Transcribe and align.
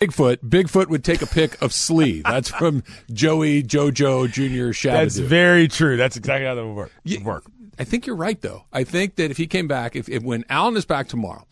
Bigfoot, 0.00 0.38
Bigfoot 0.38 0.88
would 0.88 1.04
take 1.04 1.22
a 1.22 1.26
pic 1.26 1.60
of 1.62 1.72
Slee. 1.72 2.22
That's 2.22 2.48
from 2.50 2.82
Joey 3.12 3.62
Jojo 3.62 4.30
Jr. 4.30 4.72
Shabadoo. 4.72 4.92
That's 4.92 5.18
very 5.18 5.68
true. 5.68 5.96
That's 5.96 6.16
exactly 6.16 6.46
how 6.46 6.54
that 6.56 6.64
would 6.64 6.74
work. 6.74 6.92
Yeah, 7.04 7.22
work. 7.22 7.44
I 7.78 7.84
think 7.84 8.06
you're 8.06 8.16
right, 8.16 8.40
though. 8.40 8.64
I 8.72 8.84
think 8.84 9.16
that 9.16 9.30
if 9.30 9.36
he 9.36 9.46
came 9.46 9.68
back, 9.68 9.94
if, 9.96 10.08
if 10.08 10.22
when 10.22 10.44
Allen 10.48 10.76
is 10.76 10.84
back 10.84 11.08
tomorrow, 11.08 11.46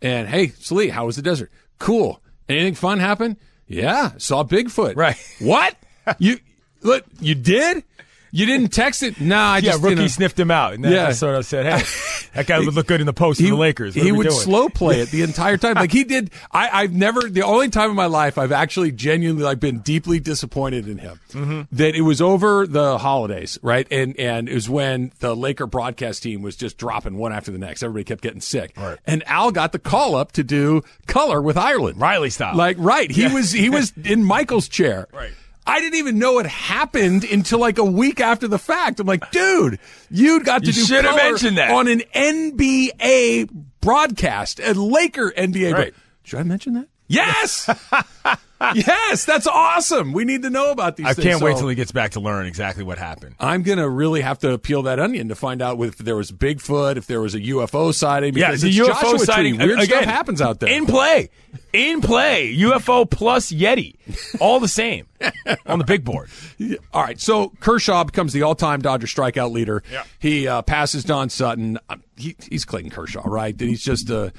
and 0.00 0.28
hey, 0.28 0.48
Slee, 0.48 0.88
how 0.88 1.06
was 1.06 1.16
the 1.16 1.22
desert? 1.22 1.50
Cool. 1.78 2.20
Anything 2.48 2.74
fun 2.74 2.98
happen? 3.00 3.36
Yeah, 3.66 4.12
saw 4.16 4.44
Bigfoot. 4.44 4.96
Right. 4.96 5.16
What? 5.40 5.76
you 6.18 6.38
look? 6.82 7.04
You 7.20 7.34
did? 7.34 7.84
You 8.30 8.46
didn't 8.46 8.68
text 8.68 9.02
it? 9.02 9.20
No, 9.20 9.36
I 9.36 9.56
Yeah, 9.58 9.70
just 9.72 9.82
rookie 9.82 9.96
you 9.96 10.00
know, 10.02 10.06
sniffed 10.08 10.38
him 10.38 10.50
out, 10.50 10.74
and 10.74 10.84
then 10.84 10.92
Yeah. 10.92 11.06
I 11.08 11.12
sort 11.12 11.34
of 11.36 11.46
said, 11.46 11.64
"Hey, 11.66 12.28
that 12.34 12.46
guy 12.46 12.58
would 12.58 12.74
look 12.74 12.86
good 12.86 13.00
in 13.00 13.06
the 13.06 13.12
post 13.12 13.40
for 13.40 13.46
the 13.46 13.52
Lakers." 13.56 13.96
What 13.96 14.04
he 14.04 14.12
would 14.12 14.28
doing? 14.28 14.38
slow 14.40 14.68
play 14.68 15.00
it 15.00 15.10
the 15.10 15.22
entire 15.28 15.56
time. 15.56 15.74
Like 15.74 15.92
he 15.92 16.04
did. 16.04 16.30
I, 16.52 16.82
I've 16.82 16.92
never. 16.92 17.22
The 17.22 17.42
only 17.42 17.68
time 17.70 17.90
in 17.90 17.96
my 17.96 18.06
life 18.06 18.36
I've 18.38 18.52
actually 18.52 18.92
genuinely 18.92 19.42
like 19.44 19.60
been 19.60 19.78
deeply 19.80 20.20
disappointed 20.20 20.88
in 20.88 20.98
him. 20.98 21.20
Mm-hmm. 21.32 21.62
That 21.72 21.94
it 21.94 22.02
was 22.02 22.20
over 22.20 22.66
the 22.66 22.98
holidays, 22.98 23.58
right? 23.62 23.86
And 23.90 24.18
and 24.18 24.48
it 24.48 24.54
was 24.54 24.68
when 24.68 25.12
the 25.20 25.34
Laker 25.34 25.66
broadcast 25.66 26.22
team 26.22 26.42
was 26.42 26.56
just 26.56 26.76
dropping 26.78 27.16
one 27.16 27.32
after 27.32 27.50
the 27.50 27.58
next. 27.58 27.82
Everybody 27.82 28.04
kept 28.04 28.22
getting 28.22 28.40
sick. 28.40 28.72
Right. 28.76 28.98
And 29.06 29.22
Al 29.26 29.50
got 29.52 29.72
the 29.72 29.78
call 29.78 30.14
up 30.14 30.32
to 30.32 30.44
do 30.44 30.82
color 31.06 31.40
with 31.40 31.56
Ireland, 31.56 32.00
Riley 32.00 32.30
style. 32.30 32.56
Like 32.56 32.76
right, 32.78 33.10
he 33.10 33.22
Yeah. 33.22 33.34
was 33.34 33.52
he 33.52 33.70
was 33.70 33.92
in 34.04 34.24
Michael's 34.24 34.68
chair. 34.68 35.06
Right. 35.12 35.30
I 35.68 35.80
didn't 35.80 35.98
even 35.98 36.18
know 36.18 36.38
it 36.38 36.46
happened 36.46 37.24
until 37.24 37.58
like 37.60 37.78
a 37.78 37.84
week 37.84 38.20
after 38.20 38.48
the 38.48 38.58
fact. 38.58 38.98
I'm 39.00 39.06
like, 39.06 39.30
dude, 39.30 39.78
you 40.10 40.42
got 40.42 40.64
to 40.64 40.70
You 40.70 40.86
do 40.86 41.02
color 41.02 41.16
mentioned 41.16 41.58
that. 41.58 41.70
on 41.70 41.86
an 41.88 42.00
NBA 42.14 43.50
broadcast, 43.80 44.60
a 44.60 44.72
Laker 44.72 45.30
NBA. 45.36 45.72
Right. 45.74 45.94
Should 46.24 46.40
I 46.40 46.42
mention 46.42 46.72
that? 46.74 46.88
Yes, 47.06 47.68
yes, 48.74 49.24
that's 49.24 49.46
awesome. 49.46 50.12
We 50.12 50.24
need 50.24 50.42
to 50.42 50.50
know 50.50 50.70
about 50.72 50.96
these. 50.96 51.06
I 51.06 51.14
things. 51.14 51.24
can't 51.26 51.42
wait 51.42 51.54
So 51.54 51.60
till 51.60 51.68
he 51.68 51.74
gets 51.76 51.92
back 51.92 52.12
to 52.12 52.20
learn 52.20 52.46
exactly 52.46 52.82
what 52.82 52.98
happened. 52.98 53.36
I'm 53.38 53.62
gonna 53.62 53.88
really 53.88 54.20
have 54.20 54.38
to 54.40 54.58
peel 54.58 54.82
that 54.82 54.98
onion 54.98 55.28
to 55.28 55.34
find 55.34 55.62
out 55.62 55.78
if 55.80 55.98
there 55.98 56.16
was 56.16 56.32
Bigfoot, 56.32 56.96
if 56.96 57.06
there 57.06 57.20
was 57.20 57.34
a 57.34 57.40
UFO 57.40 57.94
sighting. 57.94 58.34
Yeah, 58.34 58.48
because 58.48 58.62
the 58.62 58.68
it's 58.70 58.78
UFO 58.78 58.86
Joshua 58.88 59.16
Tree. 59.18 59.26
sighting 59.26 59.58
Weird 59.58 59.80
again, 59.80 59.86
stuff 60.02 60.04
happens 60.04 60.42
out 60.42 60.58
there. 60.60 60.70
in 60.70 60.86
play, 60.86 61.30
in 61.72 62.00
play. 62.00 62.54
UFO 62.56 63.08
plus 63.08 63.52
Yeti, 63.52 63.96
all 64.40 64.58
the 64.60 64.68
same 64.68 65.06
on 65.66 65.78
the 65.78 65.84
big 65.84 66.04
board. 66.04 66.28
All 66.92 67.02
right, 67.02 67.20
so 67.20 67.50
Kershaw 67.60 68.02
becomes 68.04 68.32
the 68.32 68.42
all-time 68.42 68.80
Dodger 68.82 69.06
strikeout 69.06 69.52
leader. 69.52 69.82
Yeah. 69.92 70.04
He 70.18 70.48
uh, 70.48 70.62
passes 70.62 71.04
Don 71.04 71.28
Sutton. 71.30 71.78
Uh, 71.88 71.96
He, 72.16 72.34
he's 72.50 72.64
Clayton 72.64 72.90
Kershaw, 72.90 73.22
right? 73.24 73.54
He's 73.58 73.82
just 73.84 74.10
uh, 74.10 74.30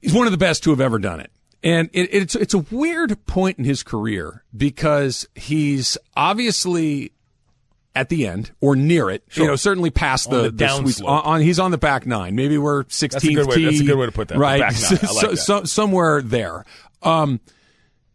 he's 0.00 0.14
one 0.14 0.26
of 0.26 0.32
the 0.32 0.38
best 0.38 0.64
to 0.64 0.70
have 0.70 0.80
ever 0.80 0.98
done 0.98 1.20
it. 1.20 1.30
And 1.64 1.88
it, 1.92 2.10
it's 2.12 2.34
it's 2.36 2.52
a 2.54 2.58
weird 2.58 3.24
point 3.26 3.58
in 3.58 3.64
his 3.64 3.82
career 3.82 4.44
because 4.56 5.26
he's 5.34 5.96
obviously 6.14 7.10
at 7.96 8.10
the 8.10 8.26
end 8.26 8.50
or 8.60 8.76
near 8.76 9.08
it. 9.08 9.24
You 9.32 9.46
know, 9.46 9.56
certainly 9.56 9.90
past 9.90 10.28
On 10.30 10.42
the, 10.42 10.50
the 10.50 10.68
sweet- 10.92 11.06
on, 11.06 11.22
on 11.24 11.40
he's 11.40 11.58
on 11.58 11.70
the 11.70 11.78
back 11.78 12.06
nine. 12.06 12.34
Maybe 12.34 12.58
we're 12.58 12.84
16th 12.84 13.34
good 13.34 13.46
way- 13.46 13.54
tee. 13.56 13.64
that's 13.64 13.80
a 13.80 13.84
good 13.84 13.96
way 13.98 14.06
to 14.06 14.12
put 14.12 14.28
that, 14.28 14.34
the 14.34 14.40
Right, 14.40 14.60
back 14.60 14.74
nine. 14.74 14.82
I 14.82 14.90
like 14.90 15.00
So- 15.22 15.28
that. 15.30 15.36
so- 15.38 15.64
somewhere 15.64 16.20
there. 16.20 16.64
Um, 17.02 17.40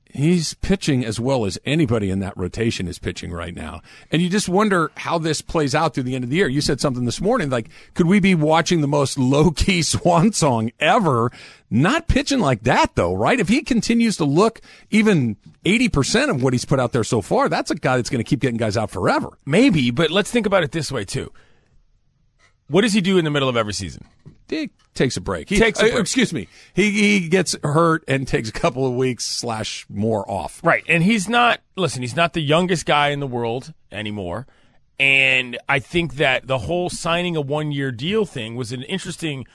he's 0.10 0.56
pitching 0.56 1.06
as 1.06 1.20
well 1.20 1.46
as 1.46 1.58
anybody 1.66 2.10
in 2.10 2.20
that 2.20 2.36
rotation 2.36 2.88
is 2.88 3.00
pitching 3.00 3.32
right 3.32 3.56
now. 3.56 3.82
And 4.12 4.22
you 4.22 4.30
just 4.30 4.50
wonder 4.50 4.92
how 4.98 5.18
this 5.20 5.42
plays 5.42 5.76
out 5.76 5.94
through 5.94 6.04
the 6.04 6.16
end 6.16 6.24
of 6.24 6.30
the 6.30 6.36
year. 6.38 6.48
You 6.48 6.62
said 6.62 6.82
something 6.82 7.06
this 7.06 7.22
morning, 7.22 7.50
like, 7.50 7.70
could 7.94 8.08
we 8.08 8.20
be 8.20 8.36
watching 8.36 8.82
the 8.82 8.88
most 8.88 9.18
low 9.18 9.52
key 9.52 9.82
swan 9.84 10.34
song 10.34 10.72
ever? 10.80 11.32
Not 11.70 12.08
pitching 12.08 12.40
like 12.40 12.64
that 12.64 12.96
though, 12.96 13.14
right? 13.14 13.40
If 13.40 13.50
he 13.50 13.62
continues 13.62 14.18
to 14.18 14.26
look 14.26 14.62
even 14.90 15.38
80% 15.66 16.30
of 16.30 16.42
what 16.42 16.54
he's 16.54 16.66
put 16.66 16.80
out 16.80 16.92
there 16.92 17.04
so 17.04 17.22
far, 17.22 17.48
that's 17.48 17.72
a 17.72 17.76
guy 17.76 17.98
that's 17.98 18.10
going 18.10 18.24
to 18.24 18.30
keep 18.30 18.40
getting 18.40 18.58
guys 18.58 18.78
out 18.78 18.90
forever. 18.90 19.38
Maybe, 19.46 19.92
but 19.92 20.10
let's 20.10 20.32
think 20.32 20.46
about 20.46 20.64
it 20.64 20.72
this 20.72 20.92
way 20.92 21.06
too. 21.06 21.32
What 22.68 22.82
does 22.82 22.94
he 22.94 23.02
do 23.02 23.18
in 23.18 23.26
the 23.26 23.32
middle 23.32 23.50
of 23.50 23.58
every 23.58 23.74
season? 23.74 24.06
He 24.50 24.72
takes 24.94 25.18
a 25.18 25.22
break. 25.22 25.50
He 25.50 25.58
Takes 25.58 25.82
a 25.82 25.96
uh, 25.96 26.00
excuse 26.00 26.34
me. 26.34 26.48
He, 26.74 26.92
he 26.92 27.30
gets 27.30 27.56
hurt 27.64 28.04
and 28.08 28.28
takes 28.28 28.50
a 28.50 28.52
couple 28.52 28.86
of 28.86 28.94
weeks 28.94 29.26
slash 29.26 29.86
more 29.90 30.30
off. 30.30 30.60
Right. 30.64 30.84
And 30.88 31.04
he's 31.04 31.30
not, 31.30 31.62
listen, 31.76 32.02
he's 32.02 32.16
not 32.16 32.34
the 32.34 32.42
youngest 32.42 32.86
guy 32.86 33.10
in 33.10 33.20
the 33.20 33.28
world 33.28 33.74
anymore. 33.92 34.48
And 35.00 35.58
I 35.70 35.80
think 35.80 36.16
that 36.16 36.48
the 36.48 36.58
whole 36.60 36.90
signing 36.90 37.36
a 37.36 37.42
one 37.42 37.72
year 37.72 37.92
deal 37.92 38.26
thing 38.26 38.56
was 38.56 38.72
an 38.72 38.84
interesting 38.84 39.46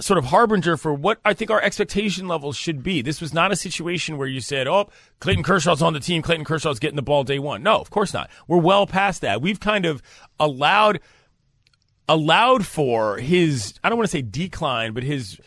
sort 0.00 0.18
of 0.18 0.26
harbinger 0.26 0.76
for 0.76 0.94
what 0.94 1.18
I 1.24 1.34
think 1.34 1.50
our 1.50 1.60
expectation 1.60 2.28
levels 2.28 2.56
should 2.56 2.82
be. 2.82 3.02
This 3.02 3.20
was 3.20 3.34
not 3.34 3.50
a 3.50 3.56
situation 3.56 4.16
where 4.16 4.28
you 4.28 4.40
said, 4.40 4.68
oh, 4.68 4.88
Clayton 5.18 5.42
Kershaw's 5.42 5.82
on 5.82 5.92
the 5.92 6.00
team. 6.00 6.22
Clayton 6.22 6.44
Kershaw's 6.44 6.78
getting 6.78 6.96
the 6.96 7.02
ball 7.02 7.24
day 7.24 7.38
one. 7.38 7.62
No, 7.62 7.80
of 7.80 7.90
course 7.90 8.14
not. 8.14 8.30
We're 8.46 8.58
well 8.58 8.86
past 8.86 9.22
that. 9.22 9.42
We've 9.42 9.58
kind 9.58 9.86
of 9.86 10.02
allowed 10.38 11.00
allowed 12.08 12.66
for 12.66 13.18
his 13.18 13.74
I 13.82 13.88
don't 13.88 13.98
want 13.98 14.10
to 14.10 14.16
say 14.16 14.22
decline, 14.22 14.92
but 14.92 15.02
his 15.02 15.38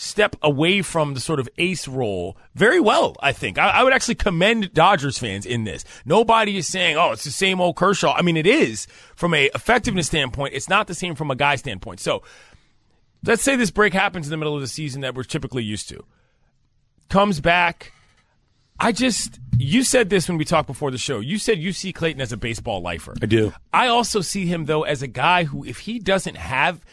step 0.00 0.34
away 0.40 0.80
from 0.80 1.12
the 1.12 1.20
sort 1.20 1.38
of 1.38 1.48
ace 1.58 1.86
role 1.86 2.34
very 2.54 2.80
well, 2.80 3.14
I 3.20 3.32
think. 3.32 3.58
I, 3.58 3.68
I 3.68 3.84
would 3.84 3.92
actually 3.92 4.14
commend 4.14 4.72
Dodgers 4.72 5.18
fans 5.18 5.44
in 5.44 5.64
this. 5.64 5.84
Nobody 6.06 6.56
is 6.56 6.66
saying, 6.66 6.96
oh, 6.96 7.12
it's 7.12 7.24
the 7.24 7.30
same 7.30 7.60
old 7.60 7.76
Kershaw. 7.76 8.14
I 8.14 8.22
mean, 8.22 8.38
it 8.38 8.46
is 8.46 8.86
from 9.14 9.34
a 9.34 9.50
effectiveness 9.54 10.06
standpoint. 10.06 10.54
It's 10.54 10.70
not 10.70 10.86
the 10.86 10.94
same 10.94 11.14
from 11.14 11.30
a 11.30 11.36
guy 11.36 11.56
standpoint. 11.56 12.00
So 12.00 12.22
let's 13.24 13.42
say 13.42 13.56
this 13.56 13.70
break 13.70 13.92
happens 13.92 14.26
in 14.26 14.30
the 14.30 14.38
middle 14.38 14.54
of 14.54 14.62
the 14.62 14.68
season 14.68 15.02
that 15.02 15.14
we're 15.14 15.22
typically 15.22 15.64
used 15.64 15.90
to. 15.90 16.02
Comes 17.10 17.40
back. 17.40 17.92
I 18.80 18.92
just, 18.92 19.38
you 19.58 19.84
said 19.84 20.08
this 20.08 20.28
when 20.28 20.38
we 20.38 20.44
talked 20.44 20.66
before 20.66 20.90
the 20.90 20.98
show. 20.98 21.20
You 21.20 21.38
said 21.38 21.58
you 21.58 21.72
see 21.72 21.92
Clayton 21.92 22.20
as 22.20 22.32
a 22.32 22.36
baseball 22.36 22.80
lifer. 22.80 23.14
I 23.20 23.26
do. 23.26 23.52
I 23.72 23.88
also 23.88 24.20
see 24.22 24.46
him 24.46 24.64
though 24.64 24.82
as 24.82 25.02
a 25.02 25.06
guy 25.06 25.44
who, 25.44 25.64
if 25.64 25.80
he 25.80 25.98
doesn't 25.98 26.36
have 26.36 26.84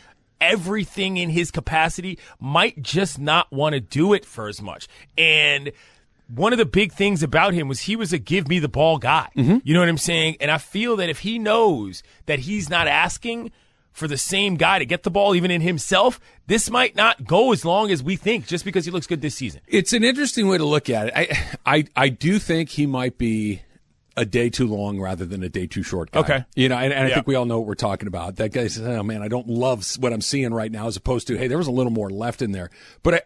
everything 0.41 1.17
in 1.17 1.29
his 1.29 1.49
capacity, 1.49 2.19
might 2.39 2.81
just 2.81 3.19
not 3.19 3.51
want 3.51 3.73
to 3.73 3.79
do 3.79 4.13
it 4.13 4.25
for 4.25 4.47
as 4.47 4.61
much. 4.61 4.87
And 5.17 5.71
one 6.27 6.51
of 6.51 6.59
the 6.59 6.65
big 6.65 6.91
things 6.91 7.23
about 7.23 7.53
him 7.53 7.67
was 7.67 7.81
he 7.81 7.95
was 7.95 8.11
a 8.11 8.17
give 8.17 8.47
me 8.47 8.59
the 8.59 8.67
ball 8.67 8.97
guy. 8.97 9.29
Mm-hmm. 9.35 9.57
You 9.63 9.73
know 9.73 9.79
what 9.79 9.89
I'm 9.89 9.97
saying? 9.97 10.37
And 10.41 10.51
I 10.51 10.57
feel 10.57 10.97
that 10.97 11.09
if 11.09 11.19
he 11.19 11.39
knows 11.39 12.03
that 12.25 12.39
he's 12.39 12.69
not 12.69 12.87
asking 12.87 13.51
for 13.97 14.07
the 14.07 14.15
same 14.17 14.57
guy 14.57 14.77
to 14.77 14.85
get 14.85 15.01
the 15.01 15.09
ball, 15.09 15.33
even 15.33 15.49
in 15.49 15.59
himself, 15.59 16.19
this 16.45 16.69
might 16.69 16.95
not 16.95 17.25
go 17.25 17.51
as 17.51 17.65
long 17.65 17.89
as 17.89 18.03
we 18.03 18.15
think 18.15 18.45
just 18.45 18.63
because 18.63 18.85
he 18.85 18.91
looks 18.91 19.07
good 19.07 19.21
this 19.21 19.33
season. 19.33 19.59
It's 19.67 19.91
an 19.91 20.03
interesting 20.03 20.47
way 20.47 20.59
to 20.59 20.65
look 20.65 20.87
at 20.87 21.07
it. 21.07 21.13
I, 21.15 21.77
I, 21.77 21.85
I 21.95 22.09
do 22.09 22.37
think 22.37 22.69
he 22.69 22.85
might 22.85 23.17
be 23.17 23.63
a 24.15 24.23
day 24.23 24.51
too 24.51 24.67
long 24.67 24.99
rather 24.99 25.25
than 25.25 25.41
a 25.41 25.49
day 25.49 25.65
too 25.65 25.81
short. 25.81 26.11
Guy. 26.11 26.19
Okay. 26.19 26.45
you 26.55 26.69
know, 26.69 26.77
and, 26.77 26.93
and 26.93 27.07
I 27.07 27.13
think 27.15 27.25
we 27.25 27.33
all 27.33 27.45
know 27.45 27.57
what 27.57 27.67
we're 27.67 27.73
talking 27.73 28.07
about. 28.07 28.35
That 28.35 28.51
guy 28.51 28.67
says, 28.67 28.85
"Oh 28.85 29.01
man, 29.01 29.23
I 29.23 29.29
don't 29.29 29.47
love 29.47 29.83
what 29.99 30.13
I'm 30.13 30.21
seeing 30.21 30.53
right 30.53 30.71
now," 30.71 30.85
as 30.87 30.95
opposed 30.95 31.25
to, 31.27 31.37
"Hey, 31.37 31.47
there 31.47 31.57
was 31.57 31.67
a 31.67 31.71
little 31.71 31.91
more 31.91 32.11
left 32.11 32.43
in 32.43 32.51
there." 32.51 32.69
But 33.01 33.13
I, 33.15 33.21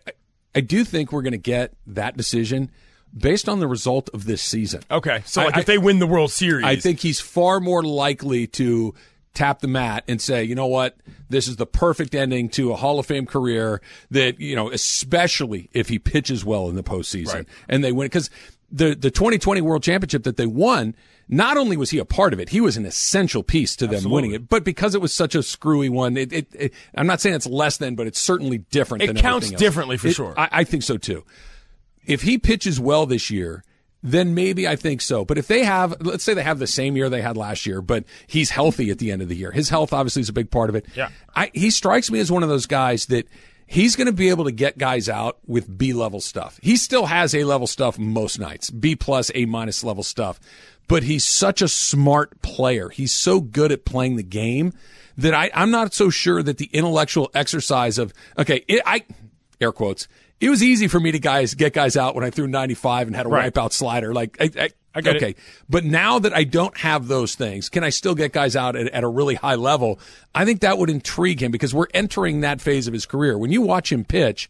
I 0.56 0.62
do 0.62 0.86
think 0.86 1.12
we're 1.12 1.22
going 1.22 1.32
to 1.32 1.38
get 1.38 1.74
that 1.88 2.16
decision 2.16 2.72
based 3.18 3.50
on 3.50 3.60
the 3.60 3.68
result 3.68 4.10
of 4.14 4.24
this 4.26 4.42
season. 4.42 4.84
Okay. 4.90 5.22
So 5.26 5.44
like 5.44 5.58
I- 5.58 5.60
if 5.60 5.66
they 5.66 5.78
win 5.78 6.00
the 6.00 6.08
World 6.08 6.32
Series, 6.32 6.66
I 6.66 6.78
think 6.78 7.02
he's 7.02 7.20
far 7.20 7.60
more 7.60 7.84
likely 7.84 8.48
to 8.48 8.94
tap 9.34 9.60
the 9.60 9.68
mat 9.68 10.04
and 10.08 10.22
say, 10.22 10.44
you 10.44 10.56
know 10.56 10.68
what, 10.68 10.98
this 11.30 11.48
is 11.48 11.56
the 11.56 11.66
perfect 11.66 12.14
ending 12.16 12.50
to 12.50 12.72
a 12.72 12.76
Hall 12.76 13.00
of 13.00 13.06
Fame 13.06 13.26
career 13.26 13.82
that, 14.10 14.40
you 14.40 14.56
know, 14.56 14.70
especially 14.72 15.70
if 15.74 15.90
he 15.90 16.00
pitches 16.00 16.44
well 16.44 16.70
in 16.70 16.76
the 16.76 16.84
postseason 16.84 17.34
Right. 17.34 17.46
and 17.70 17.84
they 17.84 17.92
win. 17.92 18.06
Because 18.06 18.30
the, 18.72 18.96
the 18.96 19.12
2020 19.12 19.62
World 19.62 19.84
Championship 19.84 20.24
that 20.24 20.38
they 20.38 20.46
won, 20.46 20.96
not 21.30 21.56
only 21.56 21.78
was 21.78 21.92
he 21.92 21.98
a 21.98 22.06
part 22.06 22.34
of 22.34 22.40
it, 22.40 22.50
he 22.50 22.60
was 22.60 22.76
an 22.76 22.86
essential 22.86 23.42
piece 23.42 23.76
to 23.78 23.88
them 23.88 24.10
winning 24.10 24.32
it. 24.32 24.50
But 24.50 24.66
because 24.66 24.96
it 24.96 25.02
was 25.02 25.14
such 25.14 25.34
a 25.34 25.44
screwy 25.44 25.88
one, 25.88 26.18
it, 26.18 26.34
it, 26.34 26.48
it 26.54 26.74
I'm 26.94 27.08
not 27.08 27.22
saying 27.22 27.36
it's 27.36 27.48
less 27.48 27.78
than, 27.78 27.96
but 27.96 28.08
it's 28.08 28.20
certainly 28.20 28.58
different 28.58 29.04
It 29.04 29.08
than 29.08 29.16
counts 29.18 29.50
differently 29.52 29.98
for 29.98 30.12
sure. 30.12 30.34
I, 30.38 30.50
I 30.52 30.64
think 30.66 30.84
so 30.84 30.98
too 30.98 31.24
if 32.06 32.24
he 32.24 32.38
pitches 32.38 32.80
well 32.80 33.06
this 33.06 33.30
year, 33.30 33.64
then 34.04 34.34
maybe 34.34 34.68
I 34.68 34.76
think 34.76 35.02
so. 35.02 35.26
But 35.26 35.38
if 35.38 35.48
they 35.48 35.64
have, 35.64 35.96
let's 36.02 36.24
say 36.24 36.34
they 36.34 36.44
have 36.44 36.60
the 36.60 36.68
same 36.68 36.96
year 36.96 37.10
they 37.10 37.22
had 37.22 37.38
last 37.38 37.66
year, 37.66 37.82
but 37.82 38.04
he's 38.28 38.50
healthy 38.50 38.90
at 38.90 38.98
the 38.98 39.12
end 39.12 39.22
of 39.22 39.30
the 39.30 39.36
year. 39.36 39.52
His 39.52 39.70
health 39.70 39.94
obviously 39.94 40.22
is 40.22 40.30
a 40.30 40.34
big 40.34 40.50
part 40.50 40.70
of 40.70 40.76
it. 40.76 40.86
Yeah. 40.96 41.10
I, 41.36 41.52
he 41.54 41.70
strikes 41.70 42.10
me 42.10 42.20
as 42.20 42.32
one 42.32 42.44
of 42.44 42.50
those 42.50 42.66
guys 42.66 43.06
that 43.08 43.28
he's 43.68 43.96
going 43.96 44.08
to 44.08 44.14
be 44.14 44.30
able 44.30 44.46
to 44.46 44.52
get 44.52 44.78
guys 44.78 45.08
out 45.08 45.38
with 45.46 45.78
B 45.78 45.94
level 45.94 46.20
stuff. 46.20 46.60
He 46.62 46.78
still 46.78 47.06
has 47.06 47.36
A 47.36 47.44
level 47.44 47.68
stuff 47.68 48.00
most 48.00 48.40
nights, 48.40 48.70
B 48.70 48.96
plus, 48.96 49.32
A 49.36 49.46
minus 49.46 49.84
level 49.84 50.04
stuff, 50.04 50.40
but 50.88 51.04
he's 51.04 51.24
such 51.24 51.62
a 51.62 51.68
smart 51.68 52.42
player. 52.42 52.90
He's 52.90 53.14
so 53.14 53.40
good 53.40 53.72
at 53.72 53.86
playing 53.86 54.16
the 54.16 54.24
game 54.24 54.74
that 55.18 55.34
I, 55.34 55.52
I'm 55.54 55.72
not 55.72 55.94
so 55.94 56.10
sure 56.10 56.42
that 56.42 56.58
the 56.58 56.70
intellectual 56.74 57.30
exercise 57.34 57.98
of, 57.98 58.14
okay, 58.38 58.64
it, 58.68 58.82
I, 58.86 59.04
air 59.60 59.72
quotes, 59.72 60.08
it 60.42 60.50
was 60.50 60.62
easy 60.62 60.88
for 60.90 61.00
me 61.00 61.12
to 61.12 61.20
guys 61.20 61.54
get 61.54 61.72
guys 61.74 61.96
out 61.96 62.16
when 62.16 62.24
I 62.26 62.30
threw 62.32 62.48
95 62.48 63.08
and 63.08 63.16
had 63.16 63.26
a 63.26 63.30
Right. 63.30 63.54
wipeout 63.54 63.72
slider. 63.72 64.14
Like, 64.14 64.36
I, 64.42 64.50
I, 64.60 64.70
I 64.94 65.02
get 65.02 65.16
it. 65.16 65.24
okay. 65.24 65.36
But 65.70 65.86
now 65.86 66.20
that 66.20 66.34
I 66.34 66.44
don't 66.44 66.76
have 66.80 67.08
those 67.08 67.36
things, 67.36 67.70
can 67.70 67.84
I 67.84 67.90
still 67.92 68.16
get 68.16 68.34
guys 68.34 68.56
out 68.58 68.76
at, 68.76 68.88
at 68.90 69.04
a 69.04 69.08
really 69.08 69.36
high 69.36 69.56
level? 69.56 70.00
I 70.36 70.44
think 70.44 70.60
that 70.62 70.78
would 70.78 70.90
intrigue 70.90 71.42
him 71.42 71.52
because 71.52 71.74
we're 71.74 71.88
entering 71.94 72.42
that 72.42 72.60
phase 72.60 72.88
of 72.88 72.94
his 72.94 73.06
career. 73.06 73.38
When 73.38 73.52
you 73.52 73.62
watch 73.62 73.92
him 73.92 74.04
pitch, 74.04 74.50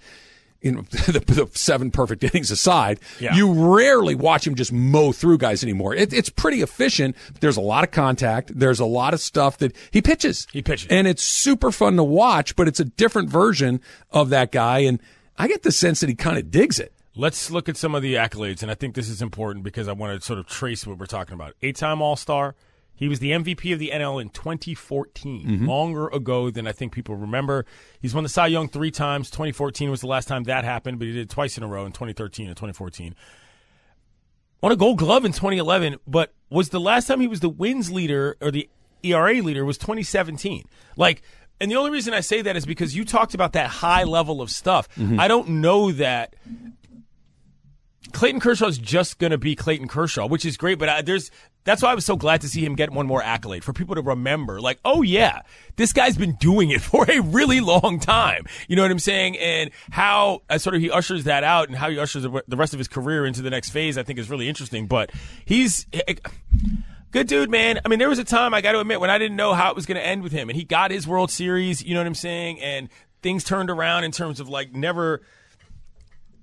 you 0.62 0.72
know, 0.72 0.82
the, 0.92 1.20
the 1.20 1.50
seven 1.54 1.92
perfect 1.92 2.24
innings 2.24 2.52
aside, 2.52 3.00
Yeah. 3.20 3.36
you 3.36 3.52
rarely 3.52 4.16
watch 4.16 4.48
him 4.48 4.56
just 4.56 4.72
mow 4.72 5.12
through 5.12 5.40
guys 5.40 5.64
anymore. 5.64 5.94
It, 5.96 6.14
it's 6.14 6.30
pretty 6.30 6.62
efficient. 6.62 7.16
There's 7.40 7.58
a 7.58 7.62
lot 7.62 7.84
of 7.84 7.92
contact. 7.92 8.52
There's 8.58 8.80
a 8.80 8.86
lot 8.86 9.14
of 9.14 9.20
stuff 9.20 9.58
that 9.58 9.76
he 9.92 10.02
pitches. 10.02 10.48
He 10.54 10.62
pitches. 10.62 10.88
And 10.90 11.06
it's 11.08 11.24
super 11.24 11.72
fun 11.72 11.98
to 11.98 12.04
watch, 12.04 12.56
but 12.56 12.68
it's 12.68 12.80
a 12.80 12.86
different 12.86 13.30
version 13.30 13.82
of 14.12 14.30
that 14.30 14.52
guy. 14.52 14.80
And 14.80 15.00
I 15.42 15.48
get 15.48 15.64
the 15.64 15.72
sense 15.72 16.02
that 16.02 16.10
he 16.10 16.14
kind 16.14 16.38
of 16.38 16.52
digs 16.52 16.80
it. 16.80 16.94
Let's 17.16 17.50
look 17.50 17.68
at 17.68 17.76
some 17.76 17.96
of 17.96 18.04
the 18.04 18.14
accolades, 18.14 18.62
and 18.62 18.70
I 18.70 18.76
think 18.76 18.94
this 18.94 19.10
is 19.10 19.24
important 19.24 19.64
because 19.64 19.88
I 19.88 19.92
want 19.92 20.14
to 20.14 20.24
sort 20.24 20.38
of 20.38 20.46
trace 20.46 20.86
what 20.86 21.00
we're 21.00 21.08
talking 21.08 21.34
about. 21.34 21.56
Eight 21.64 21.76
time 21.78 22.00
All 22.00 22.16
Star. 22.16 22.54
He 22.94 23.08
was 23.08 23.18
the 23.18 23.32
MVP 23.32 23.74
of 23.74 23.80
the 23.80 23.90
NL 23.92 24.22
in 24.22 24.30
2014, 24.30 25.48
mm-hmm. 25.48 25.68
longer 25.68 26.10
ago 26.10 26.52
than 26.52 26.68
I 26.68 26.72
think 26.74 26.94
people 26.94 27.16
remember. 27.16 27.66
He's 28.00 28.14
won 28.14 28.22
the 28.22 28.30
Cy 28.30 28.46
Young 28.46 28.70
three 28.70 28.92
times. 28.92 29.32
2014 29.32 29.90
was 29.90 30.02
the 30.02 30.08
last 30.08 30.28
time 30.28 30.44
that 30.44 30.64
happened, 30.64 31.00
but 31.00 31.08
he 31.08 31.14
did 31.14 31.22
it 31.22 31.30
twice 31.32 31.58
in 31.58 31.64
a 31.64 31.68
row 31.68 31.88
in 31.88 31.92
2013 31.92 32.46
and 32.46 32.56
2014. 32.56 33.16
Won 34.62 34.72
a 34.72 34.76
gold 34.76 35.00
glove 35.00 35.26
in 35.26 35.32
2011, 35.32 35.98
but 36.06 36.36
was 36.52 36.70
the 36.70 36.80
last 36.80 37.08
time 37.08 37.20
he 37.20 37.28
was 37.28 37.40
the 37.40 37.50
wins 37.50 37.92
leader 37.92 38.38
or 38.40 38.52
the 38.52 38.70
ERA 39.02 39.42
leader 39.42 39.66
was 39.66 39.80
2017. 39.80 40.66
Like, 40.96 41.24
and 41.62 41.70
the 41.70 41.76
only 41.76 41.92
reason 41.92 42.14
I 42.14 42.22
say 42.22 42.42
that 42.42 42.58
is 42.58 42.66
because 42.66 42.96
you 42.96 43.06
talked 43.06 43.36
about 43.36 43.54
that 43.54 43.68
high 43.68 44.04
level 44.04 44.42
of 44.42 44.50
stuff. 44.50 44.90
Mm-hmm. 44.96 45.20
I 45.20 45.28
don't 45.28 45.48
know 45.62 45.92
that 45.92 46.34
Clayton 48.14 48.40
Kershaw 48.40 48.66
is 48.66 48.80
just 48.80 49.20
going 49.20 49.30
to 49.30 49.38
be 49.38 49.56
Clayton 49.56 49.88
Kershaw, 49.88 50.28
which 50.28 50.44
is 50.44 50.58
great. 50.58 50.80
But 50.80 50.90
I, 50.90 51.02
there's 51.04 51.30
that's 51.64 51.84
why 51.84 51.92
I 51.92 51.96
was 51.96 52.04
so 52.04 52.16
glad 52.16 52.42
to 52.42 52.50
see 52.50 52.66
him 52.66 52.76
get 52.76 52.90
one 52.90 53.06
more 53.06 53.22
accolade 53.22 53.64
for 53.64 53.74
people 53.74 53.94
to 53.94 54.02
remember. 54.02 54.60
Like, 54.60 54.80
oh 54.84 55.04
yeah, 55.04 55.44
this 55.76 55.94
guy's 55.94 56.18
been 56.18 56.34
doing 56.34 56.72
it 56.72 56.82
for 56.82 57.10
a 57.10 57.20
really 57.20 57.60
long 57.60 58.00
time. 58.00 58.46
You 58.68 58.76
know 58.76 58.82
what 58.82 58.92
I'm 58.92 59.00
saying? 59.00 59.38
And 59.38 59.70
how 59.92 60.42
uh, 60.50 60.58
sort 60.58 60.76
of 60.76 60.82
he 60.82 60.90
ushers 60.90 61.26
that 61.26 61.44
out 61.44 61.68
and 61.68 61.78
how 61.78 61.92
he 61.92 62.00
ushers 62.00 62.24
the 62.24 62.44
the 62.48 62.58
rest 62.58 62.74
of 62.74 62.80
his 62.80 62.88
career 62.88 63.26
into 63.26 63.42
the 63.44 63.52
next 63.52 63.70
phase, 63.70 63.98
I 63.98 64.04
think 64.04 64.18
is 64.18 64.30
really 64.30 64.50
interesting. 64.50 64.88
But 64.88 65.12
he's. 65.46 65.86
Eh, 65.94 66.02
eh, 66.08 66.16
Good 67.12 67.28
dude, 67.28 67.50
man. 67.50 67.80
I 67.84 67.90
mean, 67.90 68.00
there 68.00 68.10
was 68.10 68.20
a 68.20 68.24
time 68.24 68.54
I 68.54 68.62
got 68.62 68.72
to 68.72 68.80
admit 68.80 69.00
when 69.02 69.10
I 69.10 69.18
didn't 69.18 69.36
know 69.38 69.54
how 69.54 69.70
it 69.70 69.76
was 69.76 69.86
going 69.86 69.98
to 69.98 70.06
end 70.06 70.24
with 70.24 70.32
him, 70.32 70.50
and 70.50 70.56
he 70.58 70.64
got 70.64 70.92
his 70.92 71.06
World 71.08 71.30
Series. 71.32 71.84
You 71.84 71.94
know 71.94 72.00
what 72.00 72.08
I'm 72.08 72.16
saying? 72.16 72.60
And 72.62 72.90
things 73.22 73.44
turned 73.44 73.70
around 73.70 74.04
in 74.06 74.12
terms 74.12 74.40
of 74.40 74.48
like 74.50 74.74
never. 74.74 75.22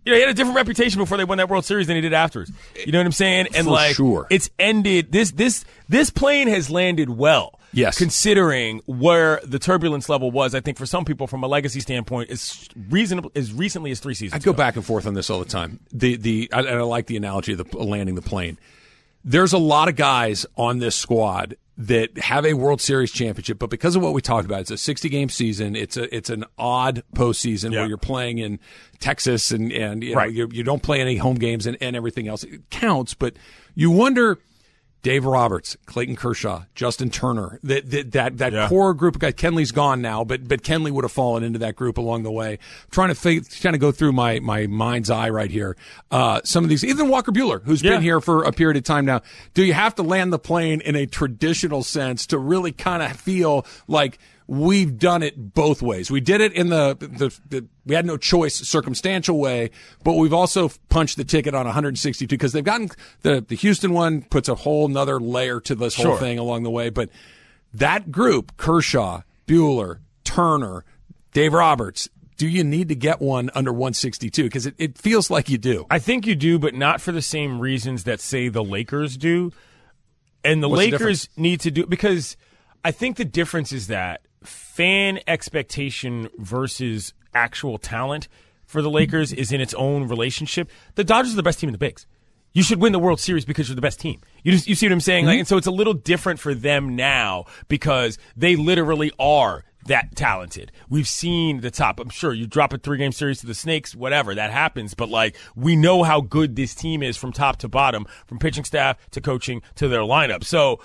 You 0.05 0.13
know, 0.13 0.17
he 0.17 0.21
had 0.23 0.31
a 0.31 0.35
different 0.35 0.57
reputation 0.57 0.99
before 1.01 1.19
they 1.19 1.25
won 1.25 1.37
that 1.39 1.49
World 1.51 1.65
Series 1.67 1.87
than 1.87 1.97
he 1.97 2.01
did 2.03 2.15
afterwards. 2.15 2.51
You 2.87 2.93
know 2.93 2.99
what 2.99 3.07
I'm 3.07 3.13
saying? 3.13 3.49
And 3.55 3.67
For 3.67 3.73
like, 3.73 3.95
sure. 3.97 4.27
it's 4.31 4.49
ended. 4.59 5.13
This 5.13 5.33
this 5.33 5.65
this 5.89 6.09
plane 6.11 6.49
has 6.49 6.71
landed 6.71 7.11
well. 7.11 7.55
Yes. 7.71 7.99
considering 7.99 8.81
where 8.87 9.41
the 9.45 9.59
turbulence 9.59 10.09
level 10.09 10.31
was, 10.31 10.55
I 10.55 10.61
think 10.61 10.79
for 10.79 10.87
some 10.87 11.05
people, 11.05 11.27
from 11.27 11.45
a 11.45 11.47
legacy 11.47 11.81
standpoint, 11.81 12.31
is 12.31 12.67
reasonable 12.89 13.31
as 13.37 13.53
recently 13.53 13.91
as 13.91 14.01
three 14.01 14.15
seasons. 14.15 14.41
I 14.41 14.43
go 14.43 14.53
ago. 14.53 14.57
back 14.57 14.77
and 14.77 14.85
forth 14.87 15.07
on 15.07 15.13
this 15.13 15.29
all 15.29 15.39
the 15.39 15.45
time. 15.45 15.79
The 15.93 16.17
the 16.17 16.49
I, 16.51 16.61
and 16.61 16.69
I 16.71 16.81
like 16.81 17.07
the 17.07 17.19
analogy 17.19 17.53
of 17.53 17.59
the 17.71 17.77
landing 17.79 18.15
the 18.15 18.23
plane. 18.23 18.57
There's 19.31 19.53
a 19.53 19.59
lot 19.59 19.89
of 19.89 19.97
guys 19.97 20.47
on 20.57 20.79
this 20.79 20.97
squad 20.97 21.57
that 21.77 22.17
have 22.19 22.45
a 22.47 22.55
World 22.55 22.81
Series 22.81 23.13
championship, 23.13 23.59
but 23.59 23.69
because 23.71 23.95
of 23.95 24.03
what 24.03 24.13
we 24.15 24.21
talked 24.23 24.47
about, 24.47 24.63
it's 24.63 24.71
a 24.71 24.79
60 24.79 25.09
game 25.11 25.29
season. 25.29 25.77
It's 25.77 25.97
a 25.97 26.13
it's 26.15 26.31
an 26.31 26.45
odd 26.59 27.03
postseason 27.15 27.73
Yeah. 27.73 27.81
where 27.81 27.89
you're 27.89 27.99
playing 27.99 28.39
in 28.39 28.59
Texas 29.01 29.51
and 29.53 29.71
and 29.71 30.03
you 30.03 30.13
know 30.13 30.17
Right. 30.19 30.33
you, 30.33 30.49
you 30.51 30.65
don't 30.65 30.83
play 30.83 31.01
any 31.01 31.17
home 31.19 31.37
games 31.37 31.67
and, 31.67 31.77
and 31.81 31.95
everything 31.95 32.27
else. 32.27 32.43
It 32.43 32.69
counts, 32.71 33.15
but 33.15 33.35
you 33.75 33.91
wonder. 33.91 34.39
Dave 35.03 35.25
Roberts, 35.25 35.77
Clayton 35.87 36.17
Kershaw, 36.17 36.65
Justin 36.75 37.09
Turner, 37.09 37.61
that 37.63 37.89
that 37.91 38.13
that, 38.13 38.39
that 38.39 38.53
Yeah. 38.53 38.69
core 38.69 38.93
group 38.95 39.15
of 39.15 39.21
guys. 39.21 39.35
Kenley's 39.35 39.71
gone 39.71 40.03
now, 40.03 40.25
but 40.25 40.49
but 40.49 40.63
Kenley 40.63 40.91
would 40.91 41.05
have 41.05 41.13
fallen 41.13 41.45
into 41.45 41.59
that 41.61 41.77
group 41.77 41.99
along 41.99 42.25
the 42.25 42.33
way. 42.33 42.53
I'm 42.53 42.59
trying 42.91 43.09
to 43.11 43.15
fig- 43.15 43.49
trying 43.49 43.75
to 43.75 43.79
go 43.79 43.93
through 43.93 44.13
my 44.13 44.41
my 44.41 44.67
mind's 44.67 45.09
eye 45.09 45.31
right 45.31 45.51
here. 45.51 45.77
Uh, 46.11 46.41
some 46.45 46.65
of 46.65 46.71
these, 46.71 46.85
even 46.85 47.09
Walker 47.09 47.31
Buehler, 47.31 47.63
who's 47.63 47.83
Yeah. 47.83 47.93
been 47.93 48.03
here 48.03 48.21
for 48.21 48.43
a 48.43 48.51
period 48.53 48.77
of 48.77 48.83
time 48.85 49.05
now. 49.05 49.23
Do 49.55 49.65
you 49.65 49.73
have 49.73 49.95
to 49.97 50.03
land 50.03 50.33
the 50.33 50.39
plane 50.39 50.81
in 50.81 50.97
a 50.97 51.07
traditional 51.07 51.85
sense 51.85 52.27
to 52.27 52.39
really 52.39 52.73
kind 52.73 53.03
of 53.03 53.13
feel 53.13 53.65
like? 53.87 54.19
We've 54.51 54.99
done 54.99 55.23
it 55.23 55.53
both 55.53 55.83
ways. 55.83 56.11
We 56.11 56.23
did 56.23 56.41
it 56.41 56.55
in 56.55 56.71
the, 56.71 56.97
the, 56.99 57.39
the 57.51 57.69
we 57.85 57.95
had 57.95 58.07
no 58.07 58.17
choice 58.17 58.57
circumstantial 58.57 59.39
way, 59.39 59.71
but 60.03 60.15
we've 60.15 60.33
also 60.33 60.71
punched 60.89 61.19
the 61.19 61.25
ticket 61.25 61.55
on 61.55 61.67
162 61.67 62.27
because 62.27 62.53
they've 62.53 62.65
gotten 62.65 62.89
the 63.21 63.45
the 63.47 63.55
Houston 63.57 63.93
one 63.93 64.23
puts 64.23 64.49
a 64.49 64.55
whole 64.55 64.89
nother 64.89 65.21
layer 65.21 65.61
to 65.61 65.75
this 65.75 65.95
whole 65.95 66.17
thing 66.17 66.39
along 66.39 66.63
the 66.63 66.71
way. 66.71 66.89
But 66.89 67.11
that 67.75 68.11
group, 68.11 68.57
Kershaw, 68.57 69.21
Buehler, 69.47 69.99
Turner, 70.25 70.85
Dave 71.33 71.53
Roberts, 71.53 72.09
do 72.39 72.49
you 72.49 72.65
need 72.65 72.89
to 72.89 72.95
get 72.95 73.21
one 73.21 73.51
under 73.55 73.73
162? 73.73 74.45
Because 74.45 74.65
it, 74.65 74.75
it 74.79 74.97
feels 74.97 75.29
like 75.29 75.51
you 75.51 75.59
do. 75.59 75.87
I 75.91 75.99
think 75.99 76.27
you 76.27 76.35
do, 76.35 76.59
but 76.59 76.75
not 76.75 77.01
for 77.01 77.13
the 77.13 77.21
same 77.21 77.61
reasons 77.61 78.05
that 78.05 78.21
say 78.21 78.49
the 78.49 78.65
Lakers 78.65 79.17
do. 79.17 79.53
And 80.43 80.63
the 80.63 80.69
What's 80.69 80.79
Lakers 80.79 80.99
difference? 80.99 81.29
need 81.37 81.61
to 81.61 81.71
do 81.71 81.87
because 81.87 82.37
I 82.85 82.93
think 82.93 83.17
the 83.17 83.25
difference 83.25 83.73
is 83.73 83.89
that 83.89 84.23
fan 84.43 85.21
expectation 85.27 86.29
versus 86.39 87.15
actual 87.35 87.79
talent 87.79 88.29
for 88.67 88.83
the 88.83 88.91
Lakers 88.91 89.33
is 89.33 89.51
in 89.51 89.61
its 89.61 89.75
own 89.75 90.09
relationship. 90.09 90.71
The 90.95 91.05
Dodgers 91.05 91.33
are 91.33 91.37
the 91.37 91.43
best 91.43 91.59
team 91.59 91.69
in 91.69 91.73
the 91.73 91.79
bigs. 91.79 92.07
You 92.53 92.63
should 92.63 92.81
win 92.81 92.93
the 92.93 92.99
World 92.99 93.21
Series 93.21 93.45
because 93.45 93.69
you're 93.69 93.77
the 93.77 93.83
best 93.83 94.01
team. 94.01 94.21
You 94.43 94.53
just, 94.53 94.67
you 94.67 94.75
see 94.75 94.87
what 94.87 94.93
I'm 94.93 95.01
saying? 95.01 95.27
Like, 95.27 95.37
mhm. 95.37 95.41
and 95.41 95.49
so 95.49 95.57
it's 95.57 95.67
a 95.67 95.73
little 95.73 95.95
different 95.95 96.41
for 96.41 96.55
them 96.55 96.97
now 96.97 97.45
because 97.69 98.19
they 98.37 98.57
literally 98.57 99.13
are 99.19 99.65
that 99.87 100.15
talented. 100.17 100.73
We've 100.89 101.09
seen 101.09 101.61
the 101.61 101.71
top. 101.71 102.01
I'm 102.01 102.11
sure 102.11 102.33
you 102.33 102.47
drop 102.47 102.73
a 102.73 102.79
three 102.79 102.99
game 102.99 103.13
series 103.13 103.41
to 103.41 103.47
the 103.47 103.55
Snakes, 103.55 103.95
whatever, 103.95 104.35
that 104.35 104.51
happens. 104.51 104.95
But 104.95 105.09
like, 105.09 105.37
we 105.57 105.77
know 105.77 106.03
how 106.03 106.21
good 106.21 106.57
this 106.57 106.75
team 106.75 107.03
is 107.03 107.17
from 107.17 107.33
top 107.33 107.59
to 107.59 107.69
bottom, 107.69 108.07
from 108.27 108.39
pitching 108.39 108.65
staff 108.65 108.97
to 109.13 109.21
coaching 109.21 109.63
to 109.77 109.89
their 109.89 110.01
lineup. 110.01 110.45
So 110.45 110.81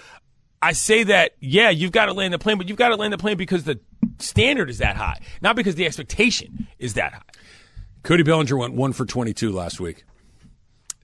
I 0.63 0.72
say 0.72 1.03
that, 1.03 1.34
yeah, 1.41 1.70
you've 1.70 1.91
got 1.91 2.05
to 2.05 2.13
land 2.13 2.34
the 2.34 2.39
plane, 2.39 2.58
but 2.58 2.70
you've 2.70 2.77
got 2.77 2.89
to 2.89 2.96
land 2.96 3.12
the 3.12 3.17
plane 3.17 3.36
because 3.36 3.65
the 3.65 3.82
standard 4.20 4.70
is 4.70 4.77
that 4.77 4.96
high, 4.96 5.20
not 5.41 5.58
because 5.58 5.75
the 5.75 5.86
expectation 5.86 6.67
is 6.79 6.93
that 6.93 7.13
high. 7.13 7.22
Cody 8.03 8.24
Bellinger 8.24 8.55
went 8.55 8.74
one 8.74 8.93
for 8.93 9.05
22 9.05 9.51
last 9.51 9.82
week. 9.82 10.05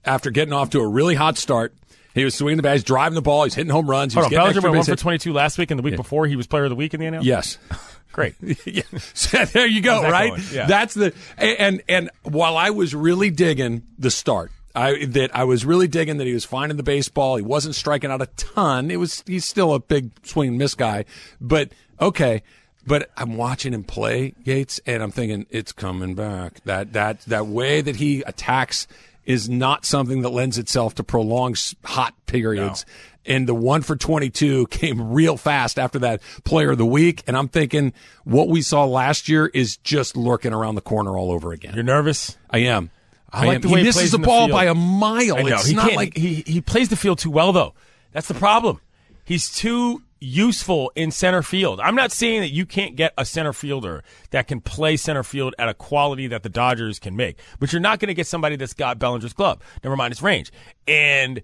After 0.02 0.30
getting 0.30 0.54
off 0.54 0.70
to 0.70 0.80
a 0.80 0.88
really 0.88 1.14
hot 1.14 1.36
start, 1.36 1.74
he 2.14 2.24
was 2.24 2.34
swinging 2.34 2.56
the 2.56 2.62
bat, 2.62 2.72
he's 2.76 2.84
driving 2.84 3.14
the 3.14 3.22
ball, 3.22 3.44
he's 3.44 3.54
hitting 3.54 3.70
home 3.70 3.88
runs. 3.88 4.14
He 4.14 4.18
was 4.18 4.26
on, 4.26 4.32
Bellinger 4.32 4.62
went 4.62 4.76
one 4.76 4.84
for 4.84 4.96
22 4.96 5.32
last 5.34 5.58
week, 5.58 5.70
and 5.70 5.78
the 5.78 5.82
week 5.82 5.96
before 5.96 6.26
he 6.26 6.36
was 6.36 6.46
player 6.46 6.64
of 6.64 6.70
the 6.70 6.76
week 6.76 6.94
in 6.94 7.00
the 7.00 7.06
NL? 7.06 7.22
Yes. 7.22 7.58
Great. 8.12 8.36
yeah. 8.66 8.82
So 9.12 9.44
there 9.44 9.66
you 9.66 9.82
go, 9.82 10.02
How's 10.02 10.10
right? 10.10 10.52
Yeah. 10.52 10.66
That's 10.66 10.94
the 10.94 11.14
and 11.36 11.82
and 11.86 12.10
while 12.22 12.56
I 12.56 12.70
was 12.70 12.94
really 12.94 13.30
digging 13.30 13.82
the 13.98 14.10
start, 14.10 14.50
I 14.74 15.04
that 15.06 15.34
I 15.34 15.44
was 15.44 15.64
really 15.64 15.88
digging 15.88 16.18
that 16.18 16.26
he 16.26 16.34
was 16.34 16.44
finding 16.44 16.76
the 16.76 16.82
baseball. 16.82 17.36
He 17.36 17.42
wasn't 17.42 17.74
striking 17.74 18.10
out 18.10 18.22
a 18.22 18.26
ton. 18.36 18.90
It 18.90 18.96
was 18.96 19.22
he's 19.26 19.44
still 19.44 19.74
a 19.74 19.80
big 19.80 20.10
swing 20.22 20.50
and 20.50 20.58
miss 20.58 20.74
guy, 20.74 21.04
but 21.40 21.70
okay. 22.00 22.42
But 22.86 23.10
I'm 23.16 23.36
watching 23.36 23.74
him 23.74 23.84
play 23.84 24.34
Gates, 24.42 24.80
and 24.86 25.02
I'm 25.02 25.10
thinking 25.10 25.46
it's 25.50 25.70
coming 25.70 26.14
back. 26.14 26.62
That 26.64 26.94
that 26.94 27.20
that 27.22 27.46
way 27.46 27.80
that 27.82 27.96
he 27.96 28.22
attacks 28.22 28.86
is 29.26 29.48
not 29.48 29.84
something 29.84 30.22
that 30.22 30.30
lends 30.30 30.58
itself 30.58 30.94
to 30.96 31.04
prolonged 31.04 31.74
hot 31.84 32.14
periods. 32.26 32.84
And 33.26 33.46
the 33.46 33.54
one 33.54 33.82
for 33.82 33.96
22 33.96 34.66
came 34.70 35.12
real 35.12 35.36
fast 35.36 35.78
after 35.78 35.98
that 36.00 36.22
player 36.44 36.70
of 36.70 36.78
the 36.78 36.86
week. 36.86 37.22
And 37.26 37.36
I'm 37.36 37.48
thinking 37.48 37.92
what 38.24 38.48
we 38.48 38.62
saw 38.62 38.84
last 38.86 39.28
year 39.28 39.46
is 39.46 39.76
just 39.76 40.16
lurking 40.16 40.52
around 40.52 40.74
the 40.74 40.80
corner 40.80 41.16
all 41.18 41.30
over 41.30 41.52
again. 41.52 41.74
You're 41.74 41.84
nervous? 41.84 42.38
I 42.48 42.58
am. 42.60 42.90
I, 43.32 43.46
like 43.46 43.54
am. 43.56 43.60
the 43.62 43.68
he 43.68 43.74
way 43.74 43.80
he 43.80 43.86
misses 43.86 44.10
the 44.10 44.18
the 44.18 44.26
ball 44.26 44.46
field. 44.46 44.52
by 44.52 44.66
a 44.66 44.74
mile. 44.74 45.38
I 45.38 45.42
know. 45.42 45.54
It's 45.56 45.66
he 45.66 45.74
not 45.74 45.92
like 45.92 46.16
he, 46.16 46.42
he 46.46 46.60
plays 46.60 46.88
the 46.88 46.96
field 46.96 47.18
too 47.18 47.30
well, 47.30 47.52
though. 47.52 47.74
That's 48.12 48.28
the 48.28 48.34
problem. 48.34 48.80
He's 49.24 49.52
too 49.52 50.02
useful 50.20 50.92
in 50.94 51.10
center 51.10 51.42
field. 51.42 51.80
I'm 51.80 51.94
not 51.94 52.12
saying 52.12 52.42
that 52.42 52.50
you 52.50 52.66
can't 52.66 52.94
get 52.94 53.14
a 53.16 53.24
center 53.24 53.52
fielder 53.52 54.04
that 54.30 54.48
can 54.48 54.60
play 54.60 54.96
center 54.96 55.22
field 55.22 55.54
at 55.58 55.68
a 55.68 55.74
quality 55.74 56.26
that 56.26 56.42
the 56.42 56.48
Dodgers 56.48 56.98
can 56.98 57.16
make, 57.16 57.38
but 57.58 57.72
you're 57.72 57.80
not 57.80 58.00
going 58.00 58.08
to 58.08 58.14
get 58.14 58.26
somebody 58.26 58.56
that's 58.56 58.74
got 58.74 58.98
Bellinger's 58.98 59.32
glove. 59.32 59.60
Never 59.82 59.96
mind 59.96 60.12
his 60.12 60.22
range. 60.22 60.52
And 60.86 61.42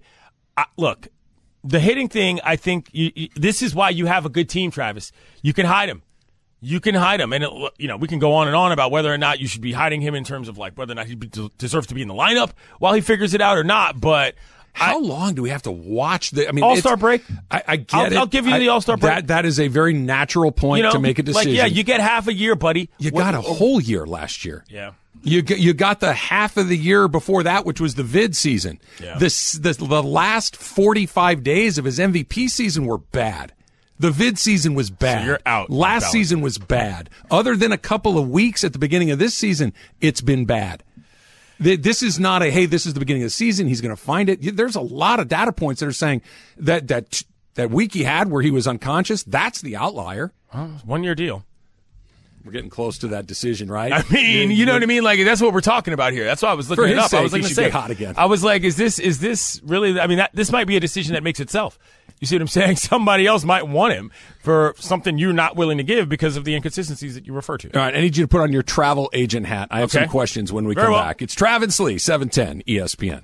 I, 0.55 0.65
look, 0.77 1.07
the 1.63 1.79
hitting 1.79 2.07
thing, 2.07 2.39
I 2.43 2.55
think 2.55 2.89
you, 2.91 3.11
you, 3.15 3.29
this 3.35 3.61
is 3.61 3.73
why 3.73 3.89
you 3.89 4.05
have 4.05 4.25
a 4.25 4.29
good 4.29 4.47
team, 4.49 4.69
Travis. 4.71 5.11
You 5.41 5.53
can 5.53 5.65
hide 5.65 5.89
him. 5.89 6.03
You 6.59 6.79
can 6.79 6.95
hide 6.95 7.21
him, 7.21 7.33
and 7.33 7.43
it, 7.43 7.49
you 7.77 7.87
know 7.87 7.97
we 7.97 8.07
can 8.07 8.17
go 8.19 8.33
on 8.33 8.47
and 8.47 8.55
on 8.55 8.71
about 8.71 8.89
whether 8.91 9.13
or 9.13 9.17
not 9.17 9.39
you 9.39 9.47
should 9.47 9.61
be 9.61 9.73
hiding 9.73 10.01
him 10.01 10.15
in 10.15 10.23
terms 10.23 10.47
of 10.49 10.57
like 10.57 10.75
whether 10.77 10.91
or 10.91 10.95
not 10.95 11.05
he 11.07 11.15
deserves 11.57 11.87
to 11.87 11.93
be 11.95 12.01
in 12.01 12.07
the 12.07 12.13
lineup 12.15 12.51
while 12.79 12.93
he 12.93 13.01
figures 13.01 13.33
it 13.35 13.41
out 13.41 13.57
or 13.57 13.63
not. 13.63 14.01
But 14.01 14.33
How 14.73 14.99
long 14.99 15.35
do 15.35 15.41
we 15.43 15.49
have 15.49 15.61
to 15.63 15.71
watch 15.71 16.31
the? 16.31 16.47
I 16.47 16.51
mean, 16.51 16.63
All-Star 16.63 16.97
break? 16.97 17.23
I, 17.51 17.63
I 17.67 17.75
get 17.77 17.93
I'll- 17.93 18.05
it. 18.11 18.15
I'll 18.17 18.25
give 18.25 18.47
you 18.47 18.53
I- 18.53 18.59
the 18.59 18.69
All-Star 18.69 18.97
break. 18.97 19.13
That 19.13 19.27
that 19.27 19.45
is 19.45 19.59
a 19.59 19.67
very 19.67 19.93
natural 19.93 20.51
point 20.51 20.77
you 20.79 20.83
know 20.83 20.91
to 20.93 20.99
make 20.99 21.19
a 21.19 21.23
decision. 21.23 21.51
Like, 21.51 21.57
yeah, 21.57 21.65
you 21.65 21.83
get 21.83 21.99
half 21.99 22.27
a 22.27 22.33
year, 22.33 22.55
buddy. 22.55 22.89
You 22.97 23.11
What- 23.11 23.21
got 23.21 23.35
a 23.35 23.41
whole 23.41 23.79
year 23.79 24.05
last 24.07 24.43
year. 24.43 24.63
Yeah. 24.69 24.91
You 25.23 25.43
you 25.47 25.73
got 25.73 25.99
the 25.99 26.13
half 26.13 26.57
of 26.57 26.69
the 26.69 26.77
year 26.77 27.07
before 27.07 27.43
that, 27.43 27.65
which 27.65 27.81
was 27.81 27.95
the 27.95 28.03
vid 28.03 28.35
season. 28.35 28.79
Yeah. 29.01 29.17
This 29.17 29.53
the, 29.53 29.73
the 29.73 30.01
last 30.03 30.55
forty 30.55 31.05
five 31.05 31.43
days 31.43 31.77
of 31.77 31.85
his 31.85 31.99
MVP 31.99 32.49
season 32.49 32.85
were 32.85 32.99
bad. 32.99 33.51
The 33.99 34.11
vid 34.11 34.37
season 34.37 34.75
was 34.75 34.89
bad. 34.89 35.25
you're 35.25 35.39
out. 35.45 35.69
Last 35.69 36.11
season 36.11 36.41
was 36.41 36.57
bad. 36.57 37.09
Other 37.31 37.55
than 37.55 37.71
a 37.71 37.77
couple 37.77 38.17
of 38.19 38.29
weeks 38.29 38.63
at 38.63 38.73
the 38.73 38.79
beginning 38.79 39.09
of 39.11 39.17
this 39.19 39.33
season, 39.33 39.73
it's 40.01 40.21
been 40.21 40.45
bad. 40.45 40.83
This 41.59 42.03
is 42.03 42.19
not 42.19 42.43
a 42.43 42.51
hey. 42.51 42.67
This 42.67 42.85
is 42.85 42.93
the 42.93 42.99
beginning 42.99 43.23
of 43.23 43.27
the 43.27 43.31
season. 43.31 43.67
He's 43.67 43.81
going 43.81 43.95
to 43.95 43.99
find 44.01 44.29
it. 44.29 44.55
There's 44.55 44.75
a 44.75 44.81
lot 44.81 45.19
of 45.19 45.27
data 45.27 45.51
points 45.51 45.79
that 45.79 45.87
are 45.87 45.91
saying 45.91 46.21
that 46.57 46.87
that 46.89 47.23
that 47.55 47.71
week 47.71 47.95
he 47.95 48.03
had 48.03 48.29
where 48.29 48.43
he 48.43 48.51
was 48.51 48.67
unconscious. 48.67 49.23
That's 49.23 49.61
the 49.61 49.75
outlier. 49.75 50.31
One 50.85 51.03
year 51.03 51.15
deal. 51.15 51.43
We're 52.47 52.53
getting 52.53 52.69
close 52.69 52.97
to 52.99 53.09
that 53.09 53.27
decision, 53.27 53.69
right? 53.69 53.91
I 53.91 54.03
mean, 54.09 54.51
you 54.51 54.65
know 54.65 54.71
what 54.73 54.81
I 54.81 54.85
mean? 54.85 55.03
Like 55.03 55.23
that's 55.25 55.41
what 55.41 55.53
we're 55.53 55.59
talking 55.61 55.93
about 55.93 56.13
here. 56.13 56.23
That's 56.23 56.41
why 56.41 56.49
I 56.49 56.53
was 56.53 56.69
looking 56.69 56.85
For 56.85 56.87
it 56.87 56.95
his 56.95 56.99
up. 56.99 57.03
I 57.05 57.07
sake, 57.09 57.23
was 57.23 57.31
like, 57.33 57.39
he 57.39 57.41
gonna 57.41 57.47
should 57.49 57.55
say, 57.57 57.63
get 57.63 57.71
hot 57.73 57.91
again. 57.91 58.13
I 58.17 58.25
was 58.27 58.41
like, 58.43 58.63
is 58.63 58.77
this 58.77 58.99
is 58.99 59.19
this 59.19 59.61
really? 59.65 59.99
I 59.99 60.07
mean, 60.07 60.19
that, 60.19 60.31
this 60.33 60.49
might 60.51 60.65
be 60.65 60.77
a 60.77 60.79
decision 60.79 61.13
that 61.13 61.23
makes 61.23 61.41
itself. 61.41 61.77
You 62.19 62.25
see 62.25 62.35
what 62.35 62.41
I'm 62.41 62.47
saying? 62.47 62.75
Somebody 62.77 63.27
else 63.27 63.43
might 63.43 63.67
want 63.67 63.93
him 63.93 64.11
for 64.41 64.73
something 64.77 65.17
you're 65.17 65.33
not 65.33 65.55
willing 65.57 65.77
to 65.77 65.83
give 65.83 66.07
because 66.09 66.37
of 66.37 66.45
the 66.45 66.55
inconsistencies 66.55 67.13
that 67.15 67.27
you 67.27 67.33
refer 67.33 67.57
to. 67.57 67.67
All 67.77 67.81
right, 67.81 67.93
I 67.95 67.99
need 67.99 68.15
you 68.17 68.23
to 68.23 68.27
put 68.27 68.41
on 68.41 68.51
your 68.53 68.63
travel 68.63 69.09
agent 69.13 69.45
hat. 69.45 69.67
I 69.71 69.81
have 69.81 69.89
Okay. 69.93 70.03
some 70.05 70.09
questions 70.09 70.51
when 70.53 70.65
we 70.65 70.73
Very 70.73 70.85
come 70.87 70.93
well. 70.93 71.03
back. 71.03 71.21
It's 71.21 71.35
Travis 71.35 71.79
Lee, 71.79 71.95
E 71.95 71.97
710 71.97 72.63
ESPN. 72.67 73.23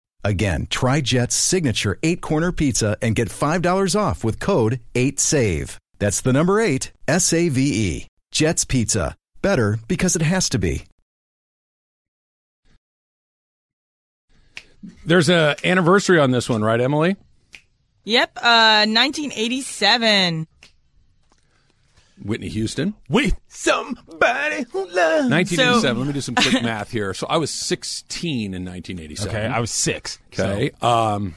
Again, 0.23 0.67
try 0.69 1.01
Jet's 1.01 1.35
signature 1.35 1.97
eight 2.03 2.21
corner 2.21 2.51
pizza 2.51 2.97
and 3.01 3.15
get 3.15 3.29
$5 3.29 3.99
off 3.99 4.23
with 4.23 4.39
code 4.39 4.79
8SAVE. 4.93 5.77
That's 5.99 6.21
the 6.21 6.33
number 6.33 6.59
eight, 6.59 6.91
S 7.07 7.31
A 7.33 7.49
V 7.49 7.61
E. 7.61 8.07
Jet's 8.31 8.65
Pizza. 8.65 9.15
Better 9.41 9.77
because 9.87 10.15
it 10.15 10.21
has 10.21 10.49
to 10.49 10.57
be. 10.57 10.85
There's 15.05 15.29
a 15.29 15.55
anniversary 15.63 16.19
on 16.19 16.31
this 16.31 16.49
one, 16.49 16.63
right, 16.63 16.81
Emily? 16.81 17.17
Yep, 18.03 18.37
uh, 18.37 18.85
1987. 18.87 20.47
Whitney 22.23 22.49
Houston. 22.49 22.93
With 23.09 23.39
somebody 23.47 24.65
who 24.71 24.79
loves. 24.85 25.29
1987. 25.29 25.97
Let 25.97 26.07
me 26.07 26.13
do 26.13 26.21
some 26.21 26.35
quick 26.35 26.53
math 26.63 26.91
here. 26.91 27.13
So 27.13 27.27
I 27.27 27.37
was 27.37 27.51
16 27.51 28.53
in 28.53 28.65
1987. 28.65 29.35
Okay, 29.35 29.45
I 29.47 29.59
was 29.59 29.71
six. 29.71 30.19
Okay. 30.33 30.71
Um, 30.81 31.35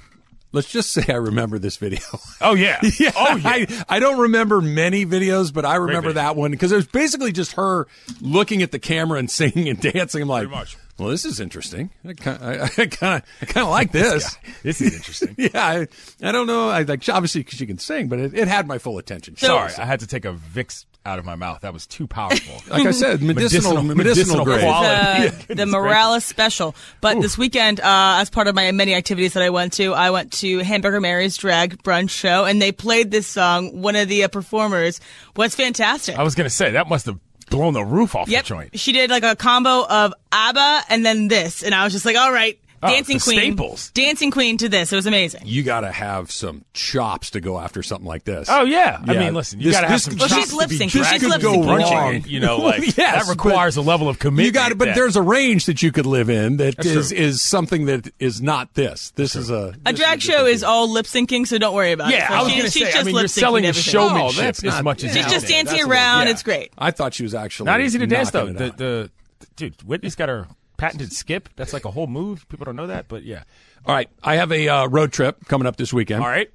let's 0.52 0.70
just 0.70 0.92
say 0.92 1.04
I 1.08 1.16
remember 1.16 1.58
this 1.58 1.76
video. 1.76 2.00
Oh 2.40 2.54
yeah. 2.54 2.80
yeah, 2.98 3.12
Oh 3.16 3.36
yeah. 3.36 3.48
I, 3.48 3.84
I 3.88 3.98
don't 3.98 4.20
remember 4.20 4.60
many 4.60 5.04
videos, 5.06 5.52
but 5.52 5.64
I 5.64 5.76
remember 5.76 6.12
that 6.14 6.36
one 6.36 6.50
because 6.50 6.72
it 6.72 6.76
was 6.76 6.86
basically 6.86 7.32
just 7.32 7.52
her 7.52 7.86
looking 8.20 8.62
at 8.62 8.70
the 8.70 8.78
camera 8.78 9.18
and 9.18 9.30
singing 9.30 9.68
and 9.68 9.80
dancing. 9.80 10.22
I'm 10.22 10.28
like, 10.28 10.48
Pretty 10.48 10.56
much. 10.56 10.76
Well, 10.98 11.08
this 11.08 11.24
is 11.24 11.40
interesting. 11.40 11.90
I 12.06 12.12
kind 12.12 12.40
of, 12.40 12.78
I 12.78 12.86
kind 12.86 13.22
of, 13.22 13.28
I 13.42 13.44
kind 13.46 13.64
of 13.64 13.70
like 13.70 13.90
this. 13.90 14.36
this 14.62 14.80
is 14.80 14.94
interesting. 14.94 15.34
yeah, 15.38 15.50
I, 15.54 15.88
I 16.22 16.32
don't 16.32 16.46
know. 16.46 16.68
I 16.68 16.82
like 16.82 17.08
obviously 17.08 17.42
because 17.42 17.58
she 17.58 17.66
can 17.66 17.78
sing, 17.78 18.08
but 18.08 18.20
it, 18.20 18.34
it 18.34 18.48
had 18.48 18.68
my 18.68 18.78
full 18.78 18.98
attention. 18.98 19.36
Sorry, 19.36 19.72
I 19.76 19.84
had 19.84 20.00
to 20.00 20.06
take 20.06 20.24
a 20.24 20.32
Vicks 20.32 20.84
out 21.06 21.18
of 21.18 21.24
my 21.24 21.34
mouth. 21.34 21.60
That 21.60 21.72
was 21.72 21.86
too 21.86 22.06
powerful. 22.06 22.62
like 22.70 22.86
I 22.86 22.90
said, 22.92 23.22
medicinal, 23.22 23.82
medicinal, 23.82 23.94
medicinal 23.96 24.44
grade. 24.44 24.60
quality. 24.60 25.44
The, 25.48 25.54
the 25.56 25.66
Morales 25.66 26.24
special. 26.24 26.74
But 27.00 27.20
this 27.20 27.36
weekend, 27.36 27.80
uh, 27.80 28.18
as 28.20 28.30
part 28.30 28.48
of 28.48 28.54
my 28.54 28.70
many 28.72 28.94
activities 28.94 29.34
that 29.34 29.42
I 29.42 29.50
went 29.50 29.74
to, 29.74 29.92
I 29.92 30.10
went 30.10 30.32
to 30.34 30.58
Hamburger 30.60 31.00
Mary's 31.00 31.36
drag 31.36 31.82
brunch 31.82 32.10
show, 32.10 32.44
and 32.44 32.60
they 32.60 32.72
played 32.72 33.10
this 33.10 33.26
song. 33.26 33.82
One 33.82 33.96
of 33.96 34.08
the 34.08 34.24
uh, 34.24 34.28
performers 34.28 35.00
was 35.36 35.54
fantastic. 35.54 36.16
I 36.16 36.22
was 36.22 36.34
gonna 36.34 36.50
say 36.50 36.70
that 36.72 36.88
must 36.88 37.06
have 37.06 37.18
blown 37.50 37.74
the 37.74 37.84
roof 37.84 38.14
off 38.14 38.28
Yep, 38.28 38.44
the 38.44 38.48
joint. 38.48 38.78
she 38.78 38.92
did 38.92 39.10
like 39.10 39.22
a 39.22 39.36
combo 39.36 39.84
of 39.88 40.14
ABBA 40.32 40.82
and 40.88 41.04
then 41.04 41.28
this, 41.28 41.62
and 41.62 41.74
I 41.74 41.84
was 41.84 41.92
just 41.92 42.04
like, 42.04 42.16
all 42.16 42.32
right, 42.32 42.58
Oh, 42.84 42.88
dancing 42.88 43.18
the 43.18 43.24
queen, 43.24 43.38
staples. 43.38 43.90
dancing 43.94 44.30
queen 44.30 44.56
to 44.58 44.68
this. 44.68 44.92
It 44.92 44.96
was 44.96 45.06
amazing. 45.06 45.42
You 45.44 45.62
got 45.62 45.80
to 45.80 45.90
have 45.90 46.30
some 46.30 46.64
chops 46.74 47.30
to 47.30 47.40
go 47.40 47.58
after 47.58 47.82
something 47.82 48.06
like 48.06 48.24
this. 48.24 48.48
Oh 48.50 48.62
yeah. 48.64 48.98
I 49.06 49.14
mean, 49.16 49.34
listen, 49.34 49.58
you 49.60 49.66
This- 49.66 49.74
gotta 49.76 49.86
have 49.88 49.94
this- 49.96 50.04
some. 50.04 50.16
Well, 50.16 50.28
chops 50.28 50.40
she's 50.42 50.52
lip 50.52 50.70
syncing. 50.70 50.90
dragging 50.90 51.20
She's 51.20 51.22
and 51.22 51.30
lip 51.30 51.42
syncing. 51.42 51.90
wrong. 51.90 52.22
You 52.26 52.40
know, 52.40 52.58
like 52.58 52.96
Yes, 52.96 52.96
that 52.96 53.26
requires 53.28 53.76
a 53.76 53.82
level 53.82 54.08
of 54.08 54.18
commitment. 54.18 54.46
You 54.46 54.52
got 54.52 54.72
it, 54.72 54.78
but 54.78 54.86
that- 54.86 54.94
there's 54.94 55.16
a 55.16 55.22
range 55.22 55.66
that 55.66 55.82
you 55.82 55.90
could 55.92 56.06
live 56.06 56.28
in 56.30 56.56
that 56.58 56.76
That's 56.76 56.88
is 56.88 57.08
true. 57.10 57.18
is 57.18 57.42
something 57.42 57.86
that 57.86 58.10
is 58.18 58.40
not 58.42 58.74
this. 58.74 59.10
This 59.16 59.34
is 59.36 59.50
a 59.50 59.74
A 59.86 59.92
this 59.92 60.00
drag 60.00 60.18
is 60.18 60.24
show 60.24 60.46
is 60.46 60.62
all 60.62 60.90
lip 60.90 61.06
syncing, 61.06 61.46
so 61.46 61.58
don't 61.58 61.74
worry 61.74 61.92
about 61.92 62.10
Yeah, 62.10 62.24
it. 62.24 62.28
So 62.28 62.34
I 62.34 62.42
was 62.42 62.50
she- 62.52 62.56
gonna 62.58 62.70
she's 62.70 62.82
say. 62.84 62.92
just 62.92 62.96
I 62.96 63.02
mean, 63.04 63.14
you're 63.14 63.22
lip-syncing 63.22 63.40
selling 63.40 63.62
the 63.64 63.72
showmanship 63.72 64.56
Oh, 64.64 64.68
as 64.68 64.82
much 64.82 65.04
as 65.04 65.12
She's 65.12 65.22
She's 65.24 65.32
just 65.32 65.46
dancing 65.48 65.64
that's 65.66 65.72
a 65.72 65.76
little- 65.76 65.92
around. 65.92 66.28
It's 66.28 66.42
great. 66.42 66.72
I 66.76 66.90
thought 66.90 67.14
she 67.14 67.22
was 67.22 67.34
actually 67.34 67.66
not 67.66 67.80
easy 67.80 67.98
to 67.98 68.06
dance 68.06 68.30
though. 68.30 68.40
knocking 68.46 68.56
The, 68.56 68.64
it 68.64 68.70
out. 68.70 68.76
the 68.78 69.10
dude, 69.56 69.82
Whitney's 69.82 70.14
got 70.14 70.28
her 70.28 70.46
patented 70.76 71.12
skip. 71.12 71.48
That's 71.56 71.72
like 71.72 71.84
a 71.84 71.90
whole 71.90 72.06
move. 72.06 72.48
People 72.48 72.64
don't 72.64 72.76
know 72.76 72.86
that, 72.86 73.08
but 73.08 73.22
yeah. 73.22 73.44
All 73.86 73.94
right, 73.94 74.08
I 74.22 74.36
have 74.36 74.50
a 74.52 74.68
uh, 74.68 74.86
road 74.86 75.12
trip 75.12 75.44
coming 75.46 75.66
up 75.66 75.76
this 75.76 75.92
weekend. 75.92 76.22
All 76.22 76.28
right, 76.28 76.50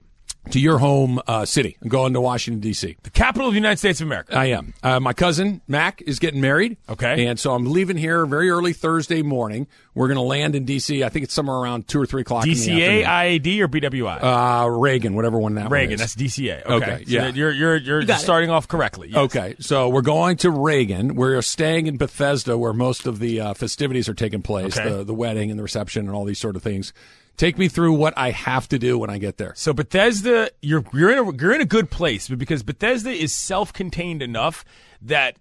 to 0.52 0.60
your 0.60 0.78
home 0.78 1.20
uh, 1.28 1.46
city. 1.46 1.78
I'm 1.82 1.90
going 1.90 2.14
to 2.14 2.22
Washington 2.22 2.60
D.C. 2.62 2.98
the 3.04 3.10
capital 3.10 3.48
of 3.48 3.54
the 3.54 3.60
United 3.60 3.78
States 3.78 4.02
of 4.02 4.08
America. 4.08 4.36
I 4.36 4.46
am. 4.48 4.74
Uh, 4.84 5.00
my 5.00 5.14
cousin 5.14 5.62
Mac 5.68 6.02
is 6.02 6.20
getting 6.20 6.42
married. 6.42 6.78
Okay. 6.88 7.28
and 7.28 7.40
so 7.40 7.54
I'm 7.54 7.66
leaving 7.66 7.98
here 7.98 8.26
very 8.26 8.50
early 8.50 8.74
Thursday 8.74 9.22
morning. 9.22 9.68
We're 9.94 10.08
going 10.08 10.16
to 10.18 10.22
land 10.22 10.56
in 10.56 10.66
D.C. 10.66 11.04
I 11.04 11.10
think 11.10 11.24
it's 11.26 11.34
somewhere 11.34 11.58
around 11.58 11.88
two 11.88 12.00
or 12.02 12.06
three 12.06 12.22
o'clock. 12.22 12.46
in 12.46 12.54
the 12.54 12.56
DCA. 12.56 13.04
IAD, 13.04 13.60
or 13.60 13.68
BWI? 13.68 14.20
uh, 14.66 14.70
Reagan, 14.70 15.14
whatever 15.16 15.38
one 15.40 15.56
that 15.56 15.70
Reagan. 15.70 15.98
one 15.98 16.06
is. 16.06 16.14
That's 16.14 16.16
DCA. 16.16 16.66
Okay. 16.66 16.74
Okay, 16.94 17.06
So 17.06 17.12
yeah. 17.12 17.28
you're 17.30 17.52
you're 17.52 17.76
you're 17.78 18.04
got 18.04 18.20
it. 18.20 18.24
starting 18.24 18.50
off 18.50 18.68
correctly. 18.68 19.10
Yes. 19.10 19.18
Okay, 19.18 19.56
so 19.60 19.90
we're 19.90 20.02
going 20.02 20.38
to 20.38 20.52
Reagan. 20.52 21.16
We're 21.16 21.42
staying 21.42 21.88
in 21.88 21.98
Bethesda, 21.98 22.58
where 22.58 22.74
most 22.74 23.06
of 23.08 23.20
the 23.20 23.42
uh, 23.42 23.54
festivities 23.54 24.08
are 24.08 24.14
taking 24.14 24.42
place, 24.42 24.78
Okay. 24.78 24.90
the 24.90 25.04
the 25.04 25.14
wedding 25.14 25.50
and 25.50 25.60
the 25.60 25.64
reception 25.64 26.06
and 26.08 26.16
all 26.16 26.24
these 26.26 26.40
sort 26.40 26.56
of 26.56 26.64
things. 26.64 26.94
Take 27.40 27.58
me 27.58 27.70
through 27.70 27.94
what 27.94 28.14
I 28.18 28.32
have 28.32 28.68
to 28.68 28.78
do 28.78 28.98
when 28.98 29.10
I 29.10 29.18
get 29.18 29.38
there. 29.38 29.54
So 29.56 29.72
Bethesda, 29.72 30.52
you're 30.62 30.84
you're 30.94 31.10
in 31.10 31.20
a 31.20 31.42
you're 31.42 31.54
in 31.54 31.62
a 31.62 31.66
good 31.66 31.90
place, 31.90 32.28
but 32.28 32.38
because 32.38 32.64
Bethesda 32.64 33.12
is 33.12 33.34
self-contained 33.34 34.22
enough 34.22 34.66
that 35.02 35.38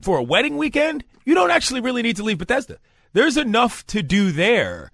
for 0.00 0.16
a 0.16 0.22
wedding 0.22 0.56
weekend, 0.56 1.04
you 1.26 1.34
don't 1.34 1.50
actually 1.50 1.82
really 1.82 2.00
need 2.00 2.16
to 2.16 2.22
leave 2.22 2.38
Bethesda. 2.38 2.78
There's 3.12 3.36
enough 3.36 3.86
to 3.88 4.02
do 4.02 4.32
there 4.32 4.90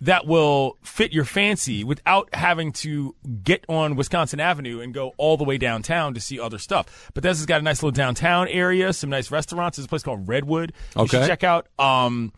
that 0.00 0.26
will 0.26 0.78
fit 0.82 1.12
your 1.12 1.24
fancy 1.24 1.84
without 1.84 2.28
having 2.34 2.72
to 2.72 3.14
get 3.44 3.64
on 3.68 3.94
Wisconsin 3.94 4.40
Avenue 4.40 4.80
and 4.80 4.92
go 4.92 5.12
all 5.16 5.36
the 5.36 5.44
way 5.44 5.58
downtown 5.58 6.12
to 6.14 6.20
see 6.20 6.40
other 6.40 6.58
stuff. 6.58 7.12
Bethesda's 7.14 7.46
got 7.46 7.60
a 7.60 7.62
nice 7.62 7.84
little 7.84 7.92
downtown 7.94 8.48
area, 8.48 8.92
some 8.92 9.10
nice 9.10 9.30
restaurants. 9.30 9.76
There's 9.78 9.86
a 9.86 9.88
place 9.88 10.02
called 10.02 10.26
Redwood. 10.26 10.72
You 10.96 11.06
should 11.06 11.28
check 11.28 11.44
out. 11.44 11.68
Um, 11.78 12.32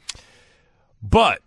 but 1.03 1.41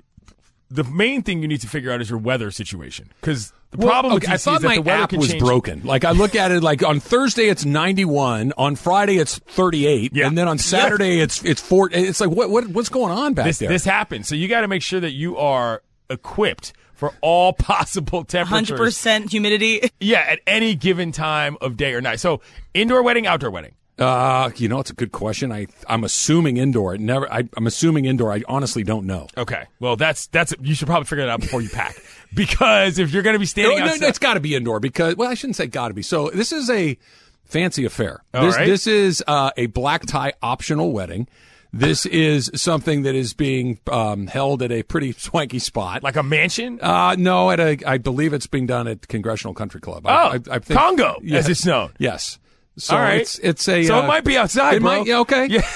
the 0.70 0.84
main 0.84 1.24
thing 1.24 1.42
you 1.42 1.48
need 1.48 1.62
to 1.62 1.68
figure 1.68 1.92
out 1.92 2.02
is 2.02 2.10
your 2.10 2.20
weather 2.20 2.52
situation 2.52 3.12
because 3.22 3.52
the 3.72 3.78
problem 3.78 4.14
with 4.14 4.24
okay, 4.24 4.34
I 4.34 4.38
thought 4.38 4.56
is 4.58 4.62
that 4.62 4.68
my 4.68 4.76
the 4.76 4.82
weather 4.82 5.04
app 5.04 5.14
was 5.14 5.30
change. 5.30 5.40
broken. 5.42 5.82
Like 5.84 6.04
I 6.06 6.12
look 6.12 6.36
at 6.36 6.52
it, 6.52 6.62
like 6.64 6.84
on 6.84 7.00
Thursday 7.00 7.50
it's 7.50 7.66
91, 7.66 8.54
on 8.58 8.76
Friday 8.76 9.18
it's 9.18 9.38
38, 9.40 10.12
Yeah. 10.16 10.28
and 10.28 10.38
then 10.38 10.48
on 10.48 10.58
Saturday 10.58 11.20
it's 11.20 11.44
it's 11.44 11.62
four. 11.62 11.90
It's 11.92 12.20
like 12.20 12.30
what 12.30 12.50
what 12.50 12.68
what's 12.68 12.90
going 12.90 13.12
on 13.12 13.34
back 13.34 13.46
This 13.46 13.60
there? 13.60 13.70
this 13.70 13.86
happens, 13.86 14.28
so 14.28 14.36
you 14.36 14.48
got 14.48 14.62
to 14.62 14.68
make 14.68 14.82
sure 14.82 15.00
that 15.00 15.12
you 15.12 15.38
are 15.38 15.82
equipped 16.10 16.74
for 16.94 17.14
all 17.22 17.54
possible 17.72 18.24
temperatures. 18.24 18.80
100% 18.80 19.30
humidity. 19.32 19.90
Yeah, 20.00 20.20
at 20.20 20.40
any 20.46 20.76
given 20.76 21.12
time 21.12 21.58
of 21.62 21.78
day 21.78 21.94
or 21.94 22.02
night. 22.02 22.20
So 22.20 22.42
indoor 22.74 23.02
wedding, 23.04 23.26
outdoor 23.28 23.52
wedding. 23.52 23.74
Uh, 24.00 24.51
you 24.56 24.68
know, 24.68 24.79
it's 24.79 24.89
a 24.89 24.96
good 24.96 25.12
question. 25.12 25.51
I 25.51 25.68
I'm 25.88 26.03
assuming 26.03 26.58
indoor. 26.58 26.96
It 26.96 27.01
never. 27.01 27.32
I, 27.32 27.44
I'm 27.56 27.68
assuming 27.68 28.06
indoor. 28.06 28.32
I 28.34 28.44
honestly 28.48 28.84
don't 28.84 29.06
know. 29.06 29.27
Okay, 29.38 29.65
well 29.79 29.96
that's 29.96 30.27
that's 30.27 30.53
you 30.62 30.75
should 30.75 30.88
probably 30.88 31.06
figure 31.06 31.25
that 31.25 31.32
out 31.32 31.41
before 31.41 31.62
you 31.62 31.70
pack 31.70 32.01
because 32.34 33.00
if 33.00 33.12
you're 33.12 33.24
going 33.24 33.36
to 33.36 33.39
be 33.39 33.46
standing 33.46 33.77
no, 33.77 33.86
outside, 33.86 34.01
no, 34.01 34.08
it's 34.08 34.20
got 34.20 34.36
to 34.36 34.39
be 34.39 34.56
indoor 34.56 34.79
because 34.79 35.15
well, 35.15 35.29
I 35.29 35.34
shouldn't 35.34 35.58
say 35.58 35.68
got 35.68 35.89
to 35.89 35.94
be. 35.94 36.01
So 36.01 36.29
this 36.29 36.51
is 36.51 36.70
a 36.70 36.98
fancy 37.46 37.86
affair. 37.86 38.24
All 38.34 38.46
this, 38.46 38.56
right. 38.56 38.65
this 38.65 38.88
is 38.88 39.24
uh, 39.27 39.51
a 39.58 39.65
black 39.68 40.06
tie 40.06 40.34
optional 40.41 40.91
wedding. 40.91 41.27
This 41.72 42.08
is 42.08 42.50
something 42.56 43.03
that 43.03 43.13
is 43.13 43.34
being 43.34 43.79
um, 43.91 44.25
held 44.25 44.63
at 44.63 44.72
a 44.72 44.82
pretty 44.82 45.12
swanky 45.18 45.60
spot. 45.60 46.01
Like 46.01 46.15
a 46.15 46.24
mansion? 46.24 46.79
Uh, 46.82 47.15
no, 47.18 47.51
at 47.51 47.60
a, 47.60 47.77
I 47.86 48.00
believe 48.00 48.34
it's 48.34 48.48
being 48.48 48.65
done 48.65 48.88
at 48.88 49.08
Congressional 49.08 49.53
Country 49.53 49.79
Club. 49.79 50.03
Oh, 50.06 50.10
I, 50.10 50.34
I, 50.36 50.60
think, 50.60 50.79
Congo, 50.79 51.18
Yeah. 51.22 51.38
as 51.38 51.48
it's 51.48 51.65
known. 51.65 51.91
Yes. 52.00 52.39
So 52.80 52.96
All 52.96 53.02
right. 53.02 53.22
it's 53.22 53.38
it's 53.40 53.68
a 53.68 53.84
So 53.84 53.98
it 54.00 54.04
uh, 54.06 54.08
might 54.08 54.24
be 54.24 54.38
outside, 54.38 54.76
It 54.76 54.82
bro. 54.82 55.00
might, 55.00 55.08
yeah, 55.08 55.20
okay. 55.20 55.48
Yeah. 55.48 55.62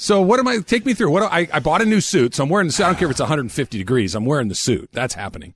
So 0.00 0.22
what 0.22 0.38
am 0.38 0.46
I? 0.46 0.58
Take 0.58 0.86
me 0.86 0.94
through. 0.94 1.10
What 1.10 1.20
do 1.22 1.26
I? 1.26 1.48
I 1.52 1.58
bought 1.58 1.82
a 1.82 1.84
new 1.84 2.00
suit, 2.00 2.32
so 2.36 2.44
I'm 2.44 2.48
wearing 2.48 2.68
the 2.68 2.72
suit. 2.72 2.84
I 2.84 2.86
don't 2.90 2.98
care 3.00 3.08
if 3.08 3.10
it's 3.12 3.18
150 3.20 3.78
degrees. 3.78 4.14
I'm 4.14 4.24
wearing 4.26 4.46
the 4.46 4.54
suit. 4.54 4.90
That's 4.92 5.14
happening. 5.14 5.54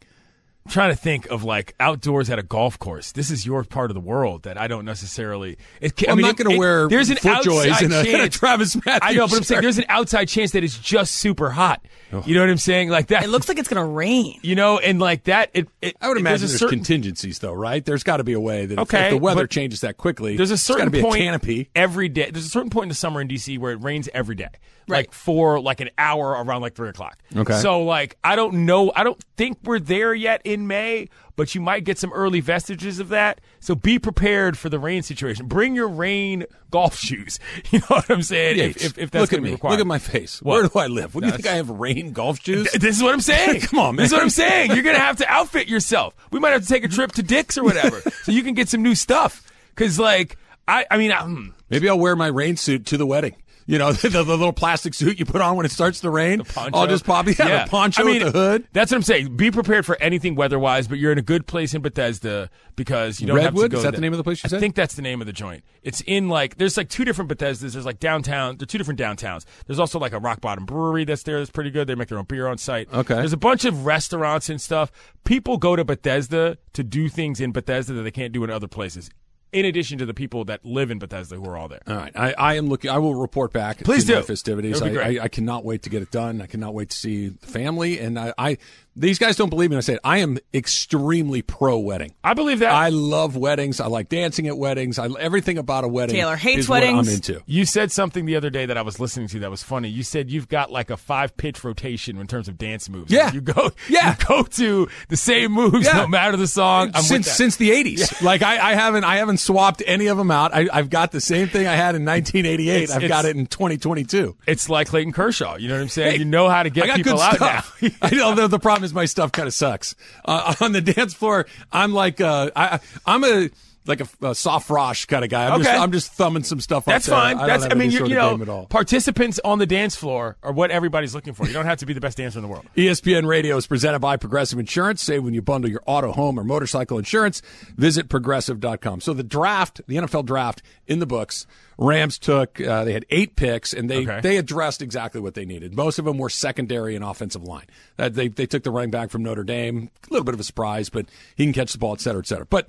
I'm 0.65 0.71
trying 0.71 0.91
to 0.91 0.97
think 0.97 1.27
of 1.29 1.43
like 1.43 1.75
outdoors 1.81 2.31
at 2.31 2.39
a 2.39 2.43
golf 2.45 2.79
course. 2.79 3.11
This 3.13 3.31
is 3.33 3.45
your 3.45 3.65
part 3.65 3.91
of 3.91 3.95
the 3.97 4.01
world 4.01 4.45
that 4.45 4.57
I 4.57 4.69
don't 4.69 4.85
necessarily. 4.85 5.59
It, 5.81 5.97
ca- 5.97 6.07
I 6.09 6.13
I'm 6.13 6.21
not 6.21 6.37
going 6.37 6.51
to 6.53 6.57
wear 6.59 6.89
there's 6.89 7.11
an 7.11 7.17
FootJoys 7.17 7.69
outside 7.71 7.85
in 7.87 7.93
a, 7.93 7.99
in 8.01 8.07
a 8.15 8.19
chance. 8.19 8.37
Travis 8.39 8.77
Matthews. 8.87 9.01
I 9.03 9.13
know, 9.15 9.27
but 9.27 9.39
I'm 9.39 9.43
saying 9.43 9.63
there's 9.63 9.79
an 9.79 9.87
outside 9.89 10.27
chance 10.29 10.53
that 10.53 10.63
it's 10.63 10.79
just 10.79 11.15
super 11.15 11.51
hot. 11.51 11.85
Oh. 12.13 12.23
You 12.25 12.35
know 12.37 12.43
what 12.43 12.51
I'm 12.51 12.59
saying? 12.59 12.91
Like 12.91 13.09
that. 13.09 13.25
It 13.25 13.29
looks 13.29 13.49
like 13.49 13.59
it's 13.59 13.69
gonna 13.69 13.85
rain. 13.85 14.39
you 14.43 14.55
know, 14.55 14.79
and 14.79 15.01
like 15.01 15.25
that. 15.25 15.51
It. 15.53 15.69
it 15.81 15.97
I 16.01 16.07
would 16.09 16.17
imagine 16.19 16.45
a 16.45 16.49
there's, 16.49 16.61
certain, 16.61 16.79
contingencies, 16.79 17.41
though, 17.41 17.55
right? 17.55 17.85
There's 17.85 18.05
got 18.05 18.19
to 18.19 18.25
be 18.25 18.35
a 18.35 18.41
way 18.41 18.67
that 18.67 18.75
if- 18.75 18.79
Okay, 18.81 19.07
if 19.07 19.11
the 19.11 19.19
weather 19.19 19.47
changes 19.49 19.81
that 19.81 19.97
quickly, 19.97 20.37
There's 20.37 20.53
a 20.53 20.59
certain 20.59 20.87
got 20.87 20.93
to 20.93 20.99
be 20.99 21.03
point 21.03 21.17
a 21.17 21.25
canopy. 21.25 21.71
every 21.75 22.09
day. 22.09 22.31
There's 22.31 22.47
a 22.47 22.51
certain 22.51 22.71
point 22.71 22.85
in 22.85 22.89
the 22.91 22.95
summer 22.95 23.21
in 23.21 23.27
DC 23.29 23.59
where 23.59 23.73
it 23.73 23.83
rains 23.83 24.09
every 24.15 24.37
day, 24.37 24.49
Right. 24.93 24.99
like 24.99 25.13
for 25.13 25.61
like 25.61 25.81
an 25.81 25.91
hour 25.99 26.31
around 26.31 26.61
like 26.63 26.75
three 26.75 26.89
o'clock. 26.89 27.19
Okay. 27.37 27.59
So 27.61 27.83
like 27.83 28.17
I 28.23 28.37
don't 28.37 28.65
know. 28.67 28.93
I 28.95 29.03
don't 29.05 29.21
think 29.37 29.59
we're 29.65 29.79
there 29.81 30.15
yet 30.15 30.41
in 30.45 30.67
May, 30.67 31.09
but 31.37 31.55
you 31.55 31.61
might 31.61 31.85
get 31.85 31.99
some 31.99 32.13
early 32.13 32.41
vestiges 32.41 32.99
of 33.01 33.09
that. 33.09 33.41
So 33.61 33.75
be 33.75 33.99
prepared 33.99 34.57
for 34.59 34.69
the 34.69 34.79
rain 34.79 35.03
situation. 35.03 35.47
Bring 35.47 35.75
your 35.75 35.89
rain 35.89 36.45
golf 36.71 36.97
shoes. 36.97 37.39
You 37.71 37.79
know 37.81 37.87
what 37.89 38.11
I'm 38.11 38.23
saying? 38.23 38.59
Yeah, 38.59 38.65
if, 38.65 38.85
if, 38.85 38.99
if 38.99 39.11
that's 39.11 39.23
look 39.23 39.33
at 39.33 39.43
me. 39.43 39.53
required. 39.53 39.73
Look 39.73 39.81
at 39.81 39.87
my 39.87 39.99
face. 39.99 40.43
What? 40.43 40.55
Where 40.61 40.69
do 40.69 40.79
I 40.79 40.87
live? 40.89 41.15
What 41.15 41.23
do 41.23 41.29
you 41.29 41.33
think 41.33 41.47
I 41.47 41.55
have 41.55 41.71
rain 41.71 42.13
golf 42.13 42.41
shoes? 42.43 42.71
Th- 42.71 42.81
This 42.83 42.97
is 42.97 43.03
what 43.03 43.15
I'm 43.15 43.21
saying. 43.21 43.61
Come 43.63 43.79
on, 43.79 43.97
man. 43.97 44.05
This 44.05 44.11
is 44.11 44.15
what 44.15 44.23
I'm 44.23 44.31
saying. 44.31 44.73
You're 44.73 44.83
gonna 44.83 44.99
have 44.99 45.17
to 45.19 45.29
outfit 45.33 45.69
yourself. 45.69 46.15
We 46.31 46.39
might 46.41 46.51
have 46.51 46.63
to 46.63 46.69
take 46.69 46.85
a 46.85 46.89
trip 46.89 47.13
to 47.13 47.23
Dick's 47.23 47.57
or 47.57 47.65
whatever, 47.65 48.01
so 48.25 48.33
you 48.33 48.43
can 48.43 48.55
get 48.55 48.69
some 48.69 48.83
new 48.83 48.95
stuff. 48.95 49.43
Because 49.75 49.99
like 49.99 50.37
I, 50.69 50.85
I 50.91 50.99
mean, 50.99 51.13
um, 51.13 51.55
Maybe 51.71 51.89
I'll 51.89 51.99
wear 51.99 52.15
my 52.15 52.27
rain 52.27 52.57
suit 52.59 52.85
to 52.87 52.99
the 52.99 53.07
wedding. 53.07 53.35
You 53.67 53.79
know, 53.79 53.93
the, 53.93 54.09
the 54.09 54.23
little 54.25 54.53
plastic 54.53 54.95
suit 54.95 55.19
you 55.19 55.25
put 55.25 55.41
on 55.41 55.57
when 55.57 55.67
it 55.67 55.73
starts 55.73 56.01
to 56.01 56.11
rain. 56.11 56.43
I'll 56.57 56.87
just 56.87 57.05
pop 57.05 57.27
yeah, 57.27 57.65
the 57.65 57.71
poncho 57.71 58.03
I 58.03 58.05
mean, 58.07 58.25
with 58.25 58.33
the 58.33 58.39
hood. 58.39 58.69
That's 58.73 58.91
what 58.91 58.97
I'm 58.97 59.03
saying. 59.03 59.37
Be 59.37 59.51
prepared 59.51 59.87
for 59.87 60.01
anything 60.01 60.35
weather-wise, 60.35 60.89
but 60.89 60.99
you're 60.99 61.13
in 61.13 61.19
a 61.19 61.23
good 61.23 61.47
place 61.47 61.75
in 61.75 61.83
Bethesda 61.83 62.51
because 62.77 63.21
you 63.21 63.27
don't 63.27 63.39
have 63.39 63.55
to 63.55 63.69
go. 63.69 63.77
Is 63.77 63.83
that 63.83 63.91
there. 63.91 63.93
the 63.93 64.01
name 64.01 64.13
of 64.13 64.19
the 64.19 64.25
place 64.25 64.43
you 64.43 64.49
I 64.49 64.51
said? 64.51 64.61
think 64.61 64.75
that's 64.75 64.95
the 64.95 65.03
name 65.03 65.21
of 65.21 65.27
the 65.27 65.33
joint. 65.33 65.65
It's 65.83 66.01
in 66.03 66.29
like 66.29 66.57
there's 66.57 66.77
like 66.77 66.89
two 66.89 67.05
different 67.05 67.31
Bethesdas. 67.31 67.73
There's 67.73 67.87
like 67.87 68.01
downtown. 68.01 68.57
There's 68.57 68.69
two 68.69 68.79
different 68.79 69.01
downtowns. 69.01 69.45
There's 69.67 69.79
also 69.79 69.99
like 69.99 70.13
a 70.13 70.19
Rock 70.19 70.41
Bottom 70.41 70.65
Brewery 70.65 71.05
that's 71.05 71.23
there. 71.23 71.39
That's 71.39 71.51
pretty 71.51 71.71
good. 71.71 71.87
They 71.87 71.95
make 71.95 72.09
their 72.09 72.19
own 72.19 72.25
beer 72.25 72.47
on 72.47 72.59
site. 72.59 72.93
Okay. 72.93 73.15
There's 73.15 73.33
a 73.33 73.39
bunch 73.39 73.65
of 73.65 73.87
restaurants 73.87 74.49
and 74.49 74.61
stuff. 74.61 74.91
People 75.25 75.59
go 75.59 75.77
to 75.77 75.85
Bethesda 75.85 76.59
to 76.73 76.83
do 76.83 77.09
things 77.09 77.41
in 77.41 77.53
Bethesda 77.53 77.93
that 77.95 78.03
they 78.03 78.11
can't 78.11 78.33
do 78.33 78.45
in 78.45 78.51
other 78.51 78.69
places. 78.69 79.11
In 79.53 79.67
addition 79.67 79.99
to 79.99 80.07
the 80.07 80.15
people 80.15 80.47
that 80.47 80.65
live 80.65 80.91
in 80.91 80.99
Bethesda 80.99 81.37
who 81.37 81.45
are 81.45 81.59
all 81.59 81.69
there. 81.69 81.83
All 81.87 81.95
right, 81.95 82.13
I, 82.17 82.33
I 82.33 82.55
am 82.55 82.69
looking. 82.69 82.91
I 82.91 82.97
will 82.99 83.15
report 83.15 83.53
back. 83.53 83.79
Please 83.85 84.07
do. 84.07 84.23
festivities. 84.23 84.81
I. 84.81 84.89
I, 84.89 85.19
I 85.25 85.29
cannot 85.29 85.63
wait 85.63 85.83
to 85.83 85.91
get 85.91 86.01
it 86.01 86.11
done. 86.11 86.41
I 86.41 86.47
cannot 86.47 86.73
wait 86.73 86.89
to 86.89 86.97
see 86.97 87.29
the 87.29 87.47
family. 87.47 87.99
And 87.99 88.19
I, 88.19 88.33
I 88.39 88.59
these 88.95 89.19
guys 89.19 89.37
don't 89.37 89.49
believe 89.51 89.71
me. 89.71 89.75
when 89.75 89.79
I 89.79 89.83
say 89.83 89.95
it. 89.95 90.01
I 90.05 90.19
am 90.19 90.39
extremely 90.53 91.43
pro 91.43 91.79
wedding. 91.79 92.15
I 92.25 92.35
believe 92.35 92.59
that. 92.61 92.73
I 92.73 92.89
love 92.91 93.37
weddings. 93.37 93.81
I 93.81 93.87
like 93.87 94.09
dancing 94.09 94.49
at 94.49 94.57
weddings. 94.59 94.99
I 94.99 95.09
everything 95.19 95.59
about 95.59 95.85
a 95.85 95.89
wedding. 95.89 96.17
Taylor 96.17 96.37
hates 96.37 96.61
is 96.61 96.69
what 96.69 96.83
weddings. 96.83 97.09
I'm 97.09 97.15
into. 97.15 97.43
You 97.47 97.65
said 97.65 97.91
something 97.93 98.27
the 98.27 98.37
other 98.37 98.51
day 98.51 98.67
that 98.67 98.77
I 98.77 98.83
was 98.83 98.99
listening 99.01 99.29
to 99.29 99.39
that 99.41 99.51
was 99.51 99.63
funny. 99.63 99.89
You 99.89 100.03
said 100.03 100.31
you've 100.31 100.49
got 100.49 100.71
like 100.71 100.91
a 100.91 100.97
five 100.97 101.37
pitch 101.37 101.63
rotation 101.65 102.19
in 102.19 102.27
terms 102.27 102.49
of 102.49 102.59
dance 102.59 102.89
moves. 102.89 103.11
Yeah. 103.13 103.33
You 103.33 103.41
go 103.41 103.71
Yeah. 103.89 104.17
you 104.19 104.27
go 104.27 104.43
to 104.45 104.89
the 105.09 105.17
same 105.17 105.53
moves 105.53 105.87
Yeah. 105.87 105.99
no 105.99 106.07
matter 106.09 106.37
the 106.37 106.47
song. 106.47 106.91
I'm 106.95 107.03
since 107.03 107.31
since 107.31 107.57
the 107.57 107.71
80s. 107.71 108.23
Like 108.23 108.43
I, 108.43 108.73
I 108.73 108.75
haven't 108.75 109.05
I 109.05 109.17
haven't 109.17 109.39
swapped 109.39 109.83
any 109.87 110.07
of 110.07 110.17
them 110.19 110.31
out. 110.31 110.55
I, 110.55 110.69
I've 110.73 110.91
got 110.91 111.13
the 111.13 111.21
same 111.21 111.49
thing 111.49 111.67
I 111.67 111.75
had 111.75 111.95
in 111.95 112.05
1988. 112.05 112.83
It's- 112.83 112.91
I've 112.97 113.09
got 113.09 113.25
it 113.25 113.37
in 113.37 113.47
2022. 113.47 114.37
it's 114.47 114.69
like 114.69 114.89
Clayton 114.89 115.13
Kershaw. 115.13 115.57
You 115.57 115.69
know 115.69 115.75
what 115.75 115.83
I'm 115.83 115.89
saying? 115.89 116.13
Hey, 116.13 116.19
you 116.19 116.25
know 116.25 116.49
how 116.49 116.63
to 116.63 116.71
get 116.71 116.85
I 116.85 116.87
got 116.89 116.97
people 116.97 117.13
good 117.15 117.21
out 117.21 117.35
stuff. 117.37 117.79
now. 117.83 117.89
I 118.03 118.11
know 118.15 118.35
the, 118.35 118.49
the 118.49 118.59
problem 118.83 118.85
is 118.85 118.95
my 118.95 119.05
stuff 119.07 119.33
kind 119.33 119.47
of 119.49 119.55
sucks. 119.55 119.95
Uh, 120.25 120.55
on 120.61 120.73
the 120.73 120.81
dance 120.81 121.15
floor, 121.15 121.47
I'm 121.73 121.93
like 121.93 122.21
uh, 122.21 122.51
I, 122.55 122.81
I'm 123.07 123.25
a 123.25 123.51
like 123.85 124.01
a, 124.01 124.29
a 124.29 124.35
soft 124.35 124.69
frosh 124.69 125.09
kind 125.09 125.25
of 125.25 125.31
guy. 125.31 125.47
I'm 125.47 125.55
Okay. 125.55 125.65
just 125.65 125.81
I'm 125.81 125.93
just 125.93 126.13
thumbing 126.13 126.45
some 126.45 126.61
stuff. 126.61 126.85
That's 126.85 127.07
there. 127.07 127.17
fine. 127.17 127.39
I 127.39 127.47
That's 127.47 127.65
I 127.65 127.75
mean 127.75 127.91
you, 127.91 128.07
you 128.07 128.15
know 128.15 128.67
participants 128.71 129.41
on 129.45 129.59
the 129.59 129.67
dance 129.67 129.97
floor 129.97 130.37
are 130.43 130.53
what 130.53 130.71
everybody's 130.71 131.15
looking 131.15 131.33
for. 131.35 131.47
You 131.47 131.53
don't 131.53 131.65
have 131.67 131.79
to 131.79 131.87
be 131.87 131.93
the 131.93 132.01
best 132.01 132.17
dancer 132.17 132.39
in 132.39 132.43
the 132.43 132.49
world. 132.49 132.65
ESPN 132.77 133.27
Radio 133.27 133.57
is 133.57 133.67
presented 133.67 133.99
by 133.99 134.17
Progressive 134.17 134.59
Insurance. 134.59 135.03
Save 135.03 135.25
when 135.25 135.35
you 135.35 135.43
bundle 135.43 135.69
your 135.71 135.83
auto, 135.87 136.13
home, 136.13 136.39
or 136.39 136.45
motorcycle 136.45 136.99
insurance. 136.99 137.43
Visit 137.77 138.09
progressive.com. 138.09 139.01
So 139.01 139.13
the 139.15 139.25
draft, 139.25 139.81
the 139.89 139.97
NFL 139.97 140.27
draft 140.27 140.63
in 140.87 141.01
the 141.01 141.07
books, 141.07 141.47
Rams 141.79 142.19
took, 142.19 142.61
uh, 142.61 142.85
they 142.85 142.93
had 142.93 143.05
eight 143.11 143.35
picks 143.37 143.73
and 143.73 143.89
they, 143.91 144.03
Okay. 144.07 144.21
they 144.21 144.37
addressed 144.37 144.83
exactly 144.83 145.21
what 145.21 145.35
they 145.35 145.45
needed. 145.45 145.75
Most 145.75 145.99
of 145.99 146.05
them 146.05 146.19
were 146.19 146.29
secondary 146.31 146.95
and 146.95 147.05
offensive 147.05 147.43
line. 147.43 147.67
Uh, 147.99 148.09
they, 148.09 148.29
they 148.29 148.47
took 148.47 148.63
the 148.63 148.71
running 148.71 148.91
back 148.91 149.11
from 149.11 149.23
Notre 149.23 149.45
Dame. 149.45 149.91
A 150.09 150.13
little 150.13 150.25
bit 150.25 150.35
of 150.35 150.41
a 150.41 150.45
surprise, 150.45 150.89
but 150.91 151.07
he 151.37 151.45
can 151.45 151.53
catch 151.53 151.73
the 151.73 151.79
ball, 151.79 151.93
et 151.95 152.01
cetera, 152.01 152.21
et 152.21 152.27
cetera. 152.27 152.47
But 152.47 152.69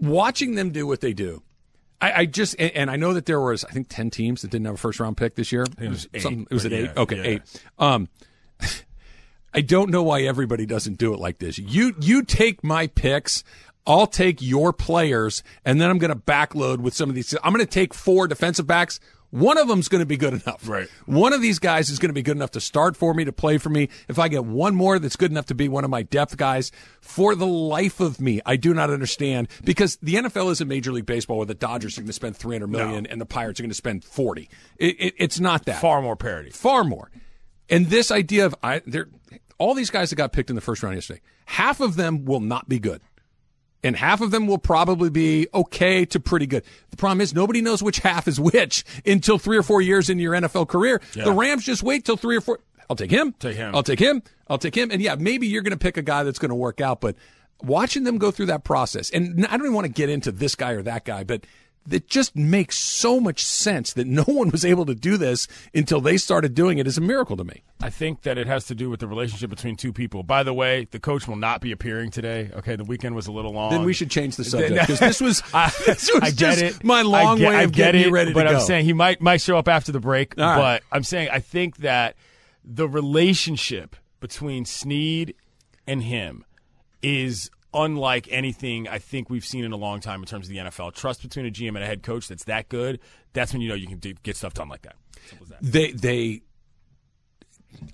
watching 0.00 0.54
them 0.54 0.70
do 0.70 0.86
what 0.86 1.00
they 1.00 1.12
do, 1.12 1.42
I, 2.00 2.12
I 2.12 2.26
just 2.26 2.56
and, 2.58 2.70
and 2.72 2.90
I 2.90 2.96
know 2.96 3.14
that 3.14 3.26
there 3.26 3.40
was 3.40 3.64
I 3.64 3.70
think 3.70 3.88
ten 3.88 4.10
teams 4.10 4.42
that 4.42 4.50
didn't 4.50 4.66
have 4.66 4.74
a 4.74 4.78
first 4.78 5.00
round 5.00 5.16
pick 5.16 5.36
this 5.36 5.52
year. 5.52 5.64
It 5.80 5.88
was 5.88 6.08
eight, 6.12 6.24
it 6.24 6.50
was 6.50 6.66
at 6.66 6.72
eight. 6.72 6.90
okay, 6.96 7.16
yeah. 7.16 7.22
eight. 7.22 7.42
Um, 7.78 8.08
I 9.54 9.60
don't 9.60 9.90
know 9.90 10.02
why 10.02 10.22
everybody 10.22 10.66
doesn't 10.66 10.98
do 10.98 11.14
it 11.14 11.20
like 11.20 11.38
this. 11.38 11.58
You 11.58 11.94
you 12.00 12.24
take 12.24 12.64
my 12.64 12.88
picks. 12.88 13.44
I'll 13.86 14.06
take 14.06 14.40
your 14.40 14.72
players, 14.72 15.42
and 15.64 15.80
then 15.80 15.90
I'm 15.90 15.98
going 15.98 16.12
to 16.12 16.18
backload 16.18 16.78
with 16.78 16.94
some 16.94 17.08
of 17.08 17.14
these. 17.14 17.34
I'm 17.42 17.52
going 17.52 17.64
to 17.64 17.70
take 17.70 17.92
four 17.94 18.26
defensive 18.26 18.66
backs. 18.66 18.98
One 19.30 19.58
of 19.58 19.66
them's 19.66 19.88
going 19.88 19.98
to 20.00 20.06
be 20.06 20.16
good 20.16 20.32
enough. 20.46 20.68
Right. 20.68 20.88
One 21.06 21.32
of 21.32 21.42
these 21.42 21.58
guys 21.58 21.90
is 21.90 21.98
going 21.98 22.10
to 22.10 22.14
be 22.14 22.22
good 22.22 22.36
enough 22.36 22.52
to 22.52 22.60
start 22.60 22.96
for 22.96 23.12
me, 23.14 23.24
to 23.24 23.32
play 23.32 23.58
for 23.58 23.68
me. 23.68 23.88
If 24.08 24.16
I 24.16 24.28
get 24.28 24.44
one 24.44 24.76
more 24.76 25.00
that's 25.00 25.16
good 25.16 25.32
enough 25.32 25.46
to 25.46 25.56
be 25.56 25.68
one 25.68 25.82
of 25.82 25.90
my 25.90 26.04
depth 26.04 26.36
guys, 26.36 26.70
for 27.00 27.34
the 27.34 27.46
life 27.46 27.98
of 27.98 28.20
me, 28.20 28.40
I 28.46 28.54
do 28.54 28.72
not 28.72 28.90
understand 28.90 29.48
because 29.64 29.96
the 29.96 30.14
NFL 30.14 30.52
isn't 30.52 30.68
Major 30.68 30.92
League 30.92 31.06
Baseball 31.06 31.38
where 31.38 31.46
the 31.46 31.54
Dodgers 31.54 31.98
are 31.98 32.02
going 32.02 32.06
to 32.06 32.12
spend 32.12 32.36
300 32.36 32.68
million 32.68 33.06
and 33.06 33.20
the 33.20 33.26
Pirates 33.26 33.58
are 33.58 33.64
going 33.64 33.70
to 33.70 33.74
spend 33.74 34.04
40. 34.04 34.48
It, 34.78 34.86
it, 35.00 35.14
it's 35.18 35.40
not 35.40 35.64
that 35.64 35.80
Far 35.80 36.00
more 36.00 36.14
parity. 36.14 36.50
far 36.50 36.84
more. 36.84 37.10
And 37.68 37.86
this 37.86 38.12
idea 38.12 38.46
of 38.46 38.54
I, 38.62 38.82
there, 38.86 39.08
all 39.58 39.74
these 39.74 39.90
guys 39.90 40.10
that 40.10 40.16
got 40.16 40.32
picked 40.32 40.48
in 40.50 40.54
the 40.54 40.62
first 40.62 40.82
round 40.84 40.94
yesterday, 40.94 41.22
half 41.46 41.80
of 41.80 41.96
them 41.96 42.24
will 42.24 42.40
not 42.40 42.68
be 42.68 42.78
good, 42.78 43.00
and 43.84 43.94
half 43.94 44.20
of 44.20 44.32
them 44.32 44.46
will 44.48 44.58
probably 44.58 45.10
be 45.10 45.46
okay 45.54 46.04
to 46.06 46.18
pretty 46.18 46.46
good. 46.46 46.64
The 46.90 46.96
problem 46.96 47.20
is 47.20 47.34
nobody 47.34 47.60
knows 47.60 47.82
which 47.82 47.98
half 47.98 48.26
is 48.26 48.40
which 48.40 48.84
until 49.06 49.38
three 49.38 49.56
or 49.56 49.62
four 49.62 49.80
years 49.80 50.10
into 50.10 50.22
your 50.22 50.32
NFL 50.32 50.68
career. 50.68 51.00
The 51.24 51.32
Rams 51.32 51.64
just 51.64 51.82
wait 51.82 52.04
till 52.04 52.16
three 52.16 52.36
or 52.36 52.40
four. 52.40 52.58
I'll 52.90 52.96
take 52.96 53.10
him. 53.10 53.34
Take 53.38 53.56
him. 53.56 53.74
I'll 53.74 53.82
take 53.82 53.98
him. 53.98 54.22
I'll 54.48 54.58
take 54.58 54.74
him. 54.74 54.90
And 54.90 55.00
yeah, 55.00 55.14
maybe 55.14 55.46
you're 55.46 55.62
going 55.62 55.72
to 55.72 55.78
pick 55.78 55.96
a 55.96 56.02
guy 56.02 56.22
that's 56.22 56.38
going 56.38 56.50
to 56.50 56.54
work 56.54 56.80
out, 56.80 57.00
but 57.00 57.16
watching 57.62 58.04
them 58.04 58.18
go 58.18 58.30
through 58.30 58.46
that 58.46 58.64
process, 58.64 59.10
and 59.10 59.46
I 59.46 59.56
don't 59.56 59.66
even 59.66 59.74
want 59.74 59.86
to 59.86 59.92
get 59.92 60.10
into 60.10 60.32
this 60.32 60.54
guy 60.54 60.72
or 60.72 60.82
that 60.82 61.04
guy, 61.04 61.24
but 61.24 61.46
it 61.90 62.08
just 62.08 62.34
makes 62.34 62.78
so 62.78 63.20
much 63.20 63.44
sense 63.44 63.92
that 63.92 64.06
no 64.06 64.22
one 64.24 64.50
was 64.50 64.64
able 64.64 64.86
to 64.86 64.94
do 64.94 65.16
this 65.16 65.46
until 65.74 66.00
they 66.00 66.16
started 66.16 66.54
doing 66.54 66.78
it 66.78 66.86
is 66.86 66.96
a 66.96 67.00
miracle 67.00 67.36
to 67.36 67.44
me. 67.44 67.62
I 67.82 67.90
think 67.90 68.22
that 68.22 68.38
it 68.38 68.46
has 68.46 68.66
to 68.66 68.74
do 68.74 68.88
with 68.88 69.00
the 69.00 69.06
relationship 69.06 69.50
between 69.50 69.76
two 69.76 69.92
people. 69.92 70.22
By 70.22 70.42
the 70.42 70.54
way, 70.54 70.88
the 70.90 70.98
coach 70.98 71.28
will 71.28 71.36
not 71.36 71.60
be 71.60 71.72
appearing 71.72 72.10
today. 72.10 72.50
Okay, 72.54 72.76
the 72.76 72.84
weekend 72.84 73.14
was 73.14 73.26
a 73.26 73.32
little 73.32 73.52
long. 73.52 73.70
Then 73.70 73.84
we 73.84 73.92
should 73.92 74.10
change 74.10 74.36
the 74.36 74.44
subject 74.44 74.80
because 74.80 75.00
this 75.00 75.20
was, 75.20 75.42
I, 75.52 75.70
this 75.86 76.10
was 76.12 76.22
I 76.22 76.30
get 76.30 76.58
it. 76.58 76.82
my 76.82 77.02
long 77.02 77.36
I 77.36 77.38
get, 77.38 77.48
way 77.50 77.56
I 77.56 77.62
of 77.62 77.72
get 77.72 77.84
getting 77.92 78.08
it, 78.08 78.12
ready 78.12 78.32
but. 78.32 78.48
I'm 78.48 78.60
saying 78.60 78.84
he 78.84 78.92
might 78.92 79.20
might 79.20 79.40
show 79.40 79.58
up 79.58 79.68
after 79.68 79.92
the 79.92 80.00
break. 80.00 80.38
All 80.38 80.44
right. 80.44 80.56
But 80.56 80.82
I'm 80.96 81.02
saying 81.02 81.28
I 81.30 81.40
think 81.40 81.78
that 81.78 82.16
the 82.64 82.88
relationship 82.88 83.96
between 84.20 84.64
Snead 84.64 85.34
and 85.86 86.02
him 86.02 86.44
is 87.02 87.50
unlike 87.74 88.28
anything 88.30 88.88
I 88.88 88.98
think 88.98 89.28
we've 89.28 89.44
seen 89.44 89.64
in 89.64 89.72
a 89.72 89.76
long 89.76 90.00
time 90.00 90.20
in 90.20 90.26
terms 90.26 90.46
of 90.46 90.52
the 90.52 90.58
NFL. 90.58 90.94
Trust 90.94 91.22
between 91.22 91.46
a 91.46 91.50
GM 91.50 91.68
and 91.68 91.78
a 91.78 91.86
head 91.86 92.02
coach 92.02 92.28
that's 92.28 92.44
that 92.44 92.68
good. 92.68 93.00
That's 93.32 93.52
when 93.52 93.60
you 93.60 93.68
know 93.68 93.74
you 93.74 93.86
can 93.86 93.98
do, 93.98 94.14
get 94.22 94.36
stuff 94.36 94.54
done 94.54 94.68
like 94.68 94.82
that. 94.82 94.96
That. 95.48 95.58
they 95.60 95.92
they 95.92 96.42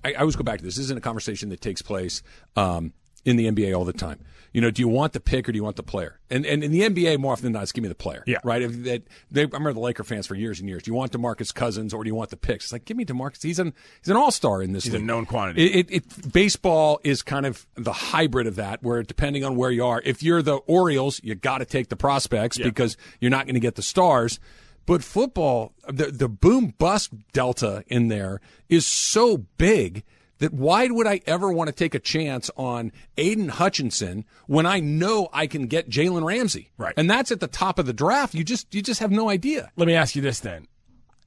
I, 0.03 0.13
I 0.13 0.19
always 0.19 0.35
go 0.35 0.43
back 0.43 0.59
to 0.59 0.63
this. 0.63 0.75
This 0.75 0.85
isn't 0.85 0.97
a 0.97 1.01
conversation 1.01 1.49
that 1.49 1.61
takes 1.61 1.81
place 1.81 2.21
um, 2.55 2.93
in 3.25 3.35
the 3.35 3.49
NBA 3.49 3.77
all 3.77 3.85
the 3.85 3.93
time. 3.93 4.19
You 4.53 4.59
know, 4.59 4.69
do 4.69 4.81
you 4.81 4.89
want 4.89 5.13
the 5.13 5.21
pick 5.21 5.47
or 5.47 5.53
do 5.53 5.55
you 5.55 5.63
want 5.63 5.77
the 5.77 5.83
player? 5.83 6.19
And 6.29 6.45
and 6.45 6.61
in 6.61 6.71
the 6.71 6.81
NBA, 6.81 7.19
more 7.19 7.31
often 7.31 7.43
than 7.43 7.53
not, 7.53 7.63
it's 7.63 7.71
give 7.71 7.83
me 7.83 7.87
the 7.87 7.95
player. 7.95 8.21
Yeah. 8.27 8.39
Right. 8.43 8.61
If 8.61 8.83
that, 8.83 9.03
they, 9.29 9.43
I 9.43 9.45
remember 9.45 9.73
the 9.73 9.79
Laker 9.79 10.03
fans 10.03 10.27
for 10.27 10.35
years 10.35 10.59
and 10.59 10.67
years. 10.67 10.83
Do 10.83 10.91
you 10.91 10.95
want 10.95 11.13
Demarcus 11.13 11.53
Cousins 11.53 11.93
or 11.93 12.03
do 12.03 12.09
you 12.09 12.15
want 12.15 12.31
the 12.31 12.37
picks? 12.37 12.65
It's 12.65 12.73
like 12.73 12.83
give 12.83 12.97
me 12.97 13.05
Demarcus. 13.05 13.41
He's 13.41 13.59
an 13.59 13.73
he's 14.01 14.09
an 14.09 14.17
all 14.17 14.31
star 14.31 14.61
in 14.61 14.73
this. 14.73 14.83
He's 14.83 14.93
a 14.93 14.99
known 14.99 15.25
quantity. 15.25 15.65
It, 15.67 15.89
it, 15.89 15.95
it 15.95 16.33
baseball 16.33 16.99
is 17.03 17.21
kind 17.21 17.45
of 17.45 17.65
the 17.75 17.93
hybrid 17.93 18.45
of 18.45 18.57
that, 18.57 18.83
where 18.83 19.03
depending 19.03 19.45
on 19.45 19.55
where 19.55 19.71
you 19.71 19.85
are, 19.85 20.01
if 20.03 20.21
you're 20.21 20.41
the 20.41 20.57
Orioles, 20.57 21.21
you 21.23 21.33
got 21.35 21.59
to 21.59 21.65
take 21.65 21.87
the 21.87 21.95
prospects 21.95 22.57
because 22.57 22.97
you're 23.21 23.31
not 23.31 23.45
going 23.45 23.55
to 23.55 23.61
get 23.61 23.75
the 23.75 23.81
stars. 23.81 24.39
But 24.85 25.01
football, 25.01 25.73
the 25.87 26.07
the 26.07 26.27
boom 26.27 26.73
bust 26.77 27.13
delta 27.31 27.85
in 27.87 28.09
there 28.09 28.41
is 28.67 28.85
so 28.85 29.37
big 29.57 30.03
that 30.41 30.53
why 30.53 30.87
would 30.87 31.05
I 31.05 31.21
ever 31.27 31.51
want 31.51 31.69
to 31.69 31.75
take 31.75 31.93
a 31.93 31.99
chance 31.99 32.49
on 32.57 32.91
Aidan 33.15 33.49
Hutchinson 33.49 34.25
when 34.47 34.65
I 34.65 34.79
know 34.79 35.29
I 35.31 35.45
can 35.45 35.67
get 35.67 35.87
Jalen 35.87 36.25
Ramsey? 36.25 36.71
Right. 36.77 36.95
And 36.97 37.09
that's 37.09 37.31
at 37.31 37.39
the 37.39 37.47
top 37.47 37.77
of 37.77 37.85
the 37.85 37.93
draft. 37.93 38.33
You 38.33 38.43
just 38.43 38.73
you 38.73 38.81
just 38.81 38.99
have 38.99 39.11
no 39.11 39.29
idea. 39.29 39.71
Let 39.77 39.87
me 39.87 39.93
ask 39.93 40.15
you 40.15 40.21
this 40.21 40.39
then: 40.39 40.67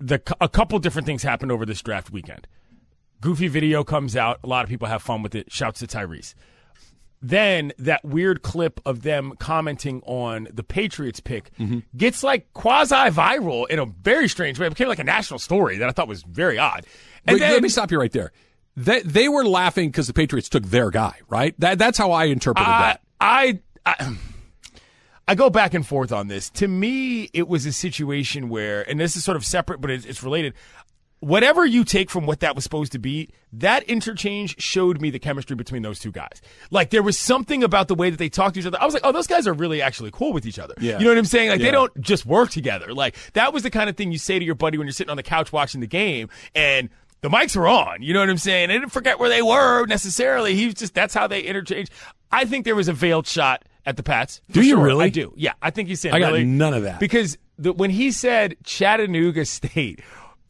the 0.00 0.20
a 0.40 0.48
couple 0.48 0.78
different 0.80 1.06
things 1.06 1.22
happened 1.22 1.52
over 1.52 1.64
this 1.64 1.80
draft 1.80 2.10
weekend. 2.10 2.48
Goofy 3.20 3.46
video 3.46 3.84
comes 3.84 4.16
out. 4.16 4.40
A 4.42 4.48
lot 4.48 4.64
of 4.64 4.68
people 4.68 4.88
have 4.88 5.00
fun 5.00 5.22
with 5.22 5.34
it. 5.36 5.50
Shouts 5.50 5.78
to 5.78 5.86
Tyrese. 5.86 6.34
Then 7.22 7.72
that 7.78 8.04
weird 8.04 8.42
clip 8.42 8.80
of 8.84 9.02
them 9.02 9.34
commenting 9.38 10.02
on 10.06 10.48
the 10.52 10.64
Patriots 10.64 11.20
pick 11.20 11.56
mm-hmm. 11.56 11.78
gets 11.96 12.22
like 12.22 12.52
quasi 12.52 12.94
viral 12.94 13.66
in 13.70 13.78
a 13.78 13.86
very 13.86 14.28
strange 14.28 14.58
way. 14.58 14.66
It 14.66 14.70
became 14.70 14.88
like 14.88 14.98
a 14.98 15.04
national 15.04 15.38
story 15.38 15.78
that 15.78 15.88
I 15.88 15.92
thought 15.92 16.08
was 16.08 16.22
very 16.24 16.58
odd. 16.58 16.84
And 17.26 17.34
Wait, 17.34 17.40
then, 17.40 17.52
let 17.52 17.62
me 17.62 17.70
stop 17.70 17.92
you 17.92 17.98
right 17.98 18.12
there. 18.12 18.32
They, 18.76 19.00
they 19.02 19.28
were 19.28 19.44
laughing 19.46 19.88
because 19.90 20.06
the 20.08 20.12
Patriots 20.14 20.48
took 20.48 20.64
their 20.64 20.90
guy, 20.90 21.18
right? 21.28 21.54
That, 21.60 21.78
that's 21.78 21.96
how 21.98 22.10
I 22.12 22.24
interpreted 22.24 22.68
I, 22.68 22.80
that. 22.80 23.00
I, 23.20 23.60
I 23.86 24.16
I 25.26 25.34
go 25.34 25.48
back 25.48 25.72
and 25.74 25.86
forth 25.86 26.12
on 26.12 26.28
this. 26.28 26.50
To 26.50 26.68
me, 26.68 27.30
it 27.32 27.48
was 27.48 27.64
a 27.66 27.72
situation 27.72 28.48
where, 28.50 28.88
and 28.88 29.00
this 29.00 29.16
is 29.16 29.24
sort 29.24 29.36
of 29.36 29.44
separate, 29.44 29.80
but 29.80 29.90
it's, 29.90 30.04
it's 30.04 30.22
related. 30.22 30.52
Whatever 31.20 31.64
you 31.64 31.84
take 31.84 32.10
from 32.10 32.26
what 32.26 32.40
that 32.40 32.54
was 32.54 32.64
supposed 32.64 32.92
to 32.92 32.98
be, 32.98 33.30
that 33.54 33.84
interchange 33.84 34.60
showed 34.60 35.00
me 35.00 35.08
the 35.08 35.18
chemistry 35.18 35.56
between 35.56 35.80
those 35.80 35.98
two 35.98 36.12
guys. 36.12 36.42
Like 36.70 36.90
there 36.90 37.02
was 37.02 37.18
something 37.18 37.64
about 37.64 37.88
the 37.88 37.94
way 37.94 38.10
that 38.10 38.18
they 38.18 38.28
talked 38.28 38.54
to 38.54 38.60
each 38.60 38.66
other. 38.66 38.76
I 38.78 38.84
was 38.84 38.92
like, 38.92 39.04
oh, 39.06 39.12
those 39.12 39.26
guys 39.26 39.46
are 39.46 39.54
really 39.54 39.80
actually 39.80 40.10
cool 40.10 40.34
with 40.34 40.44
each 40.44 40.58
other. 40.58 40.74
Yeah. 40.78 40.98
You 40.98 41.04
know 41.04 41.12
what 41.12 41.18
I'm 41.18 41.24
saying? 41.24 41.48
Like 41.48 41.60
Yeah. 41.60 41.66
they 41.66 41.70
don't 41.72 41.98
just 42.02 42.26
work 42.26 42.50
together. 42.50 42.92
Like 42.92 43.16
that 43.32 43.54
was 43.54 43.62
the 43.62 43.70
kind 43.70 43.88
of 43.88 43.96
thing 43.96 44.12
you 44.12 44.18
say 44.18 44.38
to 44.38 44.44
your 44.44 44.56
buddy 44.56 44.76
when 44.76 44.86
you're 44.86 44.92
sitting 44.92 45.10
on 45.10 45.16
the 45.16 45.22
couch 45.22 45.50
watching 45.50 45.80
the 45.80 45.86
game 45.86 46.28
and 46.54 46.90
the 47.24 47.30
mics 47.30 47.56
were 47.56 47.66
on. 47.66 48.02
You 48.02 48.12
know 48.12 48.20
what 48.20 48.28
I'm 48.28 48.36
saying? 48.36 48.68
I 48.68 48.74
didn't 48.74 48.90
forget 48.90 49.18
where 49.18 49.30
they 49.30 49.40
were 49.40 49.86
necessarily. 49.86 50.54
He 50.54 50.66
was 50.66 50.74
just 50.74 50.92
that's 50.92 51.14
how 51.14 51.26
they 51.26 51.40
interchange. 51.40 51.88
I 52.30 52.44
think 52.44 52.66
there 52.66 52.74
was 52.74 52.86
a 52.86 52.92
veiled 52.92 53.26
shot 53.26 53.64
at 53.86 53.96
the 53.96 54.02
Pats. 54.02 54.42
Do 54.50 54.60
you 54.60 54.74
sure. 54.74 54.84
really? 54.84 55.06
I 55.06 55.08
do. 55.08 55.32
Yeah, 55.34 55.54
I 55.62 55.70
think 55.70 55.88
he's 55.88 56.02
saying 56.02 56.14
I 56.14 56.18
got 56.18 56.32
really. 56.32 56.44
none 56.44 56.74
of 56.74 56.82
that. 56.82 57.00
because 57.00 57.38
the, 57.58 57.72
when 57.72 57.88
he 57.88 58.12
said 58.12 58.56
Chattanooga 58.62 59.44
State 59.46 60.00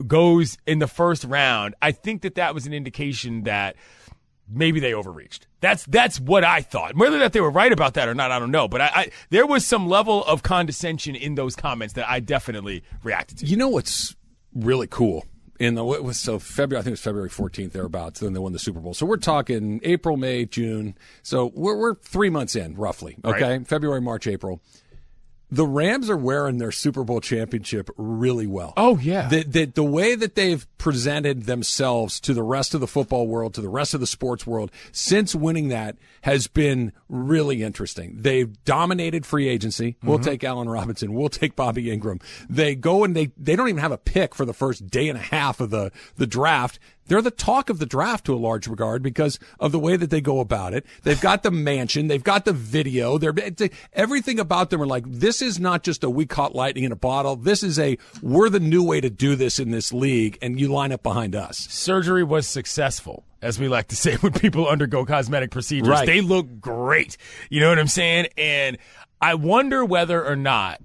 goes 0.04 0.58
in 0.66 0.80
the 0.80 0.88
first 0.88 1.22
round, 1.22 1.76
I 1.80 1.92
think 1.92 2.22
that 2.22 2.34
that 2.34 2.54
was 2.54 2.66
an 2.66 2.72
indication 2.72 3.44
that 3.44 3.76
maybe 4.50 4.80
they 4.80 4.94
overreached. 4.94 5.46
That's 5.60 5.86
that's 5.86 6.18
what 6.18 6.42
I 6.42 6.60
thought. 6.60 6.96
Whether 6.96 7.20
that 7.20 7.32
they 7.32 7.40
were 7.40 7.52
right 7.52 7.70
about 7.70 7.94
that 7.94 8.08
or 8.08 8.16
not, 8.16 8.32
I 8.32 8.40
don't 8.40 8.50
know. 8.50 8.66
But 8.66 8.80
I, 8.80 8.86
I 8.86 9.10
there 9.30 9.46
was 9.46 9.64
some 9.64 9.88
level 9.88 10.24
of 10.24 10.42
condescension 10.42 11.14
in 11.14 11.36
those 11.36 11.54
comments 11.54 11.94
that 11.94 12.10
I 12.10 12.18
definitely 12.18 12.82
reacted 13.04 13.38
to. 13.38 13.46
You 13.46 13.58
know 13.58 13.68
what's 13.68 14.16
really 14.52 14.88
cool? 14.88 15.24
In 15.60 15.76
the 15.76 15.84
what 15.84 16.02
was 16.02 16.18
so 16.18 16.38
February, 16.38 16.80
I 16.80 16.82
think 16.82 16.90
it 16.90 16.94
was 16.94 17.00
February 17.00 17.30
14th 17.30 17.72
thereabouts. 17.72 18.20
Then 18.20 18.32
they 18.32 18.40
won 18.40 18.52
the 18.52 18.58
Super 18.58 18.80
Bowl. 18.80 18.92
So 18.92 19.06
we're 19.06 19.16
talking 19.16 19.80
April, 19.84 20.16
May, 20.16 20.46
June. 20.46 20.96
So 21.22 21.52
we're 21.54 21.76
we're 21.76 21.94
three 21.94 22.30
months 22.30 22.56
in 22.56 22.74
roughly. 22.74 23.16
Okay, 23.24 23.60
February, 23.64 24.00
March, 24.00 24.26
April. 24.26 24.60
The 25.54 25.66
Rams 25.66 26.10
are 26.10 26.16
wearing 26.16 26.58
their 26.58 26.72
Super 26.72 27.04
Bowl 27.04 27.20
championship 27.20 27.88
really 27.96 28.46
well. 28.46 28.72
Oh, 28.76 28.98
yeah. 28.98 29.28
the, 29.28 29.44
the 29.44 29.64
the 29.66 29.84
way 29.84 30.14
that 30.14 30.34
they've 30.34 30.66
presented 30.78 31.44
themselves 31.44 32.18
to 32.20 32.34
the 32.34 32.42
rest 32.42 32.74
of 32.74 32.80
the 32.80 32.86
football 32.86 33.28
world, 33.28 33.54
to 33.54 33.60
the 33.60 33.68
rest 33.68 33.94
of 33.94 34.00
the 34.00 34.06
sports 34.06 34.46
world 34.46 34.72
since 34.90 35.34
winning 35.34 35.68
that 35.68 35.96
has 36.22 36.48
been 36.48 36.92
really 37.08 37.62
interesting. 37.62 38.16
They've 38.20 38.52
dominated 38.64 39.24
free 39.24 39.48
agency. 39.48 39.96
We'll 40.02 40.18
mm-hmm. 40.18 40.30
take 40.30 40.44
Allen 40.44 40.68
Robinson. 40.68 41.14
We'll 41.14 41.28
take 41.28 41.54
Bobby 41.54 41.90
Ingram. 41.90 42.20
They 42.50 42.74
go 42.74 43.04
and 43.04 43.14
they 43.14 43.30
they 43.36 43.54
don't 43.54 43.68
even 43.68 43.80
have 43.80 43.92
a 43.92 43.98
pick 43.98 44.34
for 44.34 44.44
the 44.44 44.52
first 44.52 44.88
day 44.88 45.08
and 45.08 45.16
a 45.16 45.22
half 45.22 45.60
of 45.60 45.70
the 45.70 45.92
the 46.16 46.26
draft. 46.26 46.78
They're 47.06 47.22
the 47.22 47.30
talk 47.30 47.70
of 47.70 47.78
the 47.78 47.86
draft 47.86 48.26
to 48.26 48.34
a 48.34 48.36
large 48.36 48.66
regard 48.66 49.02
because 49.02 49.38
of 49.60 49.72
the 49.72 49.78
way 49.78 49.96
that 49.96 50.10
they 50.10 50.20
go 50.20 50.40
about 50.40 50.74
it. 50.74 50.86
They've 51.02 51.20
got 51.20 51.42
the 51.42 51.50
mansion, 51.50 52.08
they've 52.08 52.22
got 52.22 52.44
the 52.44 52.52
video, 52.52 53.18
they're 53.18 53.34
everything 53.92 54.38
about 54.38 54.70
them 54.70 54.82
are 54.82 54.86
like 54.86 55.04
this 55.06 55.42
is 55.42 55.60
not 55.60 55.82
just 55.82 56.04
a 56.04 56.10
we 56.10 56.26
caught 56.26 56.54
lightning 56.54 56.84
in 56.84 56.92
a 56.92 56.96
bottle. 56.96 57.36
This 57.36 57.62
is 57.62 57.78
a 57.78 57.98
we're 58.22 58.48
the 58.48 58.60
new 58.60 58.82
way 58.82 59.00
to 59.00 59.10
do 59.10 59.36
this 59.36 59.58
in 59.58 59.70
this 59.70 59.92
league, 59.92 60.38
and 60.40 60.58
you 60.58 60.68
line 60.68 60.92
up 60.92 61.02
behind 61.02 61.34
us. 61.34 61.58
surgery 61.58 62.24
was 62.24 62.46
successful, 62.46 63.24
as 63.42 63.58
we 63.58 63.68
like 63.68 63.88
to 63.88 63.96
say 63.96 64.14
when 64.20 64.32
people 64.32 64.66
undergo 64.68 65.04
cosmetic 65.04 65.50
procedures. 65.50 65.88
Right. 65.88 66.06
They 66.06 66.20
look 66.20 66.60
great. 66.60 67.16
You 67.50 67.60
know 67.60 67.68
what 67.68 67.78
I'm 67.78 67.88
saying? 67.88 68.28
And 68.36 68.78
I 69.20 69.34
wonder 69.34 69.84
whether 69.84 70.24
or 70.24 70.36
not 70.36 70.80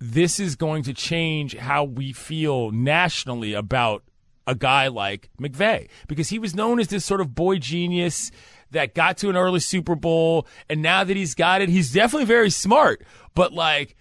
this 0.00 0.40
is 0.40 0.56
going 0.56 0.82
to 0.82 0.92
change 0.92 1.56
how 1.56 1.84
we 1.84 2.12
feel 2.12 2.70
nationally 2.70 3.54
about 3.54 4.02
a 4.46 4.54
guy 4.54 4.88
like 4.88 5.30
McVay 5.40 5.88
because 6.08 6.28
he 6.28 6.38
was 6.38 6.54
known 6.54 6.80
as 6.80 6.88
this 6.88 7.04
sort 7.04 7.20
of 7.20 7.34
boy 7.34 7.58
genius 7.58 8.30
that 8.70 8.94
got 8.94 9.18
to 9.18 9.30
an 9.30 9.36
early 9.36 9.60
Super 9.60 9.94
Bowl 9.94 10.46
and 10.68 10.82
now 10.82 11.04
that 11.04 11.16
he's 11.16 11.34
got 11.34 11.60
it 11.60 11.68
he's 11.68 11.92
definitely 11.92 12.26
very 12.26 12.50
smart 12.50 13.04
but 13.34 13.52
like 13.52 13.96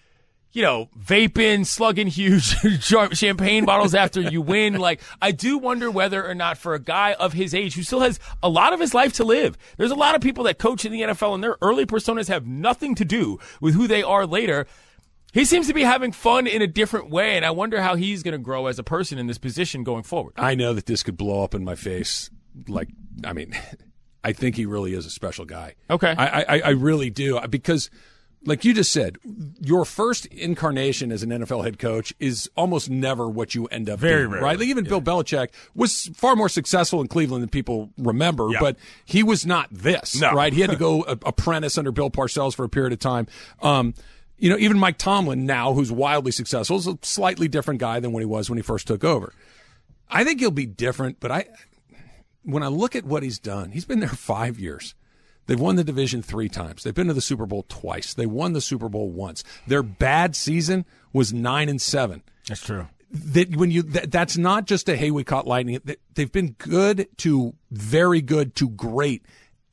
you 0.53 0.61
know, 0.61 0.89
vaping, 0.99 1.65
slugging 1.65 2.07
huge 2.07 2.55
champagne 3.17 3.65
bottles 3.65 3.95
after 3.95 4.19
you 4.19 4.41
win. 4.41 4.77
Like, 4.77 5.01
I 5.21 5.31
do 5.31 5.57
wonder 5.57 5.89
whether 5.89 6.25
or 6.25 6.35
not 6.35 6.57
for 6.57 6.73
a 6.73 6.79
guy 6.79 7.13
of 7.13 7.33
his 7.33 7.53
age 7.53 7.75
who 7.75 7.83
still 7.83 8.01
has 8.01 8.19
a 8.43 8.49
lot 8.49 8.73
of 8.73 8.79
his 8.79 8.93
life 8.93 9.13
to 9.13 9.23
live, 9.23 9.57
there's 9.77 9.91
a 9.91 9.95
lot 9.95 10.15
of 10.15 10.21
people 10.21 10.43
that 10.45 10.59
coach 10.59 10.83
in 10.83 10.91
the 10.91 11.01
NFL 11.01 11.35
and 11.35 11.43
their 11.43 11.57
early 11.61 11.85
personas 11.85 12.27
have 12.27 12.45
nothing 12.45 12.95
to 12.95 13.05
do 13.05 13.39
with 13.61 13.75
who 13.75 13.87
they 13.87 14.03
are 14.03 14.25
later. 14.25 14.67
He 15.33 15.45
seems 15.45 15.67
to 15.67 15.73
be 15.73 15.83
having 15.83 16.11
fun 16.11 16.45
in 16.45 16.61
a 16.61 16.67
different 16.67 17.09
way, 17.09 17.37
and 17.37 17.45
I 17.45 17.51
wonder 17.51 17.81
how 17.81 17.95
he's 17.95 18.21
going 18.23 18.33
to 18.33 18.37
grow 18.37 18.67
as 18.67 18.77
a 18.79 18.83
person 18.83 19.17
in 19.17 19.27
this 19.27 19.37
position 19.37 19.83
going 19.83 20.03
forward. 20.03 20.33
I 20.37 20.55
know 20.55 20.73
that 20.73 20.85
this 20.87 21.03
could 21.03 21.15
blow 21.17 21.43
up 21.43 21.55
in 21.55 21.63
my 21.63 21.75
face. 21.75 22.29
Like, 22.67 22.89
I 23.23 23.31
mean, 23.33 23.53
I 24.23 24.33
think 24.33 24.55
he 24.57 24.65
really 24.65 24.93
is 24.93 25.05
a 25.05 25.09
special 25.09 25.45
guy. 25.45 25.75
Okay. 25.89 26.13
I, 26.17 26.41
I, 26.41 26.59
I 26.59 26.69
really 26.71 27.09
do 27.09 27.39
because, 27.49 27.89
like 28.45 28.65
you 28.65 28.73
just 28.73 28.91
said, 28.91 29.17
your 29.61 29.85
first 29.85 30.25
incarnation 30.27 31.11
as 31.13 31.23
an 31.23 31.29
NFL 31.29 31.63
head 31.63 31.79
coach 31.79 32.13
is 32.19 32.49
almost 32.57 32.89
never 32.89 33.29
what 33.29 33.55
you 33.55 33.67
end 33.67 33.89
up 33.89 33.99
Very 33.99 34.23
doing, 34.23 34.31
rarely. 34.31 34.43
right? 34.45 34.59
Like 34.59 34.67
even 34.67 34.83
Bill 34.83 35.01
Belichick 35.01 35.49
was 35.75 36.07
far 36.13 36.35
more 36.35 36.49
successful 36.49 36.99
in 37.01 37.07
Cleveland 37.07 37.41
than 37.43 37.49
people 37.49 37.91
remember, 37.97 38.49
Yeah. 38.51 38.59
but 38.59 38.77
he 39.05 39.23
was 39.23 39.45
not 39.45 39.69
this, 39.71 40.19
No. 40.19 40.33
right? 40.33 40.51
He 40.51 40.59
had 40.61 40.71
to 40.71 40.75
go 40.89 41.01
apprentice 41.03 41.77
under 41.77 41.91
Bill 41.91 42.09
Parcells 42.11 42.53
for 42.53 42.65
a 42.65 42.69
period 42.69 42.93
of 42.93 42.99
time. 42.99 43.27
Um, 43.61 43.93
you 44.41 44.49
know, 44.49 44.57
even 44.57 44.77
Mike 44.77 44.97
Tomlin 44.97 45.45
now, 45.45 45.71
who's 45.73 45.91
wildly 45.91 46.31
successful, 46.31 46.75
is 46.77 46.87
a 46.87 46.97
slightly 47.03 47.47
different 47.47 47.79
guy 47.79 47.99
than 48.01 48.11
when 48.11 48.21
he 48.21 48.25
was 48.25 48.49
when 48.49 48.57
he 48.57 48.63
first 48.63 48.87
took 48.87 49.03
over. 49.03 49.31
I 50.09 50.23
think 50.25 50.39
he'll 50.41 50.51
be 50.51 50.65
different, 50.65 51.19
but 51.21 51.31
I 51.31 51.45
when 52.43 52.63
I 52.63 52.67
look 52.67 52.95
at 52.95 53.05
what 53.05 53.23
he's 53.23 53.39
done, 53.39 53.71
he's 53.71 53.85
been 53.85 53.99
there 53.99 54.09
five 54.09 54.59
years. 54.59 54.95
They've 55.47 55.59
won 55.59 55.75
the 55.75 55.83
division 55.83 56.21
three 56.21 56.49
times. 56.49 56.83
They've 56.83 56.93
been 56.93 57.07
to 57.07 57.13
the 57.13 57.21
Super 57.21 57.45
Bowl 57.45 57.65
twice. 57.69 58.13
They 58.13 58.25
won 58.25 58.53
the 58.53 58.61
Super 58.61 58.89
Bowl 58.89 59.09
once. 59.11 59.43
Their 59.67 59.83
bad 59.83 60.35
season 60.35 60.85
was 61.13 61.33
nine 61.33 61.69
and 61.69 61.81
seven. 61.81 62.21
That's 62.47 62.61
true. 62.61 62.87
That 63.11 63.55
when 63.55 63.69
you 63.71 63.83
that, 63.83 64.11
that's 64.11 64.37
not 64.37 64.65
just 64.65 64.89
a 64.89 64.95
hey 64.95 65.11
we 65.11 65.23
caught 65.23 65.45
lightning. 65.47 65.79
They- 65.83 65.97
They've 66.13 66.31
been 66.31 66.55
good 66.57 67.07
to 67.17 67.53
very 67.69 68.21
good 68.21 68.55
to 68.57 68.69
great 68.69 69.23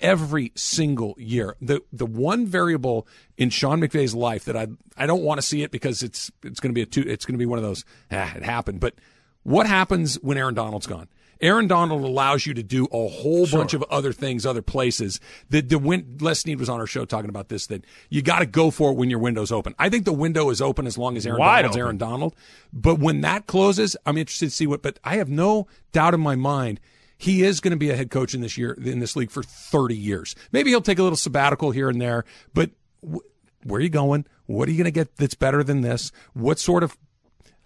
every 0.00 0.52
single 0.54 1.14
year. 1.18 1.56
The 1.60 1.82
the 1.92 2.06
one 2.06 2.46
variable 2.46 3.06
in 3.36 3.50
Sean 3.50 3.80
McVay's 3.80 4.14
life 4.14 4.44
that 4.44 4.56
I 4.56 4.68
I 4.96 5.06
don't 5.06 5.22
want 5.22 5.38
to 5.38 5.46
see 5.46 5.62
it 5.62 5.70
because 5.70 6.02
it's 6.02 6.30
it's 6.42 6.60
going 6.60 6.70
to 6.70 6.74
be 6.74 6.82
a 6.82 6.86
two 6.86 7.02
it's 7.02 7.24
going 7.24 7.34
to 7.34 7.38
be 7.38 7.46
one 7.46 7.58
of 7.58 7.64
those 7.64 7.84
ah 8.10 8.34
it 8.36 8.42
happened. 8.42 8.80
But 8.80 8.94
what 9.42 9.66
happens 9.66 10.16
when 10.16 10.38
Aaron 10.38 10.54
Donald's 10.54 10.86
gone? 10.86 11.08
Aaron 11.40 11.68
Donald 11.68 12.02
allows 12.02 12.46
you 12.46 12.54
to 12.54 12.62
do 12.62 12.88
a 12.92 13.08
whole 13.08 13.46
bunch 13.46 13.72
of 13.72 13.84
other 13.84 14.12
things, 14.12 14.44
other 14.44 14.62
places. 14.62 15.20
The 15.50 15.60
the 15.60 15.78
win, 15.78 16.18
Les 16.20 16.40
Snead 16.40 16.58
was 16.58 16.68
on 16.68 16.80
our 16.80 16.86
show 16.86 17.04
talking 17.04 17.30
about 17.30 17.48
this. 17.48 17.68
That 17.68 17.84
you 18.10 18.22
got 18.22 18.40
to 18.40 18.46
go 18.46 18.70
for 18.70 18.90
it 18.90 18.96
when 18.96 19.08
your 19.08 19.20
window's 19.20 19.52
open. 19.52 19.74
I 19.78 19.88
think 19.88 20.04
the 20.04 20.12
window 20.12 20.50
is 20.50 20.60
open 20.60 20.86
as 20.86 20.98
long 20.98 21.16
as 21.16 21.26
Aaron 21.26 21.38
Wide 21.38 21.62
Donald's 21.62 21.76
open. 21.76 21.84
Aaron 21.84 21.96
Donald. 21.98 22.34
But 22.72 22.98
when 22.98 23.20
that 23.20 23.46
closes, 23.46 23.96
I'm 24.04 24.18
interested 24.18 24.46
to 24.46 24.50
see 24.50 24.66
what. 24.66 24.82
But 24.82 24.98
I 25.04 25.16
have 25.16 25.28
no 25.28 25.68
doubt 25.92 26.14
in 26.14 26.20
my 26.20 26.34
mind 26.34 26.80
he 27.18 27.42
is 27.42 27.60
going 27.60 27.72
to 27.72 27.76
be 27.76 27.90
a 27.90 27.96
head 27.96 28.10
coach 28.10 28.32
in 28.34 28.40
this 28.40 28.56
year 28.56 28.72
in 28.72 29.00
this 29.00 29.16
league 29.16 29.30
for 29.30 29.42
30 29.42 29.96
years. 29.96 30.34
Maybe 30.52 30.70
he'll 30.70 30.80
take 30.80 30.98
a 30.98 31.02
little 31.02 31.16
sabbatical 31.16 31.72
here 31.72 31.88
and 31.88 32.00
there. 32.00 32.24
But 32.54 32.70
wh- 33.02 33.18
where 33.64 33.78
are 33.78 33.82
you 33.82 33.88
going? 33.88 34.24
What 34.46 34.68
are 34.68 34.72
you 34.72 34.78
going 34.78 34.84
to 34.84 34.90
get 34.92 35.16
that's 35.16 35.34
better 35.34 35.62
than 35.62 35.82
this? 35.82 36.12
What 36.32 36.58
sort 36.58 36.82
of 36.82 36.96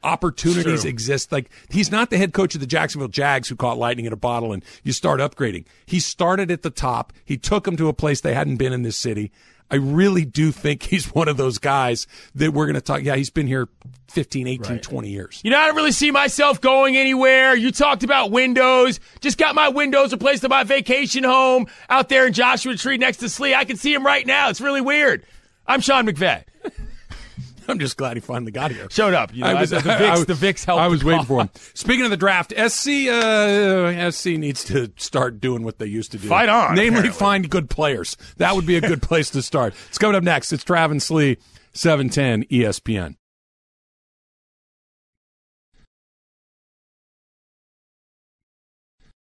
opportunities 0.03 0.83
True. 0.83 0.91
exist. 0.91 1.33
Like 1.33 1.51
he's 1.71 1.91
not 1.91 2.11
the 2.11 2.19
head 2.19 2.33
coach 2.33 2.55
of 2.55 2.61
the 2.61 2.67
Jacksonville 2.67 3.09
Jags 3.09 3.49
who 3.49 3.57
caught 3.57 3.79
lightning 3.79 4.07
in 4.07 4.13
a 4.13 4.17
bottle 4.17 4.53
and 4.53 4.65
you 4.83 4.93
start 4.93 5.21
upgrading. 5.21 5.67
He 5.87 6.01
started 6.01 6.51
at 6.51 6.63
the 6.63 6.71
top. 6.71 7.13
He 7.25 7.37
took 7.37 7.65
them 7.65 7.77
to 7.77 7.89
a 7.89 7.93
place 7.93 8.21
they 8.21 8.35
hadn't 8.35 8.57
been 8.57 8.73
in 8.73 8.83
this 8.83 8.97
city. 8.97 9.33
I 9.71 9.77
really 9.77 10.27
do 10.27 10.53
think 10.53 10.83
he's 10.91 11.13
one 11.15 11.29
of 11.29 11.37
those 11.37 11.59
guys 11.59 12.07
that 12.35 12.53
we're 12.53 12.67
going 12.67 12.75
to 12.75 12.81
talk. 12.81 13.03
Yeah, 13.03 13.17
he's 13.17 13.31
been 13.31 13.47
here 13.47 13.69
15, 14.09 14.47
18, 14.47 14.79
20 14.81 15.09
years. 15.09 15.41
You 15.43 15.51
know, 15.51 15.59
I 15.59 15.67
don't 15.67 15.77
really 15.77 15.93
see 15.93 16.11
myself 16.11 16.61
going 16.61 16.97
anywhere. 16.97 17.57
You 17.57 17.73
talked 17.73 18.05
about 18.05 18.31
windows. 18.31 19.01
Just 19.21 19.39
got 19.39 19.55
my 19.55 19.71
windows 19.71 20.13
replaced 20.13 20.45
at 20.45 20.51
my 20.51 20.65
vacation 20.65 21.25
home 21.25 21.67
out 21.89 22.11
there 22.11 22.27
in 22.27 22.35
Joshua 22.35 22.77
Tree 22.77 22.99
next 22.99 23.19
to 23.19 23.31
Slee. 23.31 23.55
I 23.55 23.65
can 23.65 23.79
see 23.79 23.95
him 23.95 24.05
right 24.05 24.27
now. 24.27 24.51
It's 24.51 24.61
really 24.61 24.83
weird. 24.83 25.25
I'm 25.67 25.81
Sean 25.81 26.07
McVay. 26.07 26.45
I'm 27.69 27.79
just 27.79 27.97
glad 27.97 28.17
he 28.17 28.21
finally 28.21 28.53
got 28.53 28.71
here. 28.71 28.89
Showed 28.91 29.15
up. 29.15 29.35
You 29.35 29.43
know, 29.43 29.49
I 29.49 29.61
was, 29.61 29.71
the, 29.71 29.81
the 29.81 29.93
I- 30.09 30.25
the 30.25 30.35
Vicks 30.35 30.65
helped. 30.65 30.81
I 30.83 30.89
was 30.89 31.03
waiting 31.05 31.25
for 31.25 31.41
him. 31.43 31.51
Speaking 31.75 32.05
of 32.05 32.11
the 32.11 32.17
draft, 32.17 32.53
SC 32.53 33.09
uh, 33.09 34.11
SC 34.11 34.27
needs 34.39 34.65
to 34.65 34.93
start 34.97 35.41
doing 35.41 35.63
what 35.63 35.79
they 35.79 35.87
used 35.87 36.13
to 36.13 36.19
do. 36.19 36.29
Fight 36.29 36.49
on, 36.49 36.75
Namely, 36.75 36.99
apparently. 37.01 37.11
find 37.19 37.51
good 37.51 37.71
players. 37.71 38.17
That 38.37 38.55
would 38.55 38.67
be 38.67 38.77
a 38.77 38.81
good 38.81 39.03
place 39.03 39.31
to 39.31 39.43
start. 39.43 39.75
It's 39.89 39.99
coming 39.99 40.17
up 40.17 40.23
next. 40.23 40.53
It's 40.53 40.65
Travis 40.65 41.11
Lee, 41.11 41.39
710 41.73 42.45
ESPN. 42.45 43.17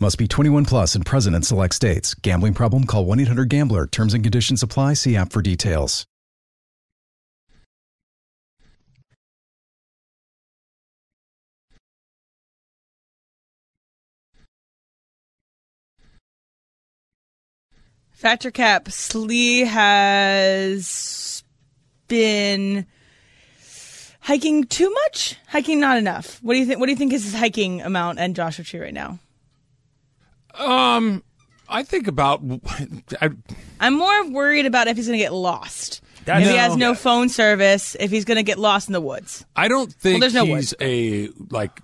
Must 0.00 0.18
be 0.18 0.26
21 0.26 0.64
plus 0.64 0.96
and 0.96 1.06
present 1.06 1.36
in 1.36 1.42
select 1.42 1.72
states. 1.74 2.14
Gambling 2.14 2.54
problem? 2.54 2.84
Call 2.84 3.04
1 3.04 3.20
800 3.20 3.48
Gambler. 3.48 3.86
Terms 3.86 4.12
and 4.12 4.24
conditions 4.24 4.62
apply. 4.62 4.94
See 4.94 5.16
app 5.16 5.32
for 5.32 5.40
details. 5.40 6.04
Factor 18.10 18.50
Cap 18.50 18.90
Slee 18.90 19.60
has 19.60 21.44
been 22.08 22.86
hiking 24.20 24.64
too 24.64 24.90
much, 24.90 25.36
hiking 25.48 25.78
not 25.78 25.98
enough. 25.98 26.40
What 26.42 26.54
do 26.54 26.60
you 26.60 26.64
think? 26.64 26.80
What 26.80 26.86
do 26.86 26.92
you 26.92 26.96
think 26.96 27.12
is 27.12 27.24
his 27.24 27.34
hiking 27.34 27.82
amount 27.82 28.18
and 28.18 28.34
Joshua 28.34 28.64
Tree 28.64 28.80
right 28.80 28.94
now? 28.94 29.18
Um, 30.58 31.22
I 31.68 31.82
think 31.82 32.06
about. 32.06 32.42
I, 33.20 33.30
I'm 33.80 33.94
more 33.94 34.30
worried 34.30 34.66
about 34.66 34.86
if 34.88 34.96
he's 34.96 35.06
going 35.06 35.18
to 35.18 35.24
get 35.24 35.32
lost. 35.32 36.00
That's- 36.24 36.46
if 36.46 36.52
he 36.52 36.56
has 36.58 36.76
No. 36.76 36.88
no 36.90 36.94
phone 36.94 37.28
service, 37.28 37.96
if 38.00 38.10
he's 38.10 38.24
going 38.24 38.36
to 38.36 38.42
get 38.42 38.58
lost 38.58 38.88
in 38.88 38.92
the 38.92 39.00
woods. 39.00 39.44
I 39.56 39.68
don't 39.68 39.92
think 39.92 40.20
there's 40.20 40.34
no 40.34 40.44
he's 40.46 40.74
a 40.80 41.28
like. 41.50 41.80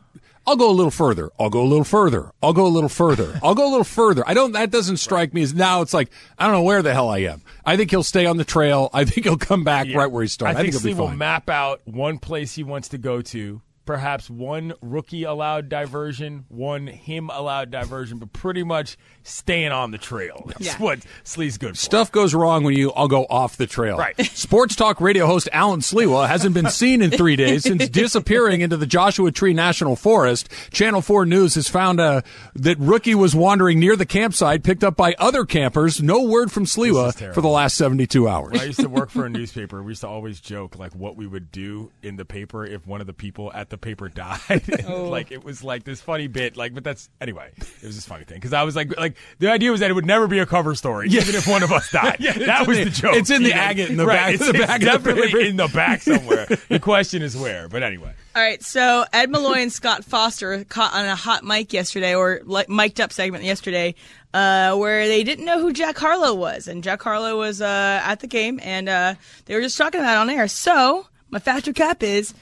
I'll 0.47 0.57
go 0.57 0.71
a 0.71 0.73
little 0.73 0.91
further. 0.91 1.31
I'll 1.39 1.51
go 1.51 1.63
a 1.63 1.69
little 1.69 1.85
further. 1.85 2.33
I'll 2.43 2.55
go 2.55 2.67
a 2.67 2.69
little 2.69 2.89
further. 2.89 3.39
I'll 3.43 3.55
go 3.55 3.69
a 3.69 3.71
little 3.71 3.85
further. 3.85 4.25
I 4.27 4.33
don't. 4.35 4.53
That 4.53 4.71
doesn't 4.71 4.97
strike 4.97 5.35
me 5.35 5.43
as 5.43 5.53
now. 5.55 5.83
It's 5.83 5.93
like 5.93 6.11
I 6.39 6.45
don't 6.47 6.55
know 6.55 6.63
where 6.63 6.83
the 6.83 6.95
hell 6.95 7.09
I 7.11 7.19
am. 7.19 7.43
I 7.65 7.77
think 7.77 7.91
he'll 7.91 8.03
stay 8.03 8.25
on 8.27 8.39
the 8.39 8.45
trail. 8.45 8.89
I 8.95 9.05
think 9.05 9.27
he'll 9.27 9.37
come 9.37 9.63
back 9.65 9.87
Yeah. 9.89 9.99
right 9.99 10.11
where 10.11 10.23
he 10.23 10.29
started. 10.29 10.59
I, 10.59 10.63
think, 10.63 10.75
Slee 10.75 10.91
he'll 10.91 10.97
be 10.97 11.01
will 11.01 11.09
fine. 11.09 11.19
map 11.19 11.51
out 11.51 11.83
one 11.87 12.19
place 12.19 12.55
he 12.55 12.65
wants 12.65 12.89
to 12.89 12.99
go 12.99 13.21
to, 13.21 13.61
perhaps 13.87 14.31
one 14.31 14.73
rookie 14.83 15.25
allowed 15.25 15.69
diversion, 15.69 16.45
one 16.49 16.87
him 16.87 17.29
allowed 17.33 17.71
diversion, 17.71 18.19
but 18.19 18.33
pretty 18.33 18.63
much 18.63 18.97
staying 19.23 19.73
on 19.73 19.91
the 19.91 19.99
trail. 19.99 20.45
That's 20.47 20.65
Yeah. 20.67 20.77
what 20.79 21.01
Slee's 21.25 21.59
good 21.59 21.71
for. 21.71 21.77
Stuff 21.77 22.13
goes 22.13 22.35
wrong 22.35 22.63
when 22.65 22.75
you 22.77 22.93
all 22.93 23.09
go 23.09 23.25
off 23.29 23.57
the 23.57 23.67
trail. 23.67 23.97
Right. 23.99 24.19
Sports 24.35 24.77
talk 24.77 25.01
radio 25.01 25.27
host 25.27 25.49
Alan 25.53 25.81
Slewa 25.81 26.29
hasn't 26.29 26.55
been 26.55 26.71
seen 26.71 27.03
in 27.03 27.11
three 27.11 27.37
days 27.37 27.65
since 27.65 27.89
disappearing 27.91 28.61
into 28.61 28.77
the 28.77 28.87
Joshua 28.87 29.33
Tree 29.33 29.55
National 29.55 29.97
Forest. 29.97 30.49
Channel 30.71 31.03
4 31.03 31.27
News 31.27 31.55
has 31.57 31.69
found 31.69 32.01
uh, 32.01 32.23
that 32.55 32.79
Rookie 32.79 33.15
was 33.15 33.35
wandering 33.35 33.81
near 33.81 33.97
the 33.97 34.07
campsite, 34.07 34.63
picked 34.63 34.85
up 34.85 34.97
by 34.97 35.15
other 35.19 35.45
campers. 35.45 36.01
No 36.03 36.23
word 36.23 36.53
from 36.53 36.65
This 36.65 36.77
Slewa 36.77 37.35
for 37.35 37.41
the 37.41 37.49
last 37.49 37.77
72 37.77 38.29
hours. 38.29 38.53
When 38.53 38.61
I 38.61 38.65
used 38.65 38.81
to 38.81 38.89
work 38.89 39.11
for 39.11 39.27
a 39.27 39.31
newspaper, 39.31 39.83
we 39.83 39.91
used 39.93 40.03
to 40.03 40.09
always 40.09 40.41
joke 40.41 40.79
like 40.79 40.95
what 40.95 41.17
we 41.17 41.27
would 41.27 41.51
do 41.51 41.91
in 42.03 42.17
the 42.17 42.25
paper 42.25 42.65
if 42.65 42.87
one 42.87 43.01
of 43.01 43.07
the 43.07 43.13
people 43.13 43.51
at 43.53 43.71
the 43.71 43.79
paper 43.81 44.09
died. 44.09 44.63
like 44.89 45.31
it 45.33 45.45
was 45.45 45.63
like 45.65 45.85
this 45.85 46.01
funny 46.01 46.27
bit, 46.27 46.57
like 46.57 46.75
but 46.75 46.85
that's 46.85 47.09
anyway. 47.21 47.51
It 47.59 47.87
was 47.87 47.97
this 47.97 48.07
funny 48.07 48.25
thing 48.25 48.37
because 48.37 48.53
I 48.53 48.63
was 48.63 48.77
like, 48.77 48.97
like 48.97 49.17
the 49.39 49.51
idea 49.51 49.71
was 49.71 49.81
that 49.81 49.91
it 49.91 49.95
would 49.95 50.07
never 50.07 50.27
be 50.27 50.39
a 50.39 50.47
cover 50.47 50.75
story, 50.75 51.09
even 51.09 51.35
if 51.35 51.47
one 51.49 51.63
of 51.63 51.73
us 51.73 51.91
died. 51.93 52.17
Yeah, 52.21 52.33
that 52.39 52.67
was 52.67 52.79
the- 52.79 52.85
the, 52.85 52.91
joke. 52.91 53.17
it's 53.17 53.31
in 53.31 53.43
the 53.43 53.51
know? 53.51 53.57
agate 53.57 53.91
in 53.91 53.97
the 53.97 54.07
right, 54.07 54.15
back- 54.17 54.35
It's, 54.35 54.45
the 54.45 54.51
it's 54.57 54.67
back 54.67 54.81
the 54.81 54.87
definitely 54.87 55.27
paper. 55.29 55.39
in 55.41 55.57
the 55.57 55.69
back 55.69 56.03
somewhere. 56.03 56.47
the 56.69 56.79
question 56.81 57.23
is 57.23 57.37
where, 57.37 57.69
but 57.69 57.83
anyway. 57.83 58.13
All 58.37 58.43
right, 58.43 58.63
so 58.63 59.05
Ed 59.13 59.29
Malloy 59.31 59.55
and 59.59 59.73
Scott 59.73 60.05
Foster 60.05 60.63
caught 60.65 60.95
on 60.95 61.05
a 61.07 61.17
hot 61.17 61.43
mic 61.43 61.73
yesterday, 61.73 62.15
or 62.15 62.41
like 62.45 62.69
mic'd 62.69 63.01
up 63.01 63.13
segment 63.13 63.43
yesterday, 63.43 63.97
uh, 64.33 64.77
where 64.77 65.09
they 65.09 65.25
didn't 65.25 65.45
know 65.45 65.61
who 65.61 65.73
Jack 65.73 65.99
Harlow 65.99 66.35
was, 66.35 66.69
and 66.69 66.85
Jack 66.85 67.03
Harlow 67.03 67.37
was 67.39 67.61
uh, 67.61 68.01
at 68.05 68.21
the 68.21 68.29
game, 68.29 68.61
and 68.63 68.89
uh, 68.89 69.15
they 69.47 69.55
were 69.57 69.61
just 69.61 69.77
talking 69.77 70.01
about 70.01 70.13
it 70.15 70.19
on 70.19 70.31
air. 70.31 70.47
So 70.47 71.07
my 71.31 71.41
factor 71.41 71.73
cap 71.73 72.05
is, 72.05 72.33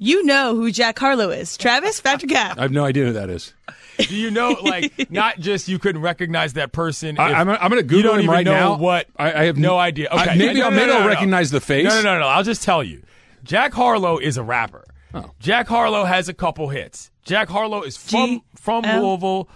you 0.00 0.24
know 0.24 0.56
who 0.56 0.72
Jack 0.72 0.98
Harlow 0.98 1.30
is, 1.30 1.56
Travis. 1.56 2.00
Factor 2.00 2.26
cap. 2.26 2.58
I 2.58 2.62
have 2.62 2.72
no 2.72 2.84
idea 2.84 3.04
who 3.06 3.12
that 3.12 3.30
is. 3.30 3.54
Do 3.98 4.16
you 4.16 4.30
know, 4.30 4.56
like, 4.62 5.10
not 5.10 5.38
just 5.40 5.68
you 5.68 5.78
couldn't 5.78 6.00
recognize 6.00 6.54
that 6.54 6.72
person? 6.72 7.18
I, 7.18 7.34
I'm, 7.34 7.48
I'm 7.50 7.68
gonna 7.68 7.82
Google 7.82 7.96
you 7.98 8.02
don't 8.02 8.14
him 8.14 8.20
even 8.24 8.30
right 8.32 8.44
know 8.46 8.52
now. 8.52 8.76
What 8.78 9.06
I- 9.16 9.42
I 9.42 9.44
have 9.44 9.58
no 9.58 9.74
n- 9.78 9.84
idea. 9.84 10.08
I- 10.10 10.22
Okay, 10.24 10.38
maybe 10.38 10.58
No, 10.60 10.64
I'll- 10.64 10.70
no, 10.70 10.76
maybe 10.78 10.86
no, 10.88 10.92
I'll 10.94 10.98
no, 11.00 11.04
no. 11.06 11.10
recognize 11.12 11.50
the 11.50 11.60
face. 11.60 11.84
No, 11.84 11.90
no, 11.96 12.14
no, 12.14 12.18
no. 12.20 12.26
I'll 12.26 12.42
just 12.42 12.62
tell 12.62 12.82
you. 12.82 13.02
Jack 13.44 13.72
Harlow 13.74 14.16
is 14.18 14.36
a 14.38 14.42
rapper. 14.42 14.84
Oh. 15.12 15.30
Jack 15.38 15.68
Harlow 15.68 16.04
has 16.04 16.28
a 16.30 16.34
couple 16.34 16.68
hits. 16.70 17.10
Jack 17.24 17.48
Harlow 17.50 17.82
is 17.82 17.96
from 17.96 18.30
G- 18.30 18.42
from 18.56 18.84
L- 18.86 19.02
Louisville, 19.06 19.48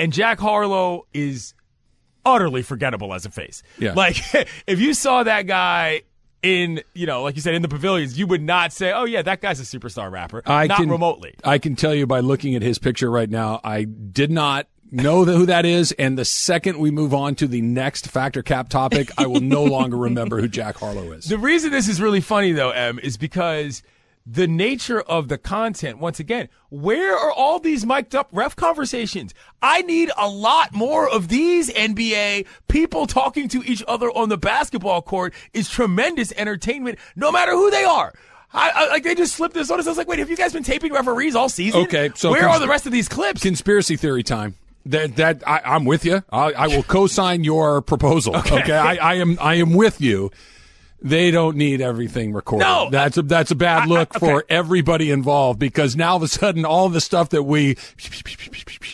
and 0.00 0.12
Jack 0.12 0.40
Harlow 0.40 1.06
is 1.14 1.54
utterly 2.24 2.62
forgettable 2.62 3.14
as 3.14 3.24
a 3.24 3.30
face. 3.30 3.62
Yeah. 3.78 3.92
Like 3.92 4.16
if 4.66 4.80
you 4.80 4.94
saw 4.94 5.22
that 5.22 5.46
guy 5.46 6.02
in, 6.42 6.82
you 6.94 7.06
know, 7.06 7.22
like 7.22 7.36
you 7.36 7.42
said, 7.42 7.54
in 7.54 7.62
the 7.62 7.68
pavilions, 7.68 8.18
you 8.18 8.26
would 8.26 8.42
not 8.42 8.72
say, 8.72 8.92
"Oh 8.92 9.04
yeah, 9.04 9.22
that 9.22 9.40
guy's 9.40 9.60
a 9.60 9.62
superstar 9.62 10.10
rapper." 10.10 10.42
I 10.46 10.66
not 10.66 10.78
can, 10.78 10.88
remotely. 10.90 11.34
I 11.44 11.58
can 11.58 11.76
tell 11.76 11.94
you 11.94 12.06
by 12.06 12.20
looking 12.20 12.54
at 12.54 12.62
his 12.62 12.78
picture 12.78 13.10
right 13.10 13.28
now, 13.30 13.60
I 13.64 13.84
did 13.84 14.30
not 14.30 14.68
know 14.90 15.24
who 15.24 15.46
that 15.46 15.64
is. 15.64 15.92
And 15.92 16.18
the 16.18 16.24
second 16.24 16.78
we 16.78 16.90
move 16.90 17.12
on 17.14 17.34
to 17.36 17.46
the 17.46 17.60
next 17.60 18.08
factor 18.08 18.42
cap 18.42 18.68
topic, 18.68 19.10
I 19.18 19.26
will 19.26 19.40
no 19.40 19.64
longer 19.76 19.96
remember 19.96 20.40
who 20.40 20.48
Jack 20.48 20.76
Harlow 20.76 21.12
is. 21.12 21.24
The 21.24 21.38
reason 21.38 21.70
this 21.70 21.88
is 21.88 22.00
really 22.00 22.20
funny 22.20 22.52
though, 22.52 22.70
Em, 22.70 22.98
is 23.00 23.16
because 23.16 23.82
the 24.26 24.48
nature 24.48 25.00
of 25.00 25.28
the 25.28 25.38
content, 25.38 25.98
once 25.98 26.18
again, 26.18 26.48
where 26.68 27.16
are 27.16 27.30
all 27.30 27.60
these 27.60 27.86
mic'd 27.86 28.14
up 28.14 28.28
ref 28.32 28.56
conversations? 28.56 29.32
I 29.62 29.82
need 29.82 30.10
a 30.18 30.28
lot 30.28 30.74
more 30.74 31.08
of 31.08 31.28
these 31.28 31.70
NBA 31.70 32.46
people 32.66 33.06
talking 33.06 33.48
to 33.48 33.62
each 33.62 33.84
other 33.86 34.08
on 34.10 34.28
the 34.28 34.36
basketball 34.36 35.00
court 35.00 35.32
is 35.52 35.68
tremendous 35.68 36.32
entertainment, 36.36 36.98
no 37.14 37.30
matter 37.30 37.52
who 37.52 37.70
they 37.70 37.84
are. 37.84 38.12
I, 38.52 38.70
I 38.74 38.88
like 38.88 39.04
they 39.04 39.14
just 39.14 39.34
slipped 39.34 39.54
this 39.54 39.70
on 39.70 39.78
us. 39.78 39.86
I 39.86 39.90
was 39.90 39.98
like, 39.98 40.08
wait, 40.08 40.18
have 40.18 40.30
you 40.30 40.36
guys 40.36 40.52
been 40.52 40.64
taping 40.64 40.92
referees 40.92 41.36
all 41.36 41.48
season? 41.48 41.82
Okay, 41.82 42.10
so 42.14 42.30
where 42.30 42.42
cons- 42.42 42.56
are 42.56 42.60
the 42.60 42.68
rest 42.68 42.86
of 42.86 42.92
these 42.92 43.08
clips? 43.08 43.42
Conspiracy 43.42 43.96
theory 43.96 44.22
time. 44.22 44.56
That 44.86 45.16
that 45.16 45.42
I, 45.46 45.60
I'm 45.64 45.84
with 45.84 46.04
you. 46.04 46.22
I, 46.30 46.52
I 46.52 46.66
will 46.68 46.84
co-sign 46.84 47.44
your 47.44 47.82
proposal. 47.82 48.36
Okay, 48.46 48.72
I, 48.72 48.94
I 48.96 49.14
am 49.14 49.36
I 49.40 49.54
am 49.56 49.74
with 49.74 50.00
you. 50.00 50.30
They 51.08 51.30
don't 51.30 51.56
need 51.56 51.80
everything 51.80 52.32
recorded. 52.32 52.64
No. 52.64 52.88
that's 52.90 53.16
a 53.16 53.22
that's 53.22 53.50
a 53.50 53.54
bad 53.54 53.88
look 53.88 54.16
I- 54.16 54.18
for 54.18 54.44
everybody 54.48 55.10
involved 55.10 55.58
because 55.58 55.94
now 55.96 56.10
all 56.10 56.16
of 56.16 56.22
a 56.22 56.28
sudden 56.28 56.64
all 56.64 56.88
the 56.88 57.00
stuff 57.00 57.28
that 57.30 57.44
we 57.44 57.76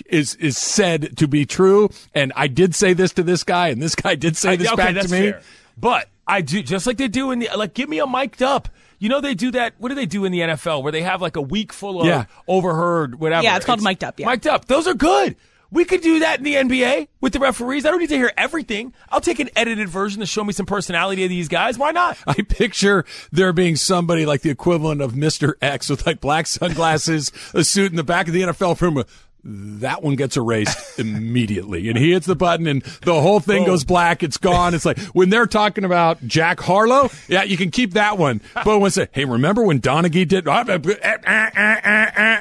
is 0.07 0.35
is 0.37 0.59
said 0.59 1.16
to 1.18 1.27
be 1.29 1.46
true. 1.46 1.88
And 2.14 2.33
I 2.37 2.46
did 2.48 2.75
say 2.75 2.92
this 2.92 3.12
to 3.14 3.22
this 3.22 3.44
guy, 3.44 3.68
and 3.68 3.81
this 3.81 3.94
guy 3.94 4.14
did 4.14 4.37
say 4.37 4.57
this 4.57 4.68
okay, 4.68 4.77
back 4.77 4.94
that's 4.94 5.07
to 5.09 5.12
me. 5.12 5.31
fair. 5.33 5.42
But 5.77 6.09
I 6.27 6.40
do 6.42 6.62
just 6.62 6.87
like 6.87 6.98
they 6.98 7.09
do 7.09 7.31
in 7.31 7.38
the 7.38 7.48
like. 7.57 7.75
Give 7.75 7.88
me 7.88 7.98
a 7.98 8.07
mic'd 8.07 8.42
up. 8.42 8.68
You 8.98 9.09
know 9.09 9.20
they 9.20 9.35
do 9.35 9.51
that. 9.53 9.75
What 9.79 9.88
do 9.88 9.94
they 9.96 10.07
do 10.07 10.25
in 10.25 10.31
the 10.33 10.40
NFL 10.40 10.83
where 10.83 10.92
they 10.92 11.03
have 11.03 11.20
like 11.20 11.37
a 11.37 11.42
week 11.42 11.72
full 11.72 12.01
of 12.03 12.07
Yeah. 12.07 12.27
overheard 12.46 13.18
whatever? 13.18 13.42
Yeah, 13.42 13.57
it's 13.57 13.66
called 13.66 13.83
mic'd 13.83 14.05
up, 14.05 14.20
yeah. 14.20 14.27
mic'd 14.29 14.46
up. 14.46 14.66
Those 14.66 14.87
are 14.87 14.94
good. 14.94 15.35
We 15.72 15.87
could 15.87 16.02
do 16.02 16.18
that 16.18 16.38
in 16.38 16.44
the 16.44 16.54
NBA 16.54 17.08
with 17.22 17.32
the 17.32 17.38
referees. 17.38 17.87
I 17.87 17.90
don't 17.90 17.98
need 17.98 18.11
to 18.11 18.16
hear 18.16 18.30
everything. 18.37 18.92
I'll 19.08 19.22
take 19.22 19.40
an 19.40 19.48
edited 19.56 19.88
version 19.88 20.20
to 20.20 20.26
show 20.26 20.44
me 20.44 20.52
some 20.52 20.66
personality 20.66 21.24
of 21.24 21.30
these 21.30 21.48
guys. 21.48 21.78
Why 21.78 21.92
not? 21.92 22.18
I 22.26 22.35
picture 22.35 23.06
there 23.32 23.54
being 23.54 23.76
somebody 23.76 24.26
like 24.26 24.42
the 24.42 24.50
equivalent 24.50 25.00
of 25.00 25.12
Mr. 25.12 25.54
X 25.62 25.88
with 25.88 26.04
like 26.06 26.20
black 26.20 26.46
sunglasses, 26.46 27.32
a 27.54 27.64
suit 27.64 27.90
in 27.90 27.96
the 27.96 28.04
back 28.04 28.28
of 28.28 28.35
the 28.35 28.42
NFL 28.42 28.78
room. 28.82 29.02
That 29.44 30.02
one 30.02 30.14
gets 30.16 30.37
erased 30.37 30.98
immediately. 30.98 31.88
And 31.88 31.98
he 31.98 32.12
hits 32.12 32.26
the 32.26 32.37
button 32.37 32.66
and 32.66 32.83
the 33.02 33.20
whole 33.20 33.40
thing 33.40 33.64
goes 33.64 33.85
black. 33.85 34.22
It's 34.22 34.37
gone. 34.37 34.74
It's 34.74 34.85
like 34.85 34.98
when 35.09 35.31
they're 35.31 35.46
talking 35.46 35.85
about 35.85 36.24
Jack 36.26 36.61
Harlow, 36.61 37.11
yeah, 37.28 37.42
you 37.42 37.57
can 37.57 37.70
keep 37.70 37.94
that 37.94 38.18
one. 38.18 38.40
But 38.64 38.78
when 38.78 38.92
say, 38.92 39.09
hey, 39.11 39.24
remember 39.24 39.64
when 39.64 39.81
Donaghy 39.81 40.26
did? 40.26 40.44
So 40.44 40.52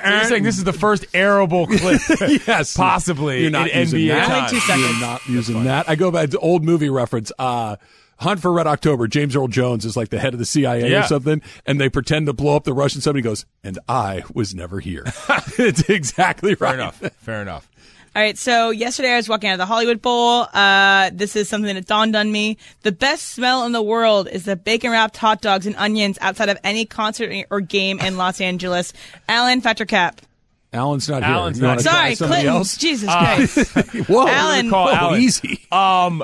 you're 0.09 0.23
saying 0.25 0.43
this 0.43 0.57
is 0.57 0.63
the 0.63 0.73
first 0.73 1.05
arable 1.13 1.65
clip, 1.65 2.01
yes, 2.47 2.75
possibly 2.77 3.41
You're 3.41 3.51
not 3.51 3.69
in 3.69 3.79
using 3.79 3.99
NBA 4.01 4.07
that. 4.09 4.27
time. 4.27 4.37
Only 4.37 4.49
two 4.51 4.59
seconds. 4.59 4.89
You're 4.91 4.99
not 4.99 5.27
using 5.27 5.63
that. 5.63 5.89
I 5.89 5.95
go 5.95 6.11
back 6.11 6.29
to 6.29 6.39
old 6.39 6.63
movie 6.63 6.89
reference. 6.89 7.31
Uh, 7.39 7.77
Hunt 8.21 8.39
for 8.39 8.51
Red 8.51 8.67
October. 8.67 9.07
James 9.07 9.35
Earl 9.35 9.47
Jones 9.47 9.83
is 9.83 9.97
like 9.97 10.09
the 10.09 10.19
head 10.19 10.33
of 10.33 10.39
the 10.39 10.45
CIA 10.45 10.93
or 10.93 11.03
something, 11.03 11.41
and 11.65 11.81
they 11.81 11.89
pretend 11.89 12.27
to 12.27 12.33
blow 12.33 12.55
up 12.55 12.63
the 12.65 12.73
Russian. 12.73 13.01
Somebody 13.01 13.23
goes, 13.23 13.45
and 13.63 13.79
I 13.89 14.23
was 14.33 14.53
never 14.53 14.79
here. 14.79 15.03
it's 15.57 15.89
exactly 15.89 16.51
right. 16.51 16.57
Fair 16.59 16.73
enough. 16.75 16.95
Fair 17.17 17.41
enough. 17.41 17.67
All 18.13 18.21
right, 18.21 18.37
so 18.37 18.71
yesterday 18.71 19.13
I 19.13 19.15
was 19.15 19.29
walking 19.29 19.49
out 19.49 19.53
of 19.53 19.59
the 19.59 19.65
Hollywood 19.65 20.01
Bowl. 20.01 20.45
Uh, 20.53 21.11
this 21.13 21.35
is 21.35 21.47
something 21.47 21.73
that 21.73 21.87
dawned 21.87 22.15
on 22.15 22.29
me. 22.31 22.57
The 22.81 22.91
best 22.91 23.29
smell 23.29 23.65
in 23.65 23.71
the 23.71 23.81
world 23.81 24.27
is 24.27 24.43
the 24.43 24.57
bacon 24.57 24.91
wrapped 24.91 25.15
hot 25.15 25.41
dogs 25.41 25.65
and 25.65 25.75
onions 25.77 26.17
outside 26.19 26.49
of 26.49 26.57
any 26.63 26.85
concert 26.85 27.47
or 27.49 27.61
game 27.61 27.99
in 28.01 28.17
Los 28.17 28.41
Angeles. 28.41 28.91
Alan 29.29 29.61
Fettercap. 29.61 30.19
Alan's 30.73 31.09
not 31.09 31.23
Alan's 31.23 31.57
here. 31.57 31.65
You 31.65 31.67
not 31.69 31.81
here. 31.81 31.91
Sorry, 31.91 32.15
somebody 32.15 32.41
Clinton. 32.41 32.57
else? 32.57 32.77
Jesus 32.77 33.09
Christ. 33.09 34.07
Whoa, 34.09 34.27
Alan. 34.27 34.69
Call 34.69 34.87
Whoa, 34.87 34.93
Alan. 34.93 35.21
easy. 35.21 35.65
Um, 35.71 36.23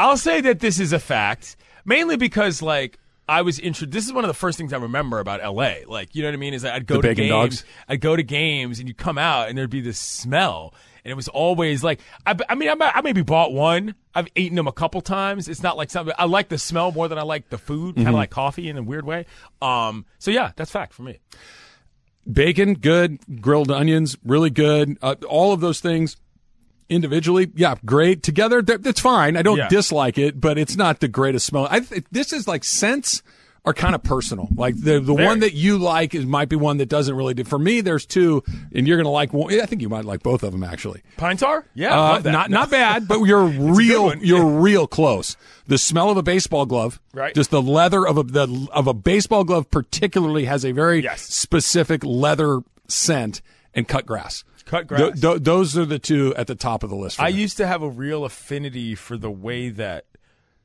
I'll 0.00 0.16
say 0.16 0.40
that 0.42 0.60
this 0.60 0.80
is 0.80 0.92
a 0.92 0.98
fact, 0.98 1.56
mainly 1.84 2.16
because 2.16 2.62
like 2.62 2.98
I 3.28 3.42
was 3.42 3.58
introduced. 3.58 3.92
This 3.92 4.06
is 4.06 4.12
one 4.12 4.24
of 4.24 4.28
the 4.28 4.34
first 4.34 4.58
things 4.58 4.72
I 4.72 4.78
remember 4.78 5.20
about 5.20 5.40
L.A. 5.42 5.84
Like, 5.86 6.14
you 6.14 6.22
know 6.22 6.28
what 6.28 6.34
I 6.34 6.38
mean? 6.38 6.54
Is 6.54 6.64
I'd 6.64 6.86
go 6.86 7.00
The 7.00 7.08
to 7.08 7.14
games, 7.14 7.28
dogs? 7.30 7.64
I'd 7.88 8.00
go 8.00 8.16
to 8.16 8.22
games, 8.22 8.78
and 8.80 8.88
you 8.88 8.94
come 8.94 9.18
out, 9.18 9.48
and 9.48 9.56
there'd 9.56 9.70
be 9.70 9.80
this 9.80 9.98
smell, 9.98 10.74
and 11.04 11.12
it 11.12 11.14
was 11.14 11.28
always 11.28 11.84
like, 11.84 12.00
I, 12.26 12.34
I 12.48 12.54
mean, 12.56 12.68
I, 12.70 12.92
I 12.96 13.00
maybe 13.02 13.22
bought 13.22 13.52
one. 13.52 13.94
I've 14.14 14.26
eaten 14.34 14.56
them 14.56 14.66
a 14.66 14.72
couple 14.72 15.00
times. 15.00 15.48
It's 15.48 15.62
not 15.62 15.76
like 15.76 15.90
something 15.90 16.12
I 16.18 16.24
like 16.24 16.48
the 16.48 16.58
smell 16.58 16.90
more 16.90 17.06
than 17.06 17.18
I 17.18 17.22
like 17.22 17.48
the 17.50 17.58
food, 17.58 17.94
Mm-hmm. 17.94 18.04
kind 18.04 18.14
of 18.16 18.18
like 18.18 18.30
coffee 18.30 18.68
in 18.68 18.76
a 18.76 18.82
weird 18.82 19.04
way. 19.06 19.26
Um, 19.62 20.06
so 20.18 20.30
yeah, 20.32 20.50
that's 20.56 20.72
fact 20.72 20.92
for 20.92 21.02
me. 21.02 21.20
Bacon, 22.30 22.74
good. 22.74 23.18
Grilled 23.40 23.70
onions, 23.70 24.16
really 24.24 24.50
good. 24.50 24.98
Uh, 25.02 25.14
all 25.28 25.52
of 25.52 25.60
those 25.60 25.80
things 25.80 26.16
individually, 26.90 27.50
yeah, 27.54 27.76
great. 27.84 28.22
Together, 28.22 28.60
th- 28.62 28.80
that's 28.82 29.00
fine. 29.00 29.36
I 29.36 29.42
don't 29.42 29.58
Yeah. 29.58 29.68
dislike 29.68 30.18
it, 30.18 30.40
but 30.40 30.58
it's 30.58 30.76
not 30.76 31.00
the 31.00 31.08
greatest 31.08 31.46
smell. 31.46 31.66
I 31.70 31.80
th- 31.80 32.04
this 32.12 32.32
is 32.32 32.46
like 32.48 32.64
scents 32.64 33.22
are 33.66 33.74
kind 33.74 33.94
of 33.94 34.02
personal. 34.02 34.48
Like 34.56 34.74
the 34.74 35.00
the 35.00 35.12
Very. 35.14 35.26
one 35.26 35.40
that 35.40 35.52
you 35.52 35.76
like 35.76 36.14
is 36.14 36.24
might 36.24 36.48
be 36.48 36.56
one 36.56 36.78
that 36.78 36.88
doesn't 36.88 37.14
really 37.14 37.34
do. 37.34 37.44
For 37.44 37.58
me, 37.58 37.82
there's 37.82 38.06
two, 38.06 38.42
and 38.74 38.88
you're 38.88 38.96
gonna 38.96 39.10
like 39.10 39.34
one. 39.34 39.52
I 39.60 39.66
think 39.66 39.82
you 39.82 39.88
might 39.90 40.06
like 40.06 40.22
both 40.22 40.42
of 40.42 40.52
them 40.52 40.64
actually. 40.64 41.02
Pine 41.18 41.36
tar? 41.36 41.66
Yeah, 41.74 41.92
Uh, 41.94 42.12
love 42.14 42.22
that. 42.22 42.32
not 42.32 42.48
not 42.50 42.70
bad, 42.80 43.06
but 43.06 43.20
you're 43.20 43.44
real. 43.44 44.14
You're 44.16 44.46
real 44.46 44.86
close. 44.86 45.36
The 45.66 45.76
smell 45.76 46.08
of 46.10 46.16
a 46.16 46.22
baseball 46.22 46.64
glove, 46.64 46.98
Right. 47.12 47.34
Just 47.34 47.50
the 47.50 47.60
leather 47.60 48.06
of 48.06 48.16
a 48.16 48.22
the 48.22 48.66
of 48.72 48.86
a 48.86 48.94
baseball 48.94 49.44
glove, 49.44 49.70
particularly, 49.70 50.46
has 50.46 50.64
a 50.64 50.72
very 50.72 51.02
Yes. 51.02 51.20
specific 51.22 52.02
leather 52.02 52.60
scent. 52.88 53.42
And 53.72 53.86
cut 53.86 54.04
grass. 54.04 54.42
Cut 54.70 54.86
grass. 54.86 55.20
th- 55.20 55.42
those 55.42 55.76
are 55.76 55.84
the 55.84 55.98
two 55.98 56.32
at 56.36 56.46
the 56.46 56.54
top 56.54 56.84
of 56.84 56.90
the 56.90 56.96
list. 56.96 57.16
For 57.16 57.22
I 57.22 57.30
me. 57.32 57.40
used 57.40 57.56
to 57.56 57.66
have 57.66 57.82
a 57.82 57.88
real 57.90 58.24
affinity 58.24 58.94
for 58.94 59.16
the 59.16 59.30
way 59.30 59.68
that 59.70 60.04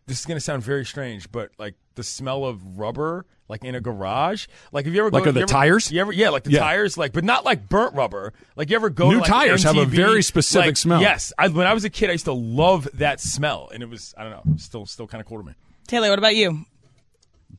this 0.06 0.20
is 0.20 0.26
going 0.28 0.36
to 0.38 0.42
sound 0.42 0.62
very 0.62 0.86
strange, 0.86 1.32
but 1.32 1.50
like 1.58 1.74
the 1.96 2.04
smell 2.04 2.46
of 2.46 2.78
rubber, 2.78 3.26
like 3.50 3.64
in 3.64 3.74
a 3.74 3.82
garage. 3.82 4.46
Like, 4.72 4.86
have 4.86 4.94
you 4.94 5.02
ever 5.02 5.10
Like 5.10 5.24
go, 5.24 5.30
are 5.30 5.34
the 5.34 5.40
you 5.40 5.44
ever- 5.46 5.52
tires? 5.52 5.92
You 5.92 6.02
ever, 6.02 6.12
yeah, 6.12 6.30
like 6.30 6.44
the 6.44 6.52
Yeah. 6.52 6.60
tires, 6.60 6.98
like, 7.00 7.14
but 7.14 7.24
not 7.24 7.46
like 7.46 7.68
burnt 7.68 7.96
rubber. 7.96 8.34
Like, 8.56 8.70
you 8.70 8.76
ever 8.76 8.92
go 8.92 9.08
New 9.10 9.16
to, 9.16 9.22
like, 9.22 9.30
tires 9.30 9.64
have 9.64 9.76
a 9.78 9.86
very 9.86 10.22
specific 10.22 10.66
like, 10.68 10.78
smell. 10.78 11.02
Yes, 11.02 11.34
I, 11.40 11.48
when 11.48 11.66
I 11.66 11.74
was 11.74 11.84
a 11.84 11.90
kid, 11.90 12.10
I 12.10 12.14
used 12.14 12.26
to 12.26 12.34
love 12.34 12.88
that 12.94 13.20
smell, 13.20 13.70
and 13.74 13.82
it 13.82 13.90
was 13.90 14.14
I 14.18 14.24
don't 14.24 14.32
know, 14.34 14.58
still 14.58 14.86
still 14.86 15.08
kind 15.08 15.20
of 15.22 15.26
cool 15.28 15.40
to 15.40 15.44
me. 15.44 15.54
Taylor, 15.88 16.10
what 16.12 16.20
about 16.20 16.36
you? 16.36 16.66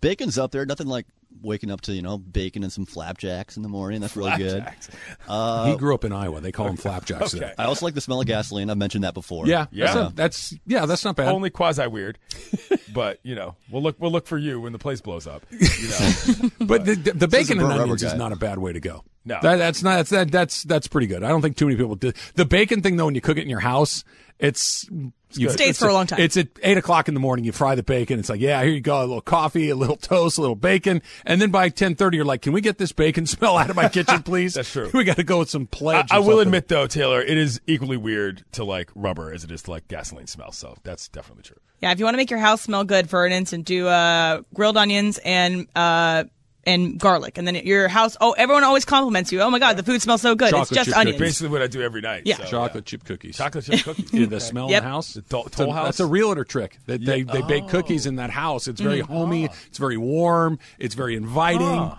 Bacon's 0.00 0.38
up 0.38 0.52
there. 0.52 0.64
Nothing 0.66 0.86
like 0.86 1.06
waking 1.42 1.70
up 1.70 1.80
to 1.82 1.92
you 1.92 2.02
know 2.02 2.18
bacon 2.18 2.62
and 2.62 2.72
some 2.72 2.86
flapjacks 2.86 3.56
in 3.56 3.62
the 3.62 3.68
morning. 3.68 4.00
That's 4.00 4.16
really 4.16 4.30
Flapjacks. 4.30 4.88
good. 5.26 5.70
he 5.70 5.76
grew 5.76 5.94
up 5.94 6.04
in 6.04 6.12
Iowa. 6.12 6.40
They 6.40 6.52
call 6.52 6.66
them 6.66 6.76
flapjacks. 6.76 7.34
Okay. 7.34 7.40
there. 7.40 7.54
I 7.58 7.64
also 7.64 7.86
like 7.86 7.94
the 7.94 8.00
smell 8.00 8.20
of 8.20 8.26
gasoline. 8.26 8.70
I've 8.70 8.76
mentioned 8.78 9.04
that 9.04 9.14
before. 9.14 9.46
Yeah, 9.46 9.66
Yeah. 9.70 9.86
That's, 9.86 9.94
not, 9.96 10.16
that's 10.16 10.54
yeah, 10.66 10.86
that's 10.86 11.04
not 11.04 11.16
bad. 11.16 11.28
Only 11.28 11.50
quasi 11.50 11.86
weird, 11.86 12.18
but 12.94 13.20
you 13.22 13.34
know, 13.34 13.56
we'll 13.70 13.82
look 13.82 13.96
we'll 13.98 14.12
look 14.12 14.26
for 14.26 14.38
you 14.38 14.60
when 14.60 14.72
the 14.72 14.78
place 14.78 15.00
blows 15.00 15.26
up. 15.26 15.44
You 15.50 15.58
know, 15.88 16.50
But 16.66 16.84
the, 16.84 16.94
the, 16.94 17.12
the 17.12 17.28
bacon 17.28 17.60
and 17.60 17.70
onions 17.72 18.02
is 18.02 18.14
not 18.14 18.32
a 18.32 18.36
bad 18.36 18.58
way 18.58 18.72
to 18.72 18.80
go. 18.80 19.04
No. 19.24 19.40
that, 19.42 19.56
that's 19.56 19.82
not 19.82 19.96
that's 19.96 20.10
that, 20.10 20.30
that's 20.30 20.62
that's 20.62 20.86
pretty 20.86 21.08
good. 21.08 21.24
I 21.24 21.28
don't 21.28 21.42
think 21.42 21.56
too 21.56 21.66
many 21.66 21.76
people 21.76 21.96
do 21.96 22.12
the 22.36 22.44
bacon 22.44 22.80
thing 22.80 22.96
though. 22.96 23.06
When 23.06 23.16
you 23.16 23.20
cook 23.20 23.38
it 23.38 23.42
in 23.42 23.50
your 23.50 23.60
house, 23.60 24.04
it's 24.38 24.88
you, 25.32 25.50
Stays 25.50 25.70
it's 25.70 25.78
for 25.78 25.88
a 25.88 25.92
long 25.92 26.06
time. 26.06 26.20
It's 26.20 26.36
at 26.36 26.48
eight 26.62 26.78
o'clock 26.78 27.08
in 27.08 27.14
the 27.14 27.20
morning. 27.20 27.44
You 27.44 27.52
fry 27.52 27.74
the 27.74 27.82
bacon. 27.82 28.18
It's 28.18 28.28
like 28.28 28.40
yeah, 28.40 28.62
here 28.62 28.72
you 28.72 28.80
go, 28.80 28.98
a 28.98 29.00
little 29.00 29.20
coffee, 29.20 29.70
a 29.70 29.76
little 29.76 29.96
toast, 29.96 30.38
a 30.38 30.40
little 30.40 30.56
bacon, 30.56 31.02
and 31.24 31.40
then 31.40 31.50
by 31.50 31.68
ten 31.68 31.94
thirty, 31.94 32.16
you're 32.16 32.24
like, 32.24 32.42
can 32.42 32.52
we 32.52 32.60
get 32.60 32.78
this 32.78 32.92
bacon 32.92 33.26
smell 33.26 33.56
out 33.56 33.70
of 33.70 33.76
my 33.76 33.88
kitchen, 33.88 34.22
please? 34.24 34.54
That's 34.54 34.70
true. 34.70 34.90
We 34.96 35.04
got 35.04 35.16
to 35.16 35.24
go 35.24 35.40
with 35.40 35.50
some 35.50 35.68
I, 35.72 35.76
pledge. 35.76 36.08
I 36.10 36.18
or 36.18 36.22
will 36.24 36.40
admit 36.40 36.68
though, 36.68 36.86
Taylor, 36.86 37.20
it 37.20 37.36
is 37.36 37.60
equally 37.66 37.96
weird 37.96 38.44
to 38.52 38.64
like 38.64 38.90
rubber 38.94 39.32
as 39.32 39.44
it 39.44 39.50
is 39.50 39.62
to 39.62 39.70
like 39.70 39.88
gasoline 39.88 40.26
smell. 40.26 40.52
So 40.52 40.76
that's 40.84 41.08
definitely 41.08 41.42
true. 41.42 41.58
Yeah, 41.80 41.92
if 41.92 41.98
you 41.98 42.06
want 42.06 42.14
to 42.14 42.18
make 42.18 42.30
your 42.30 42.40
house 42.40 42.62
smell 42.62 42.84
good 42.84 43.10
for 43.10 43.26
an 43.26 43.32
instant, 43.32 43.66
do 43.66 43.86
uh, 43.86 44.42
grilled 44.54 44.78
onions 44.78 45.18
and 45.18 45.66
uh, 45.76 46.24
and 46.66 46.98
garlic, 46.98 47.38
and 47.38 47.46
then 47.46 47.54
your 47.54 47.88
house. 47.88 48.16
Oh, 48.20 48.32
everyone 48.32 48.64
always 48.64 48.84
compliments 48.84 49.32
you. 49.32 49.40
Oh 49.40 49.50
my 49.50 49.58
god, 49.58 49.76
the 49.76 49.82
food 49.82 50.02
smells 50.02 50.20
so 50.20 50.34
good. 50.34 50.50
Chocolate 50.50 50.70
it's 50.72 50.76
just 50.76 50.88
chip 50.90 50.96
onions. 50.98 51.16
cookies. 51.16 51.28
Basically, 51.28 51.48
what 51.52 51.62
I 51.62 51.66
do 51.68 51.80
every 51.82 52.00
night. 52.00 52.22
Yeah. 52.26 52.36
so, 52.38 52.44
chocolate 52.44 52.84
chip 52.84 53.04
cookies. 53.04 53.36
chocolate 53.36 53.64
chip 53.64 53.80
cookies. 53.84 54.12
Yeah, 54.12 54.26
the 54.26 54.40
smell 54.40 54.70
Yep. 54.70 54.82
in 54.82 54.84
the 54.84 54.90
house. 54.90 55.14
The 55.14 55.22
Toll- 55.22 55.46
a- 55.46 55.50
Toll 55.50 55.72
House? 55.72 55.86
That's 55.86 56.00
a 56.00 56.06
realtor 56.06 56.44
trick. 56.44 56.78
They, 56.86 56.96
they, 56.98 57.22
they 57.22 57.42
bake 57.42 57.68
cookies 57.68 58.06
in 58.06 58.16
that 58.16 58.30
house. 58.30 58.66
It's 58.68 58.80
very 58.80 59.00
homey. 59.00 59.48
It's 59.68 59.78
very 59.78 59.96
warm. 59.96 60.58
It's 60.78 60.94
very 60.94 61.16
inviting. 61.16 61.66
Oh, 61.66 61.96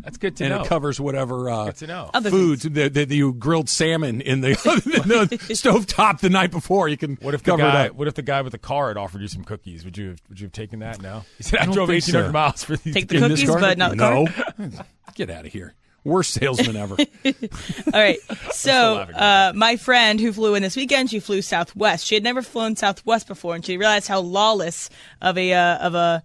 that's 0.00 0.16
good 0.18 0.36
to 0.36 0.44
and 0.44 0.50
know. 0.50 0.56
And 0.58 0.66
it 0.66 0.68
covers 0.68 1.00
whatever 1.00 1.48
uh, 1.50 1.64
Good 1.66 1.76
to 1.76 1.86
know. 1.86 2.10
Other 2.12 2.30
foods 2.30 2.62
that 2.64 2.94
that 2.94 3.10
you 3.10 3.32
grilled 3.34 3.68
salmon 3.68 4.20
in 4.20 4.40
the, 4.40 4.50
the 5.48 5.54
stove 5.54 5.86
top 5.86 6.20
the 6.20 6.28
night 6.30 6.50
before. 6.50 6.88
You 6.88 6.96
can 6.96 7.16
what 7.16 7.34
if 7.34 7.42
the 7.42 7.56
guy? 7.56 7.86
it. 7.86 7.94
What 7.94 8.08
if 8.08 8.14
the 8.14 8.22
guy 8.22 8.42
with 8.42 8.52
the 8.52 8.58
car 8.58 8.88
had 8.88 8.96
offered 8.96 9.20
you 9.22 9.28
some 9.28 9.44
cookies? 9.44 9.84
Would 9.84 9.96
you 9.96 10.08
have, 10.10 10.20
Would 10.28 10.40
you 10.40 10.46
have 10.46 10.52
taken 10.52 10.80
that? 10.80 11.00
No. 11.00 11.24
He 11.36 11.42
said 11.44 11.60
I, 11.60 11.64
don't 11.66 11.74
drove 11.74 11.88
think 11.88 12.02
eighteen 12.02 12.14
hundred 12.14 12.28
so. 12.28 12.32
miles 12.32 12.64
for 12.64 12.76
these. 12.76 12.94
Take 12.94 13.08
the 13.08 13.18
cookies, 13.18 13.48
but 13.48 13.78
not 13.78 13.90
the 13.90 13.96
no. 14.10 14.68
Get 15.14 15.30
out 15.30 15.46
of 15.46 15.52
here. 15.52 15.74
Worst 16.04 16.32
salesman 16.32 16.76
ever. 16.76 16.96
All 17.24 17.92
right. 17.92 18.18
So, 18.52 18.96
uh, 18.96 19.52
my 19.54 19.76
friend 19.76 20.18
who 20.18 20.32
flew 20.32 20.56
in 20.56 20.62
this 20.62 20.74
weekend, 20.74 21.10
she 21.10 21.20
flew 21.20 21.42
Southwest. 21.42 22.04
She 22.04 22.16
had 22.16 22.24
never 22.24 22.42
flown 22.42 22.74
Southwest 22.74 23.28
before, 23.28 23.54
and 23.54 23.64
she 23.64 23.76
realized 23.76 24.08
how 24.08 24.18
lawless 24.18 24.90
of 25.22 25.38
a 25.38 25.52
uh, 25.52 25.76
of 25.76 25.94
a 25.94 26.24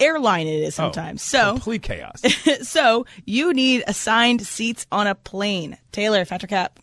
airline 0.00 0.46
it 0.46 0.62
is 0.62 0.74
sometimes. 0.74 1.20
so, 1.20 1.52
complete 1.52 1.82
chaos. 1.82 2.22
so 2.62 3.04
you 3.26 3.52
need 3.52 3.84
assigned 3.86 4.46
seats 4.46 4.86
on 4.90 5.06
a 5.06 5.14
plane. 5.14 5.76
Taylor, 5.92 6.24
Factor 6.24 6.46
Cap. 6.46 6.80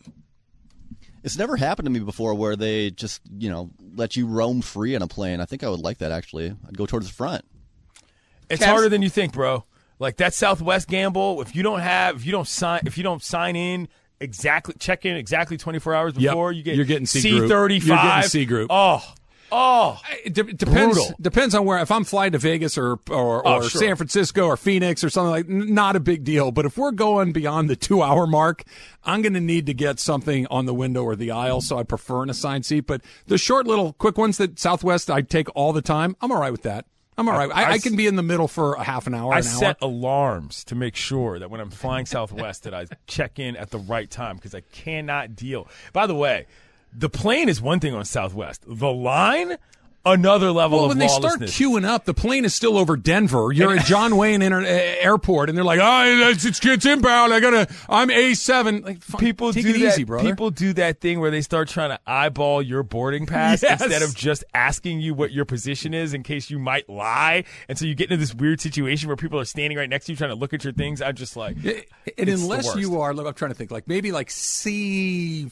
It's 1.24 1.38
never 1.38 1.58
happened 1.58 1.88
to 1.88 1.92
me 1.92 2.00
before 2.00 2.36
where 2.36 2.56
they 2.56 2.92
just 2.92 3.22
you 3.38 3.50
know 3.50 3.72
let 3.96 4.16
you 4.16 4.28
roam 4.28 4.62
free 4.62 4.96
on 4.96 5.02
a 5.02 5.08
plane. 5.08 5.42
I 5.42 5.46
think 5.46 5.64
I 5.64 5.70
would 5.70 5.82
like 5.82 5.98
that 5.98 6.12
actually. 6.12 6.56
I'd 6.68 6.78
go 6.78 6.86
towards 6.86 7.08
the 7.08 7.14
front. 7.14 7.44
It's 8.50 8.60
Travis? 8.60 8.68
harder 8.68 8.90
than 8.90 9.02
you 9.02 9.10
think, 9.10 9.34
bro. 9.34 9.64
Like 10.00 10.18
that 10.18 10.34
Southwest 10.34 10.88
gamble. 10.88 11.42
If 11.42 11.56
you 11.56 11.62
don't 11.62 11.82
have, 11.82 12.16
if 12.16 12.26
you 12.26 12.32
don't 12.32 12.48
sign, 12.48 12.82
if 12.86 12.98
you 12.98 13.04
don't 13.04 13.22
sign 13.22 13.56
in 13.58 13.90
exactly, 14.22 14.76
check 14.80 15.06
in 15.06 15.18
exactly 15.18 15.58
twenty 15.58 15.80
four 15.80 15.94
hours 15.94 16.14
Yep. 16.16 16.32
before 16.32 16.52
you 16.54 16.64
get 16.64 16.76
You're 16.78 16.86
getting 16.86 17.06
C 17.06 17.20
C 17.20 17.30
group. 17.32 17.50
You're 17.52 17.98
getting 17.98 18.30
C 18.30 18.46
group. 18.46 18.68
Oh, 18.70 19.04
oh. 19.52 20.00
It 20.24 20.34
de- 20.34 20.44
depends. 20.54 20.98
Brutal. 20.98 21.16
Depends 21.20 21.54
on 21.54 21.66
where. 21.66 21.80
If 21.80 21.92
I'm 21.92 22.06
flying 22.06 22.32
to 22.32 22.38
Vegas 22.38 22.78
or 22.78 22.94
or, 23.10 23.46
Oh, 23.46 23.62
sure. 23.68 23.82
San 23.82 23.96
Francisco 23.98 24.46
or 24.46 24.56
Phoenix 24.56 25.04
or 25.04 25.10
something 25.10 25.32
like, 25.32 25.50
not 25.50 25.98
a 25.98 26.00
big 26.00 26.24
deal. 26.24 26.52
But 26.52 26.66
if 26.66 26.78
we're 26.78 26.92
going 26.92 27.34
beyond 27.34 27.70
the 27.70 27.76
two 27.76 28.02
hour 28.02 28.26
mark, 28.26 28.64
I'm 29.04 29.22
going 29.22 29.34
to 29.34 29.42
need 29.42 29.66
to 29.66 29.74
get 29.74 30.00
something 30.00 30.48
on 30.48 30.66
the 30.66 30.74
window 30.74 31.04
or 31.04 31.18
the 31.18 31.32
aisle. 31.32 31.60
So 31.60 31.78
I 31.78 31.84
prefer 31.84 32.24
an 32.24 32.30
assigned 32.30 32.66
seat. 32.66 32.82
But 32.88 33.02
the 33.28 33.38
short 33.38 33.68
little 33.68 33.92
quick 33.94 34.18
ones 34.18 34.38
that 34.38 34.60
Southwest 34.60 35.10
I 35.12 35.22
take 35.24 35.48
all 35.56 35.74
the 35.74 35.82
time, 35.82 36.16
I'm 36.22 36.32
all 36.32 36.40
right 36.40 36.52
with 36.54 36.64
that. 36.64 36.86
I'm 37.20 37.28
all 37.28 37.38
right. 37.38 37.52
I 37.54 37.80
can 37.80 37.98
be 37.98 38.08
in 38.08 38.16
the 38.16 38.24
middle 38.24 38.48
for 38.48 38.76
a 38.76 38.84
half 38.84 39.06
an 39.06 39.14
hour. 39.14 39.34
I 39.34 39.40
an 39.40 39.46
hour. 39.46 39.60
set 39.60 39.78
alarms 39.82 40.64
to 40.66 40.76
make 40.76 40.96
sure 40.96 41.38
that 41.38 41.52
when 41.52 41.60
I'm 41.60 41.70
flying 41.70 42.06
Southwest 42.06 42.64
that 42.64 42.74
I 42.74 42.86
check 43.08 43.40
in 43.40 43.58
at 43.58 43.72
the 43.72 43.78
right 43.78 44.10
time 44.10 44.38
because 44.38 44.56
I 44.56 44.62
cannot 44.62 45.36
deal. 45.36 45.68
By 45.92 46.08
the 46.08 46.16
way, 46.16 46.48
the 46.94 47.10
plane 47.10 47.50
is 47.50 47.62
one 47.62 47.82
thing 47.82 47.94
on 47.94 48.06
Southwest. 48.06 48.64
The 48.66 48.92
line, 48.92 49.58
another 50.12 50.52
level 50.52 50.78
Well, 50.80 50.86
of 50.86 50.90
when 50.90 50.98
they 51.00 51.08
start 51.08 51.40
queuing 51.42 51.86
up, 51.86 52.06
the 52.06 52.14
plane 52.14 52.46
is 52.46 52.54
still 52.54 52.78
over 52.78 52.98
Denver. 52.98 53.52
You're 53.54 53.78
at 53.78 53.86
John 53.86 54.18
Wayne 54.18 54.42
Inter- 54.42 54.62
uh, 54.62 54.66
Airport, 54.66 55.50
and 55.50 55.58
they're 55.58 55.66
like, 55.66 55.80
"Oh, 55.82 56.30
it's, 56.30 56.46
it's, 56.46 56.64
it's 56.66 56.86
inbound. 56.86 57.34
I 57.34 57.40
gotta. 57.40 57.68
I'm 57.88 58.10
A 58.10 58.34
seven. 58.34 58.82
Like, 58.82 59.02
fine, 59.02 59.20
people 59.20 59.52
do 59.52 59.60
it 59.60 59.64
that, 59.64 59.76
easy. 59.76 60.06
People 60.06 60.52
do 60.52 60.74
that 60.74 61.02
thing 61.02 61.20
where 61.20 61.32
they 61.32 61.42
start 61.42 61.68
trying 61.70 61.90
to 61.92 62.00
eyeball 62.06 62.62
your 62.62 62.84
boarding 62.84 63.26
pass 63.26 63.64
Yes. 63.64 63.82
instead 63.82 64.02
of 64.02 64.16
just 64.16 64.44
asking 64.54 65.00
you 65.02 65.14
what 65.14 65.32
your 65.32 65.46
position 65.46 65.94
is 65.94 66.14
in 66.14 66.24
case 66.24 66.50
you 66.50 66.60
might 66.60 66.90
lie. 66.90 67.44
And 67.68 67.78
so 67.78 67.86
you 67.86 67.96
get 67.96 68.06
into 68.12 68.18
this 68.18 68.34
weird 68.34 68.62
situation 68.62 69.08
where 69.08 69.18
people 69.18 69.40
are 69.40 69.46
standing 69.46 69.78
right 69.78 69.90
next 69.90 70.06
to 70.06 70.12
you 70.12 70.16
trying 70.18 70.32
to 70.32 70.36
look 70.36 70.54
at 70.54 70.64
your 70.64 70.74
things. 70.74 71.02
I'm 71.02 71.16
just 71.16 71.36
like, 71.36 71.58
and 72.18 72.30
unless 72.30 72.76
you 72.76 73.02
are, 73.02 73.14
look, 73.14 73.28
I'm 73.28 73.34
trying 73.34 73.52
to 73.52 73.56
think, 73.56 73.72
like 73.72 73.88
maybe 73.88 74.12
like 74.12 74.30
C 74.32 75.50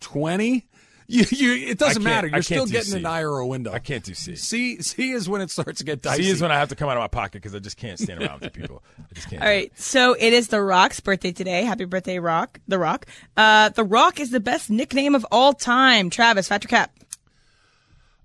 twenty. 0.00 0.66
You, 1.12 1.24
you, 1.30 1.68
it 1.68 1.78
doesn't 1.78 2.02
matter. 2.02 2.26
You're 2.26 2.40
still 2.40 2.64
do 2.64 2.72
getting 2.72 2.92
C. 2.92 2.98
an 2.98 3.04
eye 3.04 3.22
or 3.22 3.38
a 3.40 3.46
window. 3.46 3.70
I 3.70 3.80
can't 3.80 4.02
do 4.02 4.14
C. 4.14 4.34
C 4.34 4.80
C 4.80 5.10
is 5.12 5.28
when 5.28 5.42
it 5.42 5.50
starts 5.50 5.78
to 5.80 5.84
get 5.84 6.00
dicey. 6.00 6.22
C 6.22 6.30
is 6.30 6.40
when 6.40 6.50
I 6.50 6.54
have 6.58 6.70
to 6.70 6.74
come 6.74 6.88
out 6.88 6.96
of 6.96 7.02
my 7.02 7.08
pocket 7.08 7.32
because 7.42 7.54
I 7.54 7.58
just 7.58 7.76
can't 7.76 7.98
stand 7.98 8.22
around 8.22 8.40
with 8.40 8.54
people. 8.54 8.82
I 8.98 9.14
just 9.14 9.28
can't. 9.28 9.42
All 9.42 9.48
right, 9.48 9.70
so 9.78 10.14
it 10.18 10.32
is 10.32 10.48
The 10.48 10.62
Rock's 10.62 11.00
birthday 11.00 11.32
today. 11.32 11.64
Happy 11.64 11.84
birthday, 11.84 12.18
Rock! 12.18 12.60
The 12.66 12.78
Rock. 12.78 13.04
Uh, 13.36 13.68
the 13.68 13.84
Rock 13.84 14.20
is 14.20 14.30
the 14.30 14.40
best 14.40 14.70
nickname 14.70 15.14
of 15.14 15.26
all 15.30 15.52
time. 15.52 16.08
Travis, 16.08 16.48
Fat 16.48 16.64
your 16.64 16.68
Cap. 16.70 16.90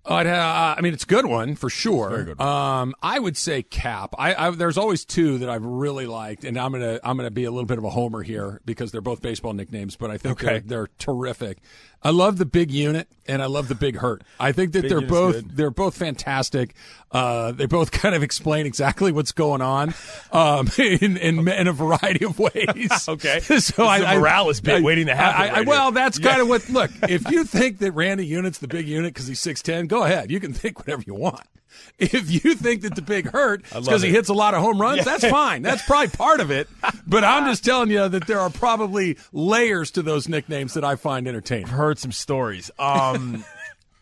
Uh, 0.09 0.13
I'd 0.13 0.25
ha- 0.27 0.75
I 0.77 0.81
mean, 0.81 0.93
it's 0.93 1.03
a 1.03 1.07
good 1.07 1.25
one 1.25 1.55
for 1.55 1.69
sure. 1.69 2.09
Very 2.09 2.23
good 2.23 2.39
Um, 2.39 2.95
I 3.03 3.19
would 3.19 3.35
say 3.35 3.61
Cap. 3.63 4.15
I, 4.17 4.33
I 4.47 4.49
there's 4.51 4.77
always 4.77 5.03
two 5.03 5.39
that 5.39 5.49
I've 5.49 5.65
really 5.65 6.05
liked, 6.05 6.45
and 6.45 6.57
I'm 6.57 6.71
gonna 6.71 7.01
I'm 7.03 7.17
gonna 7.17 7.29
be 7.29 7.43
a 7.43 7.51
little 7.51 7.65
bit 7.65 7.77
of 7.77 7.83
a 7.83 7.89
homer 7.89 8.23
here 8.23 8.61
because 8.63 8.93
they're 8.93 9.01
both 9.01 9.21
baseball 9.21 9.51
nicknames, 9.51 9.97
but 9.97 10.09
I 10.09 10.17
think 10.17 10.41
Okay. 10.41 10.59
they're, 10.59 10.85
they're 10.85 10.87
terrific. 10.97 11.57
I 12.03 12.11
love 12.11 12.37
the 12.37 12.45
big 12.45 12.71
unit 12.71 13.07
and 13.27 13.41
I 13.41 13.47
love 13.47 13.67
the 13.67 13.75
big 13.75 13.97
hurt. 13.97 14.21
I 14.39 14.51
think 14.51 14.71
that 14.73 14.83
Big 14.83 14.89
they're 14.89 15.01
both 15.01 15.33
good. 15.35 15.57
they're 15.57 15.71
both 15.71 15.97
fantastic. 15.97 16.73
Uh, 17.11 17.51
they 17.51 17.65
both 17.65 17.91
kind 18.01 18.13
of 18.15 18.23
explain 18.23 18.65
exactly 18.65 19.11
what's 19.11 19.31
going 19.31 19.61
on 19.61 19.93
um, 20.31 20.69
in, 20.77 21.17
in 21.17 21.47
in 21.47 21.67
a 21.67 21.73
variety 21.73 22.23
of 22.25 22.37
ways. 22.39 23.07
Okay. 23.09 23.39
so 23.39 23.83
I, 23.85 24.13
I- 24.13 24.17
Morales 24.19 24.61
bit 24.61 24.75
I- 24.75 24.81
waiting 24.81 25.07
to 25.07 25.15
happen 25.15 25.41
I, 25.41 25.47
I, 25.47 25.57
right 25.59 25.67
well, 25.67 25.91
that's 25.91 26.19
kind 26.19 26.41
of 26.41 26.47
what. 26.47 26.69
Look, 26.69 26.91
if 27.09 27.29
you 27.31 27.43
think 27.43 27.79
that 27.79 27.91
Randy 27.93 28.25
Unit's 28.25 28.59
the 28.59 28.67
big 28.67 28.87
unit 28.87 29.13
because 29.13 29.27
he's 29.27 29.39
six 29.39 29.61
ten, 29.61 29.87
go 29.87 30.03
ahead. 30.03 30.29
You 30.31 30.39
can 30.39 30.53
think 30.53 30.77
whatever 30.79 31.03
you 31.05 31.15
want. 31.15 31.41
If 31.99 32.29
you 32.31 32.53
think 32.55 32.81
that 32.81 32.95
the 32.95 33.01
big 33.01 33.29
hurt 33.31 33.63
because 33.63 34.01
he 34.03 34.09
hits 34.09 34.29
a 34.29 34.33
lot 34.33 34.53
of 34.53 34.61
home 34.61 34.79
runs, 34.79 35.03
that's 35.03 35.25
fine. 35.27 35.63
That's 35.63 35.81
probably 35.83 36.09
part 36.09 36.39
of 36.39 36.51
it. 36.51 36.67
But 37.07 37.23
I'm 37.23 37.45
just 37.47 37.65
telling 37.65 37.89
you 37.89 38.07
that 38.07 38.27
there 38.27 38.39
are 38.39 38.49
probably 38.51 39.17
layers 39.33 39.89
to 39.91 40.01
those 40.03 40.27
nicknames 40.29 40.75
that 40.75 40.83
I 40.83 40.95
find 40.95 41.27
entertaining. 41.27 41.65
I've 41.65 41.71
heard 41.71 41.97
some 41.99 42.11
stories. 42.11 42.69
Um, 42.77 43.43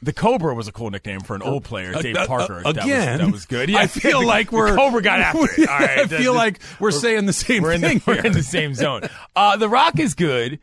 the 0.02 0.12
Cobra 0.14 0.54
was 0.54 0.68
a 0.68 0.72
cool 0.74 0.92
nickname 0.92 1.22
for 1.22 1.36
an 1.36 1.42
old 1.42 1.64
player, 1.64 1.94
Dave 1.94 2.18
Uh, 2.18 2.28
Parker. 2.28 2.62
uh, 2.66 2.74
That 2.74 2.76
was- 2.76 2.86
again, 2.86 3.18
that 3.20 3.32
was, 3.32 3.46
good. 3.46 3.74
I 3.74 3.88
feel 3.88 4.20
the- 4.22 4.28
like 4.28 4.52
we're 4.52 4.76
Cobra 4.76 5.02
got 5.02 5.20
after 5.22 5.46
it. 5.62 5.68
All 5.70 5.80
right, 5.80 6.00
I 6.00 6.06
feel 6.08 6.34
the- 6.34 6.38
like 6.38 6.60
we're, 6.80 6.92
saying 6.92 7.26
the 7.28 7.34
same 7.34 7.64
we're 7.64 7.72
in 7.74 7.82
thing. 7.82 8.00
the, 8.00 8.04
we're 8.12 8.26
in 8.26 8.34
the 8.34 8.44
same 8.44 8.74
zone. 8.76 9.04
Uh, 9.36 9.56
the 9.58 9.70
Rock 9.70 9.98
is 10.00 10.14
good, 10.14 10.60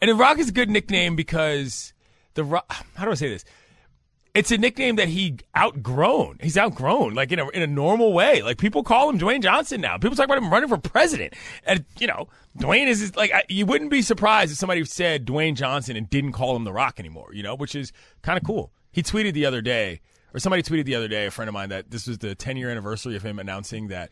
and 0.00 0.08
the 0.10 0.14
Rock 0.14 0.38
is 0.38 0.48
a 0.50 0.52
good 0.52 0.70
nickname 0.70 1.16
because 1.16 1.92
the 2.34 2.44
Rock. 2.44 2.64
How 2.94 3.04
do 3.04 3.10
I 3.10 3.14
say 3.14 3.28
this? 3.28 3.44
It's 4.32 4.52
a 4.52 4.58
nickname 4.58 4.96
that 4.96 5.08
he 5.08 5.38
outgrown. 5.56 6.38
He's 6.40 6.56
outgrown, 6.56 7.14
like 7.14 7.32
in 7.32 7.40
a 7.40 7.48
in 7.48 7.62
a 7.62 7.66
normal 7.66 8.12
way. 8.12 8.42
Like 8.42 8.58
people 8.58 8.84
call 8.84 9.10
him 9.10 9.18
Dwayne 9.18 9.42
Johnson 9.42 9.80
now. 9.80 9.98
People 9.98 10.16
talk 10.16 10.26
about 10.26 10.38
him 10.38 10.50
running 10.50 10.68
for 10.68 10.78
president, 10.78 11.34
and 11.64 11.84
you 11.98 12.06
know, 12.06 12.28
Dwayne 12.58 12.86
is 12.86 13.02
is 13.02 13.16
like 13.16 13.32
I, 13.32 13.42
you 13.48 13.66
wouldn't 13.66 13.90
be 13.90 14.02
surprised 14.02 14.52
if 14.52 14.58
somebody 14.58 14.84
said 14.84 15.26
Dwayne 15.26 15.54
Johnson 15.56 15.96
and 15.96 16.08
didn't 16.08 16.32
call 16.32 16.54
him 16.54 16.64
the 16.64 16.72
Rock 16.72 17.00
anymore. 17.00 17.30
You 17.32 17.42
know, 17.42 17.54
which 17.56 17.74
is 17.74 17.92
kind 18.22 18.36
of 18.36 18.44
cool. 18.44 18.72
He 18.92 19.02
tweeted 19.02 19.34
the 19.34 19.46
other 19.46 19.62
day, 19.62 20.00
or 20.34 20.40
somebody 20.40 20.62
tweeted 20.62 20.84
the 20.84 20.94
other 20.94 21.08
day, 21.08 21.26
a 21.26 21.30
friend 21.30 21.48
of 21.48 21.54
mine, 21.54 21.68
that 21.70 21.90
this 21.90 22.06
was 22.06 22.18
the 22.18 22.34
10 22.34 22.56
year 22.56 22.70
anniversary 22.70 23.16
of 23.16 23.22
him 23.22 23.38
announcing 23.38 23.88
that 23.88 24.10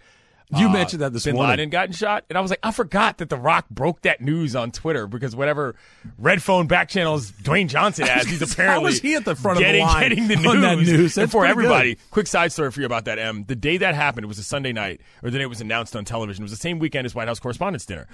You 0.51 0.69
uh, 0.69 0.73
mentioned 0.73 1.03
that 1.03 1.13
this 1.13 1.25
Bin 1.25 1.35
morning. 1.35 1.51
Laden 1.51 1.71
gotten 1.71 1.93
shot, 1.93 2.25
and 2.31 2.39
I 2.39 2.41
was 2.41 2.51
like, 2.51 2.61
I 2.63 2.71
forgot 2.71 3.19
that 3.19 3.29
The 3.29 3.37
Rock 3.37 3.69
broke 3.69 4.03
that 4.03 4.23
news 4.23 4.57
on 4.57 4.71
Twitter 4.71 5.07
because 5.07 5.37
whatever 5.37 5.75
Red 6.17 6.43
Phone 6.43 6.67
back 6.67 6.89
channels 6.89 7.33
Dwayne 7.33 7.69
Johnson 7.69 8.07
has, 8.09 8.27
he's 8.27 8.41
apparently 8.41 8.81
How 8.81 8.83
was 8.83 9.01
he 9.01 9.15
at 9.15 9.27
the 9.27 9.37
front 9.37 9.61
of 9.61 9.67
the 9.67 9.79
line 9.81 10.09
getting 10.09 10.29
the 10.29 10.37
news, 10.37 10.47
on 10.47 10.61
that 10.63 10.79
news? 10.79 11.15
That's 11.15 11.33
for 11.33 11.45
everybody. 11.45 11.97
good. 11.97 12.11
Quick 12.11 12.27
side 12.27 12.51
story 12.53 12.71
for 12.71 12.81
you 12.81 12.87
about 12.87 13.05
that. 13.05 13.19
M. 13.19 13.45
The 13.45 13.57
day 13.57 13.77
that 13.77 13.95
happened, 13.95 14.25
it 14.25 14.29
was 14.29 14.39
a 14.39 14.45
Sunday 14.45 14.73
night, 14.73 15.03
or 15.23 15.31
the 15.31 15.37
day 15.37 15.45
it 15.45 15.49
was 15.49 15.61
announced 15.61 15.95
on 15.95 16.07
television. 16.07 16.43
It 16.43 16.47
was 16.47 16.53
the 16.53 16.57
same 16.57 16.79
weekend 16.79 17.05
as 17.05 17.15
White 17.15 17.29
House 17.29 17.41
Correspondents' 17.41 17.85
Dinner, 17.85 18.07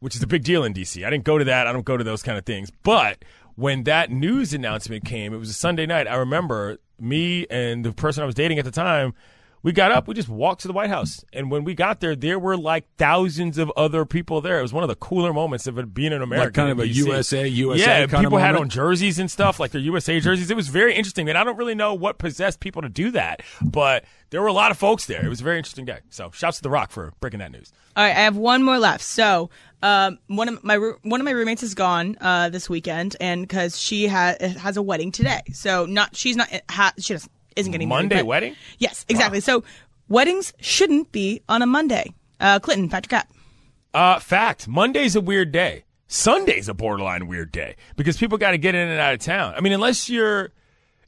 which 0.00 0.14
is 0.14 0.22
a 0.22 0.26
big 0.26 0.44
deal 0.44 0.64
in 0.64 0.74
D.C. 0.74 1.02
I 1.04 1.08
didn't 1.08 1.24
go 1.24 1.38
to 1.38 1.44
that. 1.44 1.66
I 1.66 1.72
don't 1.72 1.86
go 1.86 1.96
to 1.96 2.04
those 2.04 2.22
kind 2.22 2.36
of 2.36 2.44
things. 2.44 2.70
But 2.82 3.24
when 3.56 3.84
that 3.84 4.10
news 4.10 4.52
announcement 4.52 5.06
came, 5.06 5.32
it 5.32 5.38
was 5.38 5.48
a 5.48 5.54
Sunday 5.54 5.86
night. 5.86 6.06
I 6.06 6.16
remember 6.16 6.78
me 7.00 7.46
and 7.48 7.82
the 7.82 7.92
person 7.92 8.22
I 8.22 8.26
was 8.26 8.34
dating 8.34 8.58
at 8.58 8.66
the 8.66 8.70
time. 8.70 9.14
We 9.64 9.70
got 9.72 9.92
up, 9.92 10.08
we 10.08 10.14
just 10.14 10.28
walked 10.28 10.62
to 10.62 10.68
the 10.68 10.74
White 10.74 10.90
House. 10.90 11.24
And 11.32 11.50
when 11.50 11.62
we 11.62 11.74
got 11.74 12.00
there, 12.00 12.16
there 12.16 12.38
were 12.38 12.56
like 12.56 12.84
thousands 12.98 13.58
of 13.58 13.70
other 13.76 14.04
people 14.04 14.40
there. 14.40 14.58
It 14.58 14.62
was 14.62 14.72
one 14.72 14.82
of 14.82 14.88
the 14.88 14.96
cooler 14.96 15.32
moments 15.32 15.68
of 15.68 15.78
it 15.78 15.94
being 15.94 16.12
in 16.12 16.20
America. 16.20 16.50
kind 16.50 16.70
of 16.70 16.80
a 16.80 16.88
USA, 16.88 17.46
USA 17.46 17.80
Yeah, 17.80 18.06
kind 18.06 18.24
of 18.26 18.30
people 18.30 18.38
had 18.38 18.56
on 18.56 18.68
jerseys 18.68 19.20
and 19.20 19.30
stuff, 19.30 19.60
like 19.60 19.70
their 19.70 19.80
USA 19.80 20.18
jerseys. 20.18 20.50
It 20.50 20.56
was 20.56 20.66
very 20.68 20.94
interesting. 20.94 21.28
And 21.28 21.38
I 21.38 21.44
don't 21.44 21.56
really 21.56 21.76
know 21.76 21.94
what 21.94 22.18
possessed 22.18 22.58
people 22.58 22.82
to 22.82 22.88
do 22.88 23.12
that, 23.12 23.42
but 23.60 24.04
there 24.30 24.42
were 24.42 24.48
a 24.48 24.52
lot 24.52 24.72
of 24.72 24.78
folks 24.78 25.06
there. 25.06 25.24
It 25.24 25.28
was 25.28 25.40
a 25.40 25.44
very 25.44 25.58
interesting 25.58 25.84
day. 25.84 26.00
So 26.10 26.30
shouts 26.32 26.56
to 26.56 26.62
The 26.64 26.70
Rock 26.70 26.90
for 26.90 27.12
breaking 27.20 27.38
that 27.38 27.52
news. 27.52 27.72
All 27.94 28.02
right, 28.02 28.16
I 28.16 28.20
have 28.20 28.36
one 28.36 28.64
more 28.64 28.78
left. 28.78 29.04
So, 29.04 29.50
um, 29.82 30.18
one 30.26 30.48
of 30.48 30.64
my 30.64 30.76
one 31.02 31.20
of 31.20 31.24
my 31.24 31.30
roommates 31.32 31.62
is 31.62 31.74
gone 31.74 32.16
uh, 32.20 32.48
this 32.48 32.70
weekend, 32.70 33.14
and 33.20 33.42
because 33.42 33.78
she 33.78 34.06
ha- 34.06 34.36
has 34.40 34.76
a 34.76 34.82
wedding 34.82 35.12
today, 35.12 35.42
so 35.52 35.84
not 35.86 36.16
she's 36.16 36.36
not 36.36 36.48
ha- 36.70 36.94
she 36.98 37.12
doesn't, 37.14 37.30
isn't 37.56 37.72
getting 37.72 37.88
married, 37.88 38.02
Monday 38.02 38.16
but- 38.16 38.26
wedding? 38.26 38.56
Yes, 38.78 39.04
exactly. 39.08 39.40
So 39.40 39.64
weddings 40.08 40.52
shouldn't 40.60 41.12
be 41.12 41.42
on 41.48 41.62
a 41.62 41.66
Monday. 41.66 42.14
Uh, 42.40 42.58
Clinton, 42.58 42.88
Patrick 42.88 43.10
Cap. 43.10 43.32
Uh, 43.94 44.18
fact. 44.18 44.66
Monday's 44.66 45.14
a 45.16 45.20
weird 45.20 45.52
day. 45.52 45.84
Sunday's 46.08 46.68
a 46.68 46.74
borderline 46.74 47.26
weird 47.26 47.52
day 47.52 47.76
because 47.96 48.18
people 48.18 48.36
got 48.36 48.50
to 48.50 48.58
get 48.58 48.74
in 48.74 48.88
and 48.88 49.00
out 49.00 49.14
of 49.14 49.20
town. 49.20 49.54
I 49.56 49.60
mean, 49.60 49.72
unless 49.72 50.10
you're 50.10 50.50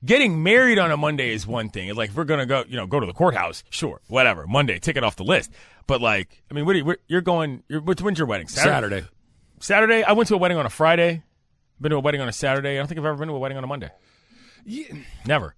getting 0.05 0.43
married 0.43 0.79
on 0.79 0.91
a 0.91 0.97
Monday 0.97 1.33
is 1.33 1.47
one 1.47 1.69
thing. 1.69 1.95
Like 1.95 2.11
if 2.11 2.17
we're 2.17 2.25
gonna 2.25 2.47
go, 2.47 2.65
you 2.67 2.77
know, 2.77 2.87
go 2.87 3.01
to 3.01 3.07
the 3.07 3.13
courthouse, 3.13 3.65
sure, 3.71 4.01
whatever. 4.09 4.47
Monday, 4.47 4.79
tick 4.79 4.97
it 4.97 5.05
off 5.05 5.17
the 5.17 5.25
list. 5.25 5.51
But 5.87 6.01
like, 6.01 6.43
I 6.51 6.55
mean, 6.55 6.65
what 6.65 6.77
are 6.77 6.79
you, 6.79 6.97
you're 7.07 7.21
going? 7.21 7.63
You're, 7.69 7.81
when's 7.81 8.03
when's 8.03 8.19
your 8.19 8.27
wedding? 8.27 8.49
Saturday. 8.49 9.05
Saturday. 9.61 10.03
I 10.03 10.13
went 10.13 10.29
to 10.29 10.35
a 10.35 10.39
wedding 10.39 10.57
on 10.57 10.65
a 10.67 10.71
Friday. 10.71 11.23
Been 11.81 11.91
to 11.91 11.97
a 11.97 12.01
wedding 12.01 12.21
on 12.21 12.29
a 12.29 12.33
Saturday. 12.33 12.71
I 12.71 12.75
don't 12.77 12.87
think 12.87 12.99
I've 12.99 13.05
ever 13.05 13.17
been 13.17 13.29
to 13.29 13.35
a 13.35 13.39
wedding 13.39 13.59
on 13.59 13.65
a 13.65 13.67
Monday. 13.67 13.91
Yeah. 14.65 14.87
Never. 15.27 15.55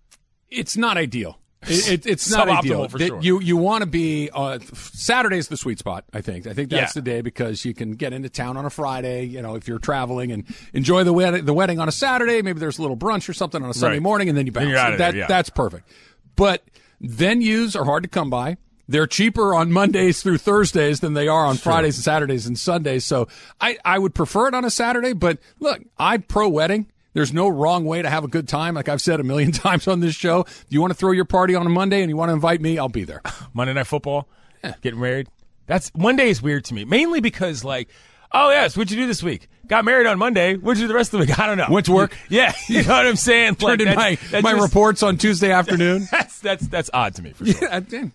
It's 0.50 0.76
not 0.76 0.96
ideal. 0.96 1.38
It, 1.68 1.88
it, 1.90 2.06
it's 2.06 2.30
not 2.30 2.48
ideal. 2.48 2.86
for 2.88 2.96
sure. 3.00 3.20
You 3.20 3.40
you 3.40 3.56
want 3.56 3.82
to 3.82 3.86
be 3.86 4.30
uh, 4.32 4.60
Saturday's 4.74 5.48
the 5.48 5.56
sweet 5.56 5.80
spot. 5.80 6.04
I 6.12 6.20
think. 6.20 6.46
I 6.46 6.52
think 6.52 6.70
that's 6.70 6.94
Yeah. 6.94 7.00
the 7.00 7.02
day 7.02 7.20
because 7.22 7.64
you 7.64 7.74
can 7.74 7.92
get 7.92 8.12
into 8.12 8.28
town 8.28 8.56
on 8.56 8.64
a 8.64 8.70
Friday. 8.70 9.24
You 9.24 9.42
know, 9.42 9.56
if 9.56 9.66
you're 9.66 9.80
traveling 9.80 10.30
and 10.30 10.44
enjoy 10.74 11.02
the 11.02 11.12
wedding, 11.12 11.44
the 11.44 11.54
wedding 11.54 11.80
on 11.80 11.88
a 11.88 11.92
Saturday. 11.92 12.40
Maybe 12.42 12.60
there's 12.60 12.78
a 12.78 12.82
little 12.82 12.96
brunch 12.96 13.28
or 13.28 13.32
something 13.32 13.64
on 13.64 13.70
a 13.70 13.74
Sunday 13.74 13.96
Right. 13.96 14.02
morning, 14.02 14.28
and 14.28 14.38
then 14.38 14.46
you 14.46 14.52
bounce. 14.52 14.64
Then 14.64 14.70
you're 14.70 14.78
out 14.78 14.92
of 14.92 14.98
that, 14.98 15.12
there, 15.12 15.20
yeah. 15.22 15.26
That's 15.26 15.50
perfect. 15.50 15.88
But 16.36 16.62
venues 17.02 17.74
are 17.74 17.84
hard 17.84 18.04
to 18.04 18.08
come 18.08 18.30
by. 18.30 18.58
They're 18.88 19.08
cheaper 19.08 19.52
on 19.52 19.72
Mondays 19.72 20.22
through 20.22 20.38
Thursdays 20.38 21.00
than 21.00 21.14
they 21.14 21.26
are 21.26 21.46
on 21.46 21.56
Fridays 21.56 21.96
and 21.96 22.04
Saturdays 22.04 22.46
and 22.46 22.56
Sundays. 22.56 23.04
So 23.04 23.26
I, 23.60 23.76
I 23.84 23.98
would 23.98 24.14
prefer 24.14 24.46
it 24.46 24.54
on 24.54 24.64
a 24.64 24.70
Saturday. 24.70 25.12
But 25.14 25.38
look, 25.58 25.80
I 25.98 26.18
pro 26.18 26.48
wedding. 26.48 26.86
There's 27.16 27.32
no 27.32 27.48
wrong 27.48 27.86
way 27.86 28.02
to 28.02 28.10
have 28.10 28.24
a 28.24 28.28
good 28.28 28.46
time. 28.46 28.74
Like 28.74 28.90
I've 28.90 29.00
said 29.00 29.20
a 29.20 29.22
million 29.22 29.50
times 29.64 29.88
on 29.88 30.00
this 30.00 30.14
show, 30.14 30.40
if 30.40 30.66
you 30.68 30.82
want 30.82 30.90
to 30.90 30.94
throw 30.94 31.12
your 31.12 31.24
party 31.24 31.54
on 31.54 31.64
a 31.66 31.70
Monday 31.70 32.02
and 32.02 32.10
you 32.10 32.16
want 32.16 32.28
to 32.28 32.34
invite 32.34 32.60
me, 32.60 32.78
I'll 32.78 32.90
be 32.90 33.04
there. 33.04 33.22
Monday 33.54 33.72
Night 33.72 33.86
Football, 33.86 34.28
yeah. 34.62 34.74
getting 34.82 35.00
married. 35.00 35.26
That's 35.66 35.90
Monday 35.96 36.28
is 36.28 36.42
weird 36.42 36.66
to 36.66 36.74
me, 36.74 36.84
mainly 36.84 37.22
because 37.22 37.64
like, 37.64 37.88
oh 38.32 38.50
yes, 38.50 38.76
what'd 38.76 38.90
you 38.90 38.98
do 38.98 39.06
this 39.06 39.22
week? 39.22 39.48
Got 39.66 39.86
married 39.86 40.06
on 40.06 40.18
Monday. 40.18 40.56
What'd 40.56 40.78
you 40.78 40.84
do 40.84 40.88
the 40.88 40.94
rest 40.94 41.14
of 41.14 41.20
the 41.20 41.26
week? 41.26 41.38
I 41.40 41.46
don't 41.46 41.56
know. 41.56 41.68
Went 41.70 41.86
to 41.86 41.92
work. 41.92 42.14
Yeah, 42.28 42.52
you 42.68 42.82
know 42.82 42.90
what 42.90 43.06
I'm 43.06 43.16
saying. 43.16 43.54
Turned 43.54 43.80
in 43.80 43.86
that's- 43.86 43.96
my, 43.96 44.28
that's 44.30 44.44
my 44.44 44.52
just- 44.52 44.62
reports 44.62 45.02
on 45.02 45.16
Tuesday 45.16 45.52
afternoon. 45.52 46.06
That's 46.10 46.38
that's 46.40 46.68
that's 46.68 46.90
odd 46.92 47.14
to 47.14 47.22
me 47.22 47.32
for 47.32 47.46
sure. 47.46 47.66
Yeah, 47.66 48.08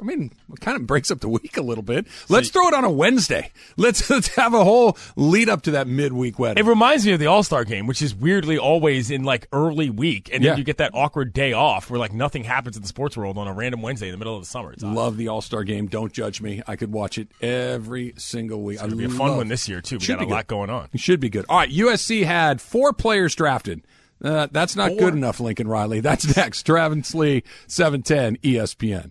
I- 0.00 0.02
mean, 0.04 0.32
it 0.52 0.60
kind 0.60 0.76
of 0.76 0.86
breaks 0.86 1.10
up 1.10 1.20
the 1.20 1.28
week 1.28 1.56
a 1.56 1.62
little 1.62 1.82
bit. 1.82 2.06
Let's 2.28 2.50
throw 2.50 2.68
it 2.68 2.74
on 2.74 2.84
a 2.84 2.90
Wednesday. 2.90 3.50
Let's, 3.76 4.08
let's 4.10 4.28
have 4.36 4.54
a 4.54 4.64
whole 4.64 4.96
lead 5.16 5.48
up 5.48 5.62
to 5.62 5.72
that 5.72 5.86
midweek 5.86 6.38
wedding. 6.38 6.64
It 6.64 6.68
reminds 6.68 7.04
me 7.06 7.12
of 7.12 7.18
the 7.20 7.26
All 7.26 7.42
Star 7.42 7.64
game, 7.64 7.86
which 7.86 8.00
is 8.02 8.14
weirdly 8.14 8.58
always 8.58 9.10
in 9.10 9.24
like 9.24 9.48
early 9.52 9.90
week, 9.90 10.30
and 10.32 10.42
Yeah. 10.42 10.50
then 10.50 10.58
you 10.58 10.64
get 10.64 10.78
that 10.78 10.92
awkward 10.94 11.32
day 11.32 11.52
off 11.52 11.90
where 11.90 11.98
like 11.98 12.12
nothing 12.12 12.44
happens 12.44 12.76
in 12.76 12.82
the 12.82 12.88
sports 12.88 13.16
world 13.16 13.36
on 13.38 13.46
a 13.48 13.52
random 13.52 13.82
Wednesday 13.82 14.06
in 14.08 14.12
the 14.12 14.18
middle 14.18 14.34
of 14.36 14.42
the 14.42 14.46
summer. 14.48 14.72
It's. 14.72 14.82
Love 14.82 15.16
the 15.16 15.28
All 15.28 15.40
Star 15.42 15.64
game. 15.64 15.86
Don't 15.88 16.12
judge 16.12 16.40
me. 16.40 16.62
I 16.66 16.76
could 16.76 16.92
watch 16.92 17.18
it 17.18 17.28
every 17.40 18.14
single 18.16 18.62
week. 18.62 18.82
It'll 18.82 18.96
be 18.96 19.04
a 19.04 19.08
fun 19.08 19.36
one 19.36 19.48
this 19.48 19.68
year 19.68 19.80
too. 19.80 19.96
We 19.98 20.04
Should 20.04 20.16
got 20.18 20.22
a 20.22 20.26
be 20.26 20.32
lot 20.32 20.46
going 20.46 20.70
on. 20.70 20.88
It 20.92 21.00
should 21.00 21.20
be 21.20 21.28
good. 21.28 21.44
All 21.48 21.58
right, 21.58 21.70
USC 21.70 22.24
had 22.24 22.60
four 22.60 22.92
players 22.92 23.34
drafted. 23.34 23.82
Uh, 24.24 24.48
that's 24.50 24.74
not 24.76 24.96
good 24.96 25.12
enough, 25.12 25.40
Lincoln 25.40 25.68
Riley. 25.68 26.00
That's 26.00 26.36
next. 26.38 26.62
Travis 26.62 27.14
Lee, 27.14 27.42
710 27.66 28.38
ESPN. 28.38 29.10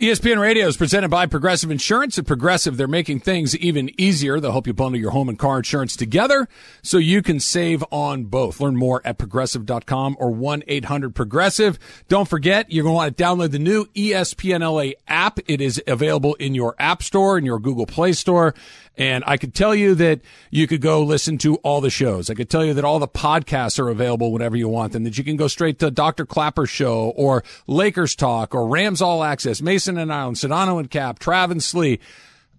ESPN 0.00 0.40
Radio 0.40 0.66
is 0.66 0.78
presented 0.78 1.10
by 1.10 1.26
Progressive 1.26 1.70
Insurance. 1.70 2.18
At 2.18 2.24
Progressive, 2.24 2.78
they're 2.78 2.88
making 2.88 3.20
things 3.20 3.54
even 3.58 3.90
easier. 4.00 4.40
They'll 4.40 4.50
help 4.50 4.66
you 4.66 4.72
bundle 4.72 4.98
your 4.98 5.10
home 5.10 5.28
and 5.28 5.38
car 5.38 5.58
insurance 5.58 5.94
together 5.94 6.48
so 6.82 6.96
you 6.96 7.20
can 7.20 7.38
save 7.38 7.84
on 7.90 8.24
both. 8.24 8.60
Learn 8.60 8.78
more 8.78 9.02
at 9.04 9.18
progressive.com 9.18 10.16
or 10.18 10.32
1-800-PROGRESSIVE. 10.32 11.78
Don't 12.08 12.26
forget, 12.26 12.72
you're 12.72 12.84
going 12.84 12.94
to 12.94 12.96
want 12.96 13.14
to 13.14 13.22
download 13.22 13.50
the 13.50 13.58
new 13.58 13.84
ESPN 13.88 14.60
LA 14.60 14.94
app. 15.06 15.38
It 15.46 15.60
is 15.60 15.82
available 15.86 16.32
in 16.36 16.54
your 16.54 16.74
App 16.78 17.02
Store, 17.02 17.36
in 17.36 17.44
your 17.44 17.58
Google 17.58 17.84
Play 17.84 18.14
Store. 18.14 18.54
And 18.96 19.24
I 19.26 19.36
could 19.36 19.54
tell 19.54 19.74
you 19.74 19.94
that 19.94 20.20
you 20.50 20.66
could 20.66 20.80
go 20.80 21.02
listen 21.02 21.38
to 21.38 21.56
all 21.56 21.80
the 21.80 21.90
shows. 21.90 22.28
I 22.28 22.34
could 22.34 22.50
tell 22.50 22.64
you 22.64 22.74
that 22.74 22.84
all 22.84 22.98
the 22.98 23.08
podcasts 23.08 23.78
are 23.78 23.88
available 23.88 24.32
whenever 24.32 24.56
you 24.56 24.68
want 24.68 24.92
them, 24.92 25.04
that 25.04 25.16
you 25.16 25.24
can 25.24 25.36
go 25.36 25.48
straight 25.48 25.78
to 25.78 25.90
Dr. 25.90 26.26
Clapper's 26.26 26.68
show 26.70 27.12
or 27.16 27.42
Lakers 27.66 28.14
Talk 28.14 28.54
or 28.54 28.66
Rams 28.66 29.00
All 29.00 29.24
Access, 29.24 29.62
Mason 29.62 29.96
and 29.96 30.12
Ireland, 30.12 30.36
Sedano 30.36 30.78
and 30.78 30.90
Cap, 30.90 31.18
Trav 31.18 31.50
and 31.50 31.62
Slee. 31.62 31.98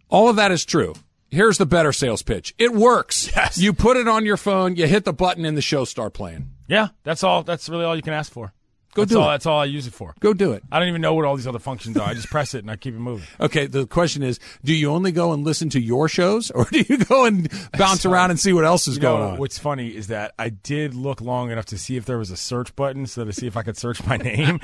All 0.10 0.30
of 0.30 0.38
that 0.38 0.52
is 0.52 0.66
true. 0.66 0.96
Here's 1.30 1.58
the 1.58 1.66
better 1.66 1.94
sales 1.94 2.24
pitch. 2.24 2.54
It 2.58 2.74
works. 2.74 3.30
Yes. 3.36 3.58
You 3.58 3.74
put 3.74 3.98
it 3.98 4.08
on 4.08 4.26
your 4.26 4.38
phone, 4.38 4.76
you 4.76 4.88
hit 4.88 5.06
the 5.06 5.14
button 5.14 5.46
and 5.46 5.56
the 5.56 5.62
show 5.62 5.86
start 5.86 6.14
playing. 6.14 6.50
Yeah, 6.68 6.90
that's 7.04 7.24
all. 7.24 7.44
That's 7.44 7.70
really 7.70 7.86
all 7.86 7.96
you 7.96 8.02
can 8.02 8.14
ask 8.14 8.32
for. 8.32 8.54
Go 8.94 9.04
that's 9.04 9.12
do 9.12 9.20
all, 9.20 9.30
it. 9.30 9.34
That's 9.34 9.46
all 9.46 9.60
I 9.60 9.66
use 9.66 9.88
it 9.88 9.94
for. 9.94 10.14
Go 10.20 10.34
do 10.34 10.52
it. 10.52 10.64
I 10.72 10.80
don't 10.80 10.88
even 10.90 11.02
know 11.02 11.14
what 11.14 11.26
all 11.26 11.36
these 11.36 11.48
other 11.48 11.60
functions 11.60 11.98
are. 11.98 12.08
I 12.10 12.14
just 12.14 12.30
press 12.30 12.54
it 12.54 12.60
and 12.60 12.70
I 12.72 12.76
keep 12.76 12.94
it 12.94 13.00
moving. 13.00 13.26
Okay, 13.40 13.66
the 13.66 13.88
question 13.88 14.22
is, 14.24 14.40
do 14.64 14.74
you 14.74 14.92
only 14.92 15.12
go 15.12 15.32
and 15.34 15.44
listen 15.44 15.70
to 15.72 15.80
your 15.82 16.08
shows 16.08 16.52
or 16.52 16.66
do 16.72 16.84
you 16.88 16.98
go 16.98 17.26
and 17.26 17.50
bounce 17.78 18.06
around 18.06 18.30
and 18.32 18.40
see 18.40 18.54
what 18.54 18.66
else 18.66 18.88
is 18.88 18.96
You 18.96 19.02
going 19.02 19.22
know, 19.22 19.28
on? 19.32 19.38
what's 19.40 19.58
funny 19.58 19.90
is 19.90 20.08
that 20.08 20.34
I 20.38 20.50
did 20.50 20.94
look 20.94 21.22
long 21.22 21.52
enough 21.52 21.66
to 21.68 21.78
see 21.78 21.98
if 21.98 22.06
there 22.06 22.18
was 22.18 22.30
a 22.32 22.38
search 22.38 22.76
button 22.76 23.08
so 23.08 23.26
to 23.26 23.34
see 23.34 23.48
if 23.48 23.58
I 23.58 23.64
could 23.64 23.78
search 23.78 24.06
my 24.06 24.18
name. 24.32 24.60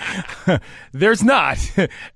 There's 0.92 1.24
not, 1.24 1.58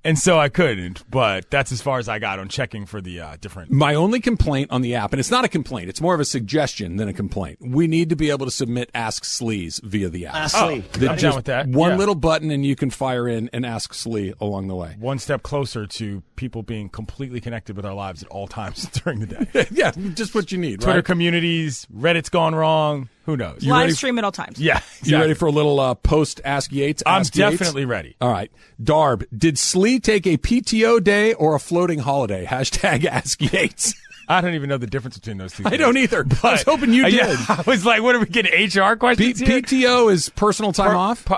and 0.04 0.18
so 0.18 0.40
I 0.40 0.50
couldn't. 0.50 1.10
But 1.10 1.50
that's 1.50 1.72
as 1.72 1.82
far 1.82 2.00
as 2.00 2.08
I 2.10 2.20
got 2.20 2.40
on 2.40 2.48
checking 2.50 2.86
for 2.86 3.02
the 3.02 3.20
uh, 3.22 3.38
different. 3.42 3.72
My 3.72 3.96
only 3.96 4.20
complaint 4.20 4.72
on 4.72 4.82
the 4.82 4.96
app, 4.96 5.14
and 5.14 5.20
it's 5.20 5.32
not 5.32 5.46
a 5.46 5.50
complaint, 5.50 5.90
it's 5.90 6.02
more 6.02 6.14
of 6.14 6.20
a 6.20 6.26
suggestion 6.26 6.98
than 6.98 7.08
a 7.08 7.14
complaint. 7.14 7.60
We 7.62 7.88
need 7.88 8.10
to 8.10 8.16
be 8.16 8.30
able 8.30 8.46
to 8.46 8.52
submit 8.52 8.90
Ask 8.94 9.24
Sleaze 9.24 9.82
via 9.84 10.10
the 10.10 10.28
app. 10.28 10.36
Ask 10.36 10.58
Slee. 10.58 10.84
I'm 11.08 11.18
down 11.18 11.36
with 11.36 11.46
that. 11.46 11.68
One 11.68 11.92
Yeah. 11.92 11.98
Little 12.02 12.16
button 12.16 12.50
and 12.52 12.66
you 12.66 12.76
can 12.76 12.90
fire 12.90 13.28
in 13.28 13.50
and 13.54 13.66
ask 13.66 13.94
Slee 13.94 14.34
along 14.42 14.68
the 14.68 14.76
way. 14.76 14.96
One 15.00 15.20
step 15.20 15.44
closer 15.44 15.86
to 15.86 16.24
people 16.36 16.64
being 16.64 16.90
completely 16.90 17.40
connected 17.40 17.76
with 17.78 17.86
our 17.86 17.94
lives 17.94 18.24
at 18.24 18.30
all 18.30 18.48
times 18.48 18.86
during 19.04 19.20
the 19.20 19.28
day. 19.46 19.68
yeah, 19.72 19.92
just 20.16 20.34
what 20.34 20.52
you 20.52 20.58
need, 20.58 20.82
Twitter 20.82 20.98
right? 20.98 21.06
communities, 21.06 21.86
Reddit's 21.96 22.30
gone 22.30 22.56
wrong. 22.56 23.08
Who 23.26 23.38
knows? 23.38 23.64
You 23.64 23.72
Live 23.72 23.82
ready- 23.82 23.94
stream 23.94 24.18
at 24.18 24.24
all 24.24 24.32
times. 24.32 24.60
yeah, 24.60 24.82
You 25.04 25.18
ready 25.18 25.36
for 25.36 25.46
a 25.46 25.52
little 25.52 25.80
uh, 25.80 25.94
post 25.94 26.42
Ask 26.44 26.72
Yates? 26.72 27.04
I'm 27.06 27.22
Ask 27.22 27.36
Yates? 27.36 27.52
definitely 27.60 27.86
ready. 27.86 28.16
All 28.20 28.32
right. 28.32 28.52
Darb, 28.82 29.24
did 29.38 29.60
Slee 29.60 30.00
take 30.00 30.26
a 30.26 30.38
PTO 30.38 31.04
day 31.04 31.34
or 31.36 31.54
a 31.56 31.60
floating 31.60 32.00
holiday? 32.00 32.46
Hashtag 32.46 33.06
Ask 33.12 33.40
Yates. 33.54 33.94
I 34.28 34.40
don't 34.40 34.54
even 34.54 34.70
know 34.70 34.78
the 34.78 34.88
difference 34.88 35.18
between 35.18 35.38
those 35.38 35.52
two. 35.54 35.64
I 35.66 35.72
things. 35.72 35.82
don't 35.82 35.98
either. 35.98 36.26
I 36.44 36.52
was 36.54 36.64
hoping 36.64 36.94
you 36.94 37.04
did. 37.04 37.14
yeah, 37.16 37.36
I 37.50 37.64
was 37.68 37.86
like, 37.86 38.02
what 38.02 38.16
are 38.16 38.20
we 38.20 38.28
getting? 38.28 38.54
HR 38.66 38.94
P- 38.94 39.00
questions 39.00 39.40
here? 39.40 39.62
PTO 39.62 40.12
is 40.12 40.30
personal 40.30 40.72
time 40.72 40.92
Per- 40.92 40.96
off. 40.96 41.26
pu- 41.26 41.36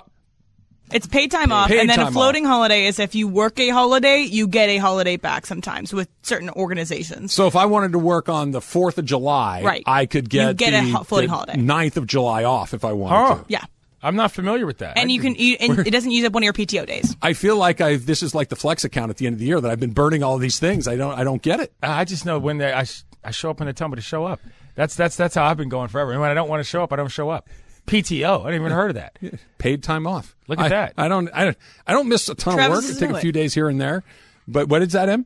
It's 0.93 1.07
paid 1.07 1.31
time 1.31 1.51
off, 1.51 1.67
Paid 1.69 1.79
and 1.81 1.89
then 1.89 1.99
a 1.99 2.11
floating 2.11 2.45
holiday 2.45 2.85
is 2.85 2.99
if 2.99 3.15
you 3.15 3.27
work 3.27 3.59
a 3.59 3.69
holiday, 3.69 4.21
you 4.21 4.47
get 4.47 4.69
a 4.69 4.77
holiday 4.77 5.17
back 5.17 5.45
sometimes 5.45 5.93
with 5.93 6.07
certain 6.21 6.49
organizations. 6.51 7.33
So 7.33 7.47
if 7.47 7.55
I 7.55 7.65
wanted 7.65 7.91
to 7.93 7.99
work 7.99 8.29
on 8.29 8.51
the 8.51 8.59
4th 8.59 8.97
of 8.97 9.05
July, 9.05 9.61
Right. 9.63 9.83
I 9.85 10.05
could 10.05 10.29
get, 10.29 10.47
You 10.47 10.53
get 10.53 10.73
a 10.73 10.85
the, 10.85 10.91
ho- 10.97 11.03
floating 11.03 11.29
the 11.29 11.35
holiday. 11.35 11.53
9th 11.55 11.97
of 11.97 12.07
July 12.07 12.43
off 12.43 12.73
if 12.73 12.83
I 12.85 12.93
wanted 12.93 13.15
Huh. 13.15 13.35
to. 13.35 13.45
Yeah, 13.47 13.63
I'm 14.01 14.15
not 14.15 14.31
familiar 14.31 14.65
with 14.65 14.79
that. 14.79 14.97
and 14.97 15.09
I 15.09 15.13
you 15.13 15.19
can, 15.21 15.35
you, 15.35 15.55
and 15.59 15.79
it 15.79 15.91
doesn't 15.91 16.11
use 16.11 16.25
up 16.25 16.33
one 16.33 16.43
of 16.43 16.45
your 16.45 16.53
PTO 16.53 16.85
days. 16.85 17.15
I 17.21 17.33
feel 17.33 17.55
like 17.57 17.81
I 17.81 17.95
this 17.95 18.21
is 18.21 18.35
like 18.35 18.49
the 18.49 18.55
flex 18.55 18.83
account 18.83 19.09
at 19.09 19.17
the 19.17 19.25
end 19.27 19.33
of 19.33 19.39
the 19.39 19.45
year 19.45 19.59
that 19.61 19.71
I've 19.71 19.79
been 19.79 19.93
burning 19.93 20.23
all 20.23 20.37
these 20.37 20.59
things. 20.59 20.87
I 20.87 20.95
don't 20.95 21.17
I 21.17 21.23
don't 21.23 21.41
get 21.41 21.59
it. 21.59 21.73
I 21.81 22.05
just 22.05 22.25
know 22.25 22.37
when 22.39 22.57
they, 22.57 22.71
I, 22.73 22.83
sh- 22.83 23.03
I 23.23 23.31
show 23.31 23.49
up 23.49 23.59
when 23.59 23.67
they 23.67 23.73
tell 23.73 23.87
me 23.87 23.95
to 23.95 24.01
show 24.01 24.25
up. 24.25 24.39
That's 24.75 24.95
that's 24.95 25.15
that's 25.15 25.35
how 25.35 25.45
I've 25.45 25.57
been 25.57 25.69
going 25.69 25.87
forever. 25.87 26.11
And 26.11 26.19
when 26.21 26.29
I 26.31 26.33
don't 26.33 26.49
want 26.49 26.59
to 26.59 26.63
show 26.69 26.83
up, 26.83 26.91
I 26.91 26.97
don't 26.97 27.07
show 27.09 27.29
up. 27.29 27.47
PTO. 27.87 28.41
I 28.41 28.51
didn't 28.51 28.61
even 28.61 28.71
heard 28.71 28.89
of 28.91 28.95
that. 28.95 29.17
Paid 29.57 29.83
time 29.83 30.07
off. 30.07 30.35
Look 30.47 30.59
at 30.59 30.65
I- 30.65 30.69
that. 30.69 30.93
I 30.97 31.07
don't 31.07 31.29
I 31.33 31.45
don't 31.45 31.57
I 31.87 31.93
don't 31.93 32.07
miss 32.09 32.29
a 32.29 32.35
ton 32.35 32.55
Travis 32.55 32.65
of 32.67 32.71
work. 32.71 32.83
I 32.83 32.87
doesn't 32.93 33.07
take 33.09 33.17
a 33.17 33.19
few 33.19 33.29
it. 33.29 33.33
days 33.33 33.53
here 33.53 33.69
and 33.69 33.79
there. 33.79 34.03
But 34.47 34.67
what 34.69 34.81
is 34.81 34.93
that, 34.93 35.09
Em? 35.09 35.25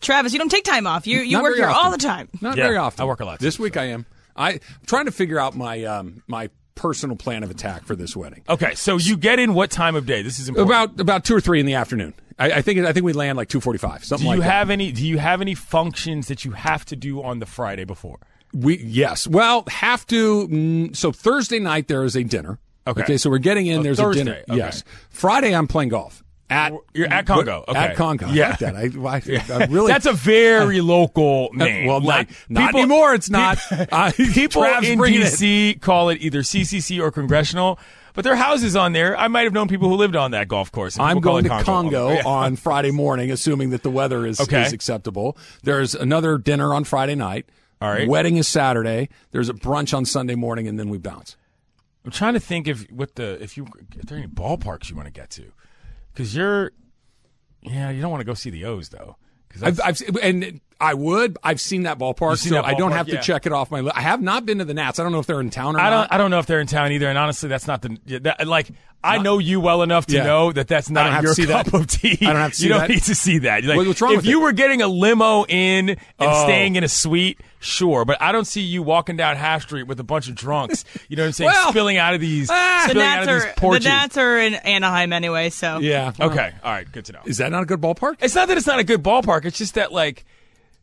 Travis, 0.00 0.32
you 0.32 0.38
don't 0.38 0.48
take 0.50 0.64
time 0.64 0.86
off. 0.86 1.06
You 1.06 1.20
you 1.20 1.32
Not 1.34 1.42
work 1.44 1.56
very 1.56 1.68
here 1.68 1.74
all 1.76 1.90
the 1.90 1.98
time. 1.98 2.28
Not 2.40 2.56
Yeah, 2.56 2.64
very 2.64 2.76
often. 2.76 3.02
I 3.02 3.06
work 3.06 3.20
a 3.20 3.24
lot, 3.24 3.38
This 3.38 3.56
too, 3.56 3.62
week 3.64 3.76
I 3.76 3.84
am. 3.86 4.06
I, 4.34 4.52
I'm 4.54 4.60
trying 4.86 5.06
to 5.06 5.12
figure 5.12 5.38
out 5.38 5.54
my 5.56 5.84
um 5.84 6.22
my 6.26 6.50
personal 6.74 7.16
plan 7.16 7.42
of 7.42 7.50
attack 7.50 7.84
for 7.84 7.96
this 7.96 8.14
wedding. 8.16 8.42
Okay, 8.48 8.74
so 8.74 8.98
you 8.98 9.16
get 9.16 9.38
in 9.38 9.54
what 9.54 9.70
time 9.70 9.96
of 9.96 10.04
day? 10.06 10.22
This 10.22 10.38
is 10.38 10.48
important. 10.48 10.70
About 10.70 11.00
about 11.00 11.24
two 11.24 11.34
or 11.34 11.40
three 11.40 11.60
in 11.60 11.66
the 11.66 11.74
afternoon. 11.74 12.14
I, 12.38 12.52
I 12.52 12.62
think 12.62 12.80
I 12.80 12.92
think 12.92 13.04
we 13.06 13.12
land 13.14 13.36
like 13.38 13.48
two 13.48 13.60
forty 13.60 13.78
five. 13.78 14.04
Something 14.04 14.24
do 14.26 14.28
like 14.30 14.36
you 14.36 14.42
that. 14.42 14.50
have 14.52 14.70
any? 14.70 14.92
Do 14.92 15.06
you 15.06 15.18
have 15.18 15.40
any 15.40 15.54
functions 15.54 16.28
that 16.28 16.44
you 16.44 16.50
have 16.52 16.84
to 16.86 16.96
do 16.96 17.22
on 17.22 17.38
the 17.38 17.46
Friday 17.46 17.84
before? 17.84 18.18
We 18.52 18.78
yes. 18.78 19.26
Well, 19.26 19.64
have 19.68 20.06
to. 20.06 20.48
Mm, 20.48 20.96
so 20.96 21.12
Thursday 21.12 21.58
night 21.58 21.88
there 21.88 22.04
is 22.04 22.16
a 22.16 22.24
dinner. 22.24 22.58
Okay. 22.86 23.16
so 23.18 23.28
we're 23.30 23.38
getting 23.38 23.66
in. 23.66 23.80
Oh, 23.80 23.82
there's 23.82 23.98
Thursday, 23.98 24.20
a 24.22 24.24
dinner. 24.24 24.42
okay. 24.48 24.56
Yes. 24.56 24.84
Friday 25.10 25.54
I'm 25.54 25.66
playing 25.66 25.88
golf 25.90 26.22
at. 26.48 26.72
You're 26.94 27.08
at 27.08 27.26
Congo. 27.26 27.64
Okay. 27.66 27.76
At 27.78 27.96
Congo. 27.96 28.26
I 28.28 28.32
Yeah. 28.32 28.48
like 28.50 28.58
that. 28.60 28.76
I, 28.76 28.80
I, 29.58 29.62
I 29.62 29.66
really. 29.66 29.88
That's 29.92 30.06
a 30.06 30.12
very 30.12 30.80
local 30.94 31.50
name. 31.52 31.86
well, 31.86 32.00
like 32.00 32.28
not, 32.48 32.62
not 32.62 32.66
people- 32.68 32.80
anymore. 32.80 33.14
It's 33.14 33.28
not. 33.28 33.58
Uh, 33.92 34.12
People 34.32 34.62
in 34.64 34.98
bringing 34.98 35.20
it. 35.22 35.24
DC 35.24 35.80
call 35.80 36.08
it 36.10 36.18
either 36.20 36.40
CCC 36.40 37.00
or 37.02 37.10
Congressional, 37.10 37.78
but 38.14 38.22
there 38.24 38.32
are 38.32 38.36
houses 38.36 38.74
on 38.76 38.92
there. 38.92 39.16
I 39.18 39.28
might 39.28 39.42
have 39.42 39.52
known 39.52 39.68
people 39.68 39.88
who 39.88 39.96
lived 39.96 40.16
on 40.16 40.30
that 40.30 40.48
golf 40.48 40.70
course. 40.72 40.98
I'm 40.98 41.20
going 41.20 41.44
to 41.44 41.62
Congo 41.64 42.10
Yeah. 42.12 42.22
on 42.24 42.56
Friday 42.56 42.90
morning, 42.92 43.30
assuming 43.30 43.70
that 43.70 43.82
the 43.82 43.90
weather 43.90 44.24
is, 44.26 44.40
Okay. 44.40 44.62
is 44.62 44.72
acceptable. 44.72 45.36
There's 45.64 45.94
another 45.94 46.38
dinner 46.38 46.72
on 46.72 46.84
Friday 46.84 47.14
night. 47.16 47.46
All 47.80 47.90
right. 47.90 48.08
Wedding 48.08 48.36
is 48.36 48.48
Saturday. 48.48 49.08
There's 49.32 49.48
a 49.48 49.54
brunch 49.54 49.94
on 49.96 50.04
Sunday 50.04 50.34
morning, 50.34 50.66
and 50.68 50.78
then 50.78 50.88
we 50.88 50.98
bounce. 50.98 51.36
I'm 52.04 52.10
trying 52.10 52.34
to 52.34 52.40
think 52.40 52.68
if 52.68 52.90
what 52.90 53.16
the 53.16 53.42
if 53.42 53.56
you 53.56 53.66
if 53.98 54.06
there 54.06 54.16
are 54.16 54.20
any 54.22 54.28
ballparks 54.30 54.88
you 54.90 54.96
want 54.96 55.06
to 55.06 55.12
get 55.12 55.28
to, 55.30 55.52
because 56.12 56.34
you're, 56.36 56.72
yeah, 57.62 57.90
you 57.90 58.00
don't 58.00 58.10
want 58.10 58.20
to 58.20 58.24
go 58.24 58.34
see 58.34 58.50
the 58.50 58.64
O's 58.64 58.88
though. 58.90 59.16
Because 59.48 59.62
I've, 59.62 59.80
I've 59.84 60.16
and 60.22 60.60
I 60.80 60.94
would. 60.94 61.36
I've 61.42 61.60
seen 61.60 61.82
that 61.84 61.98
ballpark, 61.98 62.36
seen 62.38 62.50
so 62.50 62.54
that 62.56 62.64
I 62.64 62.74
don't 62.74 62.90
ballpark, 62.92 62.96
have 62.96 63.06
to 63.06 63.12
yeah. 63.14 63.20
check 63.20 63.46
it 63.46 63.52
off 63.52 63.70
my 63.70 63.80
list. 63.80 63.96
I 63.96 64.02
have 64.02 64.20
not 64.22 64.44
been 64.46 64.58
to 64.58 64.64
the 64.64 64.74
Nats. 64.74 64.98
I 64.98 65.02
don't 65.02 65.12
know 65.12 65.18
if 65.18 65.26
they're 65.26 65.40
in 65.40 65.50
town 65.50 65.76
or 65.76 65.80
I 65.80 65.90
not. 65.90 66.08
don't 66.10 66.14
I 66.14 66.18
don't 66.18 66.30
know 66.30 66.38
if 66.38 66.46
they're 66.46 66.60
in 66.60 66.66
town 66.66 66.92
either. 66.92 67.08
And 67.08 67.16
honestly, 67.18 67.48
that's 67.48 67.66
not 67.66 67.82
the 67.82 67.98
that, 68.20 68.46
like 68.46 68.68
I 69.02 69.18
know 69.18 69.38
you 69.38 69.60
well 69.60 69.82
enough 69.82 70.06
to 70.06 70.16
Yeah. 70.16 70.24
know 70.24 70.52
that 70.52 70.68
that's 70.68 70.90
not 70.90 71.20
to 71.20 71.26
your 71.26 71.34
cup 71.48 71.66
that. 71.66 71.74
of 71.74 71.86
tea. 71.86 72.18
I 72.22 72.26
don't 72.32 72.36
have 72.36 72.50
to 72.52 72.56
see 72.56 72.64
you 72.64 72.68
don't 72.70 72.80
that. 72.80 72.88
need 72.90 73.02
to 73.04 73.14
see 73.14 73.38
that. 73.38 73.64
Like, 73.64 73.76
What- 73.78 73.86
what's 73.86 74.00
wrong 74.00 74.12
if 74.12 74.16
with 74.18 74.26
you 74.26 74.40
it? 74.40 74.42
were 74.42 74.52
getting 74.52 74.82
a 74.82 74.88
limo 74.88 75.44
in 75.44 75.90
and 75.90 75.98
Oh. 76.20 76.44
staying 76.44 76.76
in 76.76 76.84
a 76.84 76.88
suite, 76.88 77.40
sure, 77.60 78.04
but 78.04 78.20
I 78.20 78.32
don't 78.32 78.46
see 78.46 78.60
you 78.60 78.82
walking 78.82 79.16
down 79.16 79.36
Half 79.36 79.62
Street 79.62 79.84
with 79.84 79.98
a 80.00 80.04
bunch 80.04 80.28
of 80.28 80.34
drunks. 80.34 80.84
You 81.08 81.16
know 81.16 81.22
what 81.22 81.26
I'm 81.28 81.32
saying? 81.32 81.50
Well, 81.50 81.70
spilling 81.70 81.96
out 81.96 82.14
of 82.14 82.20
these, 82.20 82.48
ah, 82.50 82.82
The 82.84 82.90
spilling 82.90 83.06
Nats 83.08 83.16
out 83.16 83.22
of 83.22 83.42
are 83.42 83.46
these 83.46 83.54
porches. 83.56 83.84
the 83.84 83.90
Nats 83.90 84.16
are 84.16 84.38
in 84.38 84.54
Anaheim 84.54 85.12
anyway, 85.12 85.50
so 85.50 85.78
Yeah. 85.78 86.12
well, 86.18 86.30
Okay, 86.30 86.52
all 86.62 86.72
right, 86.72 86.90
good 86.90 87.04
to 87.06 87.12
know. 87.12 87.20
Is 87.24 87.38
that 87.38 87.50
not 87.50 87.62
a 87.62 87.66
good 87.66 87.80
ballpark? 87.80 88.16
It's 88.20 88.34
not 88.34 88.48
that 88.48 88.56
it's 88.56 88.66
not 88.66 88.78
a 88.78 88.84
good 88.84 89.02
ballpark. 89.02 89.44
It's 89.44 89.58
just 89.58 89.74
that 89.74 89.92
like 89.92 90.24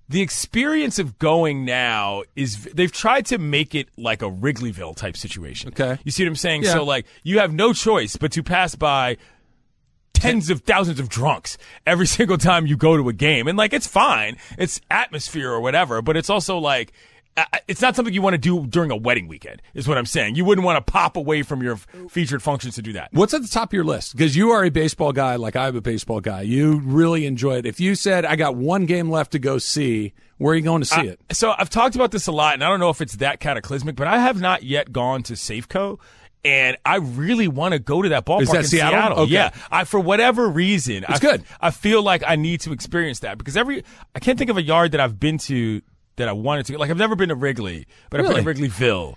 the 0.10 0.22
experience 0.22 1.00
of 1.00 1.18
going 1.18 1.64
now 1.66 2.24
is 2.36 2.66
they've 2.74 2.92
tried 2.92 3.26
to 3.28 3.38
make 3.38 3.74
it 3.74 3.88
like 3.98 4.22
a 4.22 4.30
Wrigleyville 4.30 4.96
type 4.96 5.16
situation. 5.16 5.70
Okay. 5.70 5.98
you 6.04 6.12
see 6.12 6.24
what 6.24 6.28
I'm 6.30 6.36
saying? 6.36 6.64
Yeah. 6.64 6.74
So 6.74 6.84
like 6.84 7.06
you 7.24 7.40
have 7.40 7.54
no 7.54 7.72
choice 7.74 8.18
but 8.18 8.32
to 8.34 8.44
pass 8.44 8.76
by 8.76 9.18
tens 10.24 10.50
of 10.50 10.62
thousands 10.62 11.00
of 11.00 11.10
drunks 11.10 11.58
every 11.86 12.08
single 12.18 12.38
time 12.38 12.66
you 12.66 12.76
go 12.78 12.98
to 12.98 13.08
a 13.10 13.14
game, 13.14 13.48
and 13.48 13.58
like 13.58 13.74
it's 13.74 13.88
fine, 13.88 14.38
it's 14.58 14.82
atmosphere 14.90 15.52
or 15.52 15.62
whatever, 15.62 16.02
but 16.02 16.18
it's 16.18 16.30
also 16.30 16.58
like. 16.58 16.92
It's 17.68 17.82
not 17.82 17.96
something 17.96 18.14
you 18.14 18.22
want 18.22 18.36
to 18.36 18.38
do 18.38 18.68
during 18.68 18.92
a 18.92 18.96
wedding 18.96 19.28
weekend, 19.28 19.60
is 19.74 19.88
what 19.88 19.98
I'm 19.98 20.06
saying. 20.06 20.36
You 20.36 20.46
wouldn't 20.46 20.64
want 20.64 20.86
to 20.86 20.92
pop 20.92 21.18
away 21.18 21.42
from 21.42 21.64
your 21.64 21.78
featured 21.78 22.44
functions 22.44 22.76
to 22.76 22.84
do 22.84 22.94
that. 22.94 23.10
What's 23.12 23.34
at 23.34 23.42
the 23.42 23.48
top 23.48 23.70
of 23.70 23.74
your 23.74 23.84
list? 23.84 24.16
Because 24.16 24.36
you 24.36 24.52
are 24.52 24.64
a 24.64 24.70
baseball 24.70 25.12
guy, 25.14 25.36
like 25.38 25.56
I'm 25.56 25.76
a 25.76 25.82
baseball 25.82 26.22
guy. 26.22 26.42
You 26.44 26.80
really 26.86 27.26
enjoy 27.26 27.56
it. 27.58 27.66
If 27.66 27.80
you 27.80 27.96
said, 27.96 28.24
"I 28.24 28.36
got 28.36 28.56
one 28.56 28.86
game 28.86 29.10
left 29.10 29.32
to 29.32 29.40
go 29.40 29.58
see," 29.58 30.14
where 30.38 30.54
are 30.54 30.56
you 30.56 30.62
going 30.62 30.82
to 30.82 30.88
see 30.88 30.96
I- 31.02 31.04
it? 31.06 31.22
So 31.32 31.56
I've 31.58 31.72
talked 31.72 31.96
about 31.96 32.12
this 32.12 32.28
a 32.28 32.32
lot, 32.32 32.54
and 32.54 32.64
I 32.64 32.70
don't 32.70 32.80
know 32.80 32.92
if 32.92 33.02
it's 33.02 33.16
that 33.16 33.40
cataclysmic, 33.40 33.96
but 33.96 34.06
I 34.06 34.20
have 34.20 34.40
not 34.40 34.62
yet 34.62 34.92
gone 34.92 35.24
to 35.24 35.34
Safeco. 35.34 35.98
And 36.46 36.76
I 36.86 36.98
really 36.98 37.48
want 37.48 37.72
to 37.74 37.80
go 37.80 38.02
to 38.02 38.10
that 38.10 38.26
ballpark 38.26 38.42
Is 38.42 38.50
that 38.50 38.58
in 38.58 38.64
Seattle? 38.66 39.20
Okay. 39.22 39.32
Yeah, 39.32 39.52
I 39.72 39.86
for 39.86 40.00
whatever 40.00 40.48
reason, 40.50 41.06
It's 41.08 41.20
I, 41.20 41.20
good. 41.20 41.44
I 41.62 41.72
feel 41.72 42.04
like 42.04 42.22
I 42.26 42.36
need 42.36 42.62
to 42.62 42.74
experience 42.74 43.20
that 43.20 43.38
because 43.38 43.56
every 43.56 43.84
I 44.14 44.20
can't 44.20 44.38
think 44.38 44.50
of 44.50 44.58
a 44.58 44.62
yard 44.62 44.92
that 44.92 45.00
I've 45.00 45.20
been 45.20 45.38
to 45.40 45.82
that 46.18 46.28
I 46.28 46.34
wanted 46.34 46.66
to. 46.68 46.78
Like 46.78 46.90
I've 46.90 46.98
never 46.98 47.16
been 47.16 47.30
to 47.30 47.36
Wrigley, 47.36 47.88
but 48.10 48.20
I've 48.20 48.28
been 48.28 48.44
to 48.44 48.54
Wrigleyville. 48.54 49.16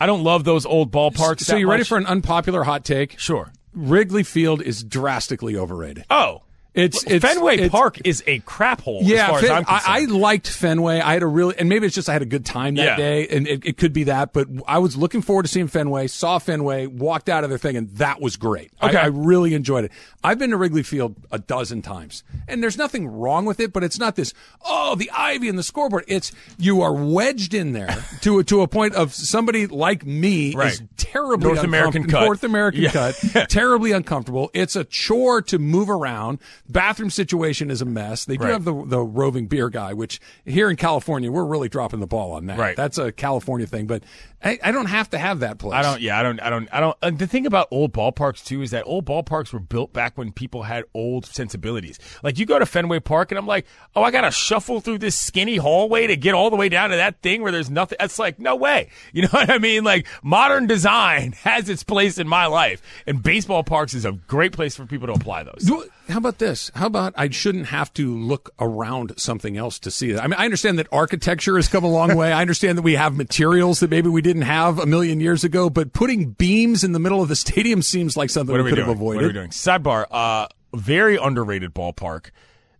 I 0.00 0.06
don't 0.06 0.22
love 0.22 0.44
those 0.44 0.64
old 0.64 0.92
ballparks. 0.92 1.40
So 1.40 1.54
that 1.54 1.58
you 1.58 1.68
ready 1.68 1.82
for 1.82 1.98
an 1.98 2.06
unpopular 2.06 2.62
hot 2.62 2.84
take? 2.84 3.18
Sure. 3.18 3.52
Wrigley 3.74 4.22
Field 4.22 4.62
is 4.62 4.82
drastically 4.84 5.56
overrated. 5.56 6.04
Oh, 6.10 6.42
It's, 6.78 7.02
it's 7.04 7.24
Fenway 7.24 7.54
it's- 7.54 7.70
Park 7.70 7.98
is 8.04 8.22
a 8.26 8.38
crap 8.40 8.80
hole. 8.80 9.00
Yeah, 9.02 9.24
as 9.24 9.30
far 9.30 9.40
Fen- 9.40 9.50
as 9.50 9.56
I'm 9.58 9.64
I, 9.68 9.82
I 9.86 10.04
liked 10.04 10.48
Fenway. 10.48 11.00
I 11.00 11.12
had 11.14 11.22
a 11.22 11.26
really, 11.26 11.54
and 11.58 11.68
maybe 11.68 11.86
it's 11.86 11.94
just 11.94 12.08
I 12.08 12.12
had 12.12 12.22
a 12.22 12.26
good 12.26 12.46
time 12.46 12.76
that 12.76 12.84
Yeah. 12.84 12.96
day, 12.96 13.26
and 13.28 13.46
it, 13.48 13.64
it 13.66 13.76
could 13.78 13.92
be 13.92 14.04
that. 14.04 14.32
But 14.32 14.48
I 14.66 14.78
was 14.78 14.96
looking 14.96 15.20
forward 15.22 15.42
to 15.42 15.48
seeing 15.48 15.66
Fenway. 15.68 16.06
Saw 16.06 16.38
Fenway, 16.38 16.86
walked 16.86 17.28
out 17.28 17.42
of 17.44 17.50
there 17.50 17.58
thinking 17.58 17.88
that 17.94 18.20
was 18.20 18.36
great. 18.36 18.70
I- 18.80 18.88
Okay. 18.88 18.96
I, 18.96 19.06
really 19.06 19.54
enjoyed 19.54 19.84
it. 19.84 19.92
I've 20.24 20.38
been 20.38 20.50
to 20.50 20.56
Wrigley 20.56 20.82
Field 20.82 21.16
a 21.30 21.38
dozen 21.38 21.82
times, 21.82 22.22
and 22.46 22.62
there's 22.62 22.78
nothing 22.78 23.06
wrong 23.08 23.44
with 23.44 23.60
it. 23.60 23.72
But 23.72 23.84
it's 23.84 23.98
not 23.98 24.16
this. 24.16 24.32
Oh, 24.64 24.94
the 24.94 25.10
ivy 25.10 25.48
and 25.48 25.58
the 25.58 25.62
scoreboard. 25.62 26.04
It's 26.08 26.32
you 26.58 26.80
are 26.82 26.92
wedged 26.94 27.54
in 27.54 27.72
there 27.72 27.94
to 28.22 28.42
to 28.44 28.62
a 28.62 28.68
point 28.68 28.94
of 28.94 29.12
somebody 29.12 29.66
like 29.66 30.06
me 30.06 30.54
Right. 30.54 30.72
is 30.72 30.82
terribly 30.96 31.46
North 31.48 31.64
American 31.64 32.04
uncomfort- 32.04 32.10
cut. 32.10 32.24
North 32.24 32.44
American 32.44 32.82
Yeah. 32.82 32.90
cut, 32.92 33.14
terribly 33.50 33.92
uncomfortable. 33.92 34.50
It's 34.54 34.76
a 34.76 34.84
chore 34.84 35.42
to 35.42 35.58
move 35.58 35.90
around. 35.90 36.38
Bathroom 36.68 37.10
situation 37.10 37.70
is 37.70 37.80
a 37.80 37.84
mess. 37.86 38.24
They 38.24 38.36
do 38.36 38.44
Right. 38.44 38.52
have 38.52 38.64
the 38.64 38.84
the 38.84 39.00
roving 39.00 39.46
beer 39.46 39.68
guy, 39.70 39.94
which 39.94 40.20
here 40.44 40.68
in 40.70 40.76
California 40.76 41.30
we're 41.32 41.44
really 41.44 41.68
dropping 41.68 42.00
the 42.00 42.06
ball 42.06 42.32
on 42.32 42.46
that. 42.46 42.58
Right. 42.58 42.76
That's 42.76 42.98
a 42.98 43.10
California 43.12 43.66
thing, 43.66 43.86
but 43.86 44.02
I, 44.44 44.58
I 44.62 44.70
don't 44.70 44.86
have 44.86 45.10
to 45.10 45.18
have 45.18 45.40
that 45.40 45.58
place. 45.58 45.74
I 45.74 45.82
don't. 45.82 46.00
Yeah, 46.00 46.18
I 46.18 46.22
don't. 46.22 46.38
I 46.40 46.50
don't. 46.50 46.68
I 46.70 46.80
don't. 46.80 46.96
Uh, 47.02 47.10
the 47.10 47.26
thing 47.26 47.46
about 47.46 47.68
old 47.70 47.92
ballparks 47.92 48.44
too 48.44 48.62
is 48.62 48.70
that 48.70 48.84
old 48.86 49.04
ballparks 49.06 49.52
were 49.52 49.58
built 49.58 49.92
back 49.92 50.16
when 50.18 50.30
people 50.30 50.62
had 50.64 50.84
old 50.94 51.26
sensibilities. 51.26 51.98
Like 52.22 52.38
you 52.38 52.46
go 52.46 52.58
to 52.58 52.66
Fenway 52.66 53.00
Park, 53.00 53.32
and 53.32 53.38
I'm 53.38 53.46
like, 53.46 53.66
oh, 53.96 54.02
I 54.02 54.10
got 54.10 54.20
to 54.22 54.30
shuffle 54.30 54.80
through 54.80 54.98
this 54.98 55.18
skinny 55.18 55.56
hallway 55.56 56.06
to 56.06 56.16
get 56.16 56.34
all 56.34 56.50
the 56.50 56.56
way 56.56 56.68
down 56.68 56.90
to 56.90 56.96
that 56.96 57.20
thing 57.22 57.42
where 57.42 57.50
there's 57.50 57.70
nothing. 57.70 57.96
That's 57.98 58.18
like 58.18 58.38
no 58.38 58.54
way. 58.56 58.90
You 59.12 59.22
know 59.22 59.28
what 59.32 59.50
I 59.50 59.58
mean? 59.58 59.82
Like 59.84 60.06
modern 60.22 60.66
design 60.68 61.32
has 61.42 61.68
its 61.68 61.82
place 61.82 62.18
in 62.18 62.28
my 62.28 62.46
life, 62.46 62.80
and 63.06 63.20
baseball 63.22 63.64
parks 63.64 63.94
is 63.94 64.04
a 64.04 64.12
great 64.12 64.52
place 64.52 64.76
for 64.76 64.84
people 64.86 65.06
to 65.08 65.14
apply 65.14 65.42
those. 65.42 65.64
Do- 65.64 65.88
How 66.08 66.18
about 66.18 66.38
this? 66.38 66.70
How 66.74 66.86
about 66.86 67.12
I 67.16 67.28
shouldn't 67.28 67.66
have 67.66 67.92
to 67.94 68.16
look 68.16 68.50
around 68.58 69.12
something 69.18 69.56
else 69.58 69.78
to 69.80 69.90
see 69.90 70.10
it? 70.10 70.18
I 70.18 70.26
mean, 70.26 70.36
I 70.38 70.44
understand 70.44 70.78
that 70.78 70.88
architecture 70.90 71.56
has 71.56 71.68
come 71.68 71.84
a 71.84 71.88
long 71.90 72.16
way. 72.16 72.32
I 72.32 72.40
understand 72.40 72.78
that 72.78 72.82
we 72.82 72.94
have 72.94 73.16
materials 73.16 73.80
that 73.80 73.90
maybe 73.90 74.08
we 74.08 74.22
didn't 74.22 74.42
have 74.42 74.78
a 74.78 74.86
million 74.86 75.20
years 75.20 75.44
ago, 75.44 75.68
but 75.68 75.92
putting 75.92 76.30
beams 76.30 76.82
in 76.82 76.92
the 76.92 76.98
middle 76.98 77.20
of 77.22 77.28
the 77.28 77.36
stadium 77.36 77.82
seems 77.82 78.16
like 78.16 78.30
something 78.30 78.56
we 78.56 78.62
we 78.62 78.70
could 78.70 78.76
doing? 78.76 78.88
have 78.88 78.96
avoided. 78.96 79.16
What 79.16 79.24
are 79.24 79.28
we 79.28 79.32
doing? 79.34 79.50
Sidebar. 79.50 80.06
Uh, 80.10 80.48
very 80.74 81.16
underrated 81.16 81.74
ballpark 81.74 82.30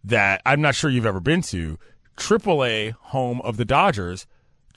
that 0.05 0.41
I'm 0.47 0.61
not 0.61 0.75
sure 0.75 0.91
you've 0.91 1.07
ever 1.07 1.21
been 1.21 1.43
to. 1.43 1.79
AAA 2.17 2.93
home 2.93 3.41
of 3.43 3.57
the 3.59 3.65
Dodgers, 3.65 4.27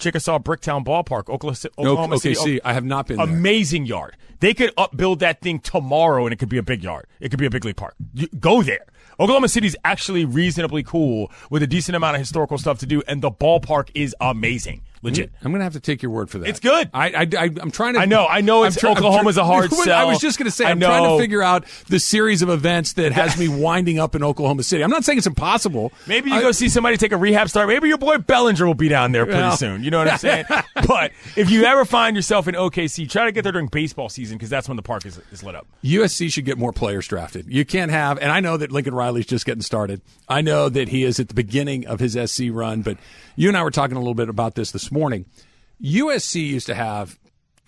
Chickasaw 0.02 0.40
Bricktown 0.40 0.84
Ballpark, 0.84 1.30
Oklahoma, 1.30 1.58
Oklahoma 1.78 2.16
okay, 2.16 2.34
City. 2.34 2.36
see, 2.36 2.62
um, 2.62 2.70
I 2.70 2.74
have 2.74 2.84
not 2.84 3.08
been 3.08 3.18
there. 3.18 3.26
Amazing 3.26 3.86
yard. 3.86 4.18
They 4.40 4.54
could 4.54 4.72
upbuild 4.76 5.20
that 5.20 5.42
thing 5.42 5.60
tomorrow, 5.60 6.26
and 6.26 6.34
it 6.34 6.38
could 6.38 6.50
be 6.50 6.58
a 6.58 6.64
big 6.64 6.84
yard. 6.84 7.06
It 7.20 7.30
could 7.30 7.40
be 7.40 7.46
a 7.46 7.50
big 7.50 7.64
league 7.64 7.78
park. 7.78 7.96
You, 8.14 8.28
go 8.40 8.64
there. 8.64 8.86
Oklahoma 9.20 9.48
City's 9.48 9.76
actually 9.86 10.26
reasonably 10.26 10.82
cool 10.82 11.32
with 11.52 11.62
a 11.62 11.68
decent 11.68 11.96
amount 11.96 12.16
of 12.16 12.20
historical 12.20 12.58
stuff 12.58 12.80
to 12.80 12.88
do, 12.88 13.04
and 13.08 13.22
the 13.22 13.32
ballpark 13.32 13.92
is 13.94 14.16
amazing. 14.20 14.82
Legit. 15.04 15.32
I'm 15.44 15.52
going 15.52 15.60
to 15.60 15.64
have 15.64 15.74
to 15.74 15.80
take 15.80 16.04
your 16.04 16.12
word 16.12 16.30
for 16.30 16.38
that. 16.40 16.48
It's 16.50 16.60
good. 16.60 16.90
I, 16.94 17.10
I, 17.10 17.28
I, 17.38 17.46
am 17.46 17.72
trying 17.72 17.96
to. 17.96 18.00
I 18.02 18.06
know, 18.06 18.28
I 18.28 18.42
know 18.42 18.64
it's- 18.66 18.84
I'm 18.84 18.92
Oklahoma's 18.92 19.38
a 19.38 19.44
hard 19.44 19.72
sell. 19.74 19.98
I 19.98 20.04
was 20.06 20.20
just 20.20 20.38
going 20.38 20.46
to 20.46 20.52
say, 20.52 20.66
I'm 20.66 20.80
trying 20.80 21.04
to 21.04 21.22
figure 21.22 21.42
out 21.42 21.66
the 21.88 22.00
series 22.00 22.42
of 22.42 22.50
events 22.50 22.94
that 22.94 23.12
has 23.12 23.38
me 23.38 23.48
winding 23.62 23.98
up 23.98 24.16
in 24.16 24.24
Oklahoma 24.24 24.64
City. 24.64 24.84
I'm 24.84 24.92
not 24.92 25.04
saying 25.04 25.18
it's 25.18 25.28
impossible. 25.28 25.92
Maybe 26.08 26.30
you 26.30 26.36
I- 26.36 26.42
go 26.42 26.52
see 26.52 26.70
somebody 26.70 26.98
take 26.98 27.12
a 27.12 27.18
rehab 27.18 27.50
start. 27.50 27.68
Maybe 27.68 27.88
your 27.88 27.98
boy 27.98 28.20
Bellinger 28.20 28.66
will 28.66 28.74
be 28.76 28.90
down 28.90 29.12
there 29.12 29.26
pretty 29.26 29.40
Well. 29.40 29.58
soon. 29.58 29.84
You 29.84 29.90
know 29.90 29.98
what 29.98 30.08
I'm 30.08 30.18
saying? 30.20 30.46
but 30.88 31.12
if 31.36 31.50
you 31.50 31.64
ever 31.66 31.84
find 31.86 32.16
yourself 32.16 32.48
in 32.48 32.56
OKC, 32.56 33.10
try 33.10 33.26
to 33.26 33.32
get 33.32 33.42
there 33.44 33.52
during 33.54 33.68
baseball 33.68 34.10
season 34.10 34.38
because 34.38 34.50
that's 34.50 34.68
when 34.68 34.76
the 34.78 34.84
park 34.84 35.06
is, 35.06 35.20
is 35.32 35.42
lit 35.44 35.56
up. 35.56 35.66
USC 35.84 36.32
should 36.32 36.46
get 36.46 36.58
more 36.60 36.72
players 36.72 37.08
drafted. 37.08 37.48
You 37.48 37.66
can't 37.66 37.90
have, 37.92 38.20
and 38.20 38.32
I 38.32 38.40
know 38.40 38.58
that 38.58 38.72
Lincoln 38.72 38.94
Riley's 38.94 39.26
just 39.26 39.46
getting 39.46 39.64
started. 39.64 40.02
I 40.30 40.42
know 40.42 40.70
that 40.70 40.90
he 40.90 41.04
is 41.04 41.20
at 41.20 41.28
the 41.28 41.34
beginning 41.34 41.88
of 41.88 42.00
his 42.00 42.18
SC 42.32 42.46
run, 42.52 42.84
but 42.84 42.98
you 43.36 43.48
and 43.48 43.58
I 43.58 43.64
were 43.64 43.72
talking 43.72 43.96
a 43.98 44.00
little 44.00 44.14
bit 44.14 44.30
about 44.30 44.56
this 44.56 44.72
this 44.72 44.91
morning. 44.92 45.26
USC 45.82 46.48
used 46.48 46.68
to 46.68 46.76
have 46.76 47.20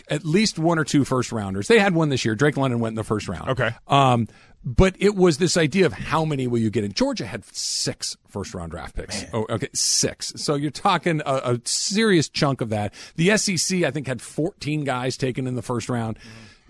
at 0.10 0.26
least 0.26 0.60
one 0.60 0.78
or 0.78 0.84
two 0.84 1.06
first 1.06 1.32
rounders. 1.32 1.68
They 1.68 1.80
had 1.80 1.96
one 1.96 2.10
this 2.10 2.26
year. 2.26 2.36
Drake 2.36 2.58
London 2.58 2.80
went 2.80 2.92
in 2.92 2.96
the 2.96 3.04
first 3.04 3.28
round. 3.28 3.50
Okay. 3.50 3.72
Um, 3.88 4.28
but 4.66 4.96
it 5.00 5.16
was 5.16 5.38
this 5.38 5.58
idea 5.58 5.86
of 5.86 5.94
how 5.94 6.24
many 6.24 6.48
will 6.48 6.60
you 6.60 6.70
get 6.70 6.84
in. 6.84 6.94
Georgia 6.94 7.26
had 7.26 7.44
six 7.46 8.16
first 8.28 8.54
round 8.54 8.72
draft 8.72 8.96
picks. 8.96 9.26
Oh, 9.34 9.46
okay, 9.50 9.68
six. 9.74 10.34
So 10.38 10.56
you're 10.56 10.72
talking 10.72 11.22
a, 11.26 11.56
a 11.56 11.62
serious 11.66 12.30
chunk 12.30 12.62
of 12.62 12.70
that. 12.70 12.94
The 13.16 13.36
SEC, 13.38 13.84
I 13.84 13.92
think, 13.92 14.08
had 14.08 14.22
14 14.22 14.84
guys 14.84 15.18
taken 15.18 15.48
in 15.48 15.56
the 15.56 15.62
first 15.62 15.90
round. 15.90 16.18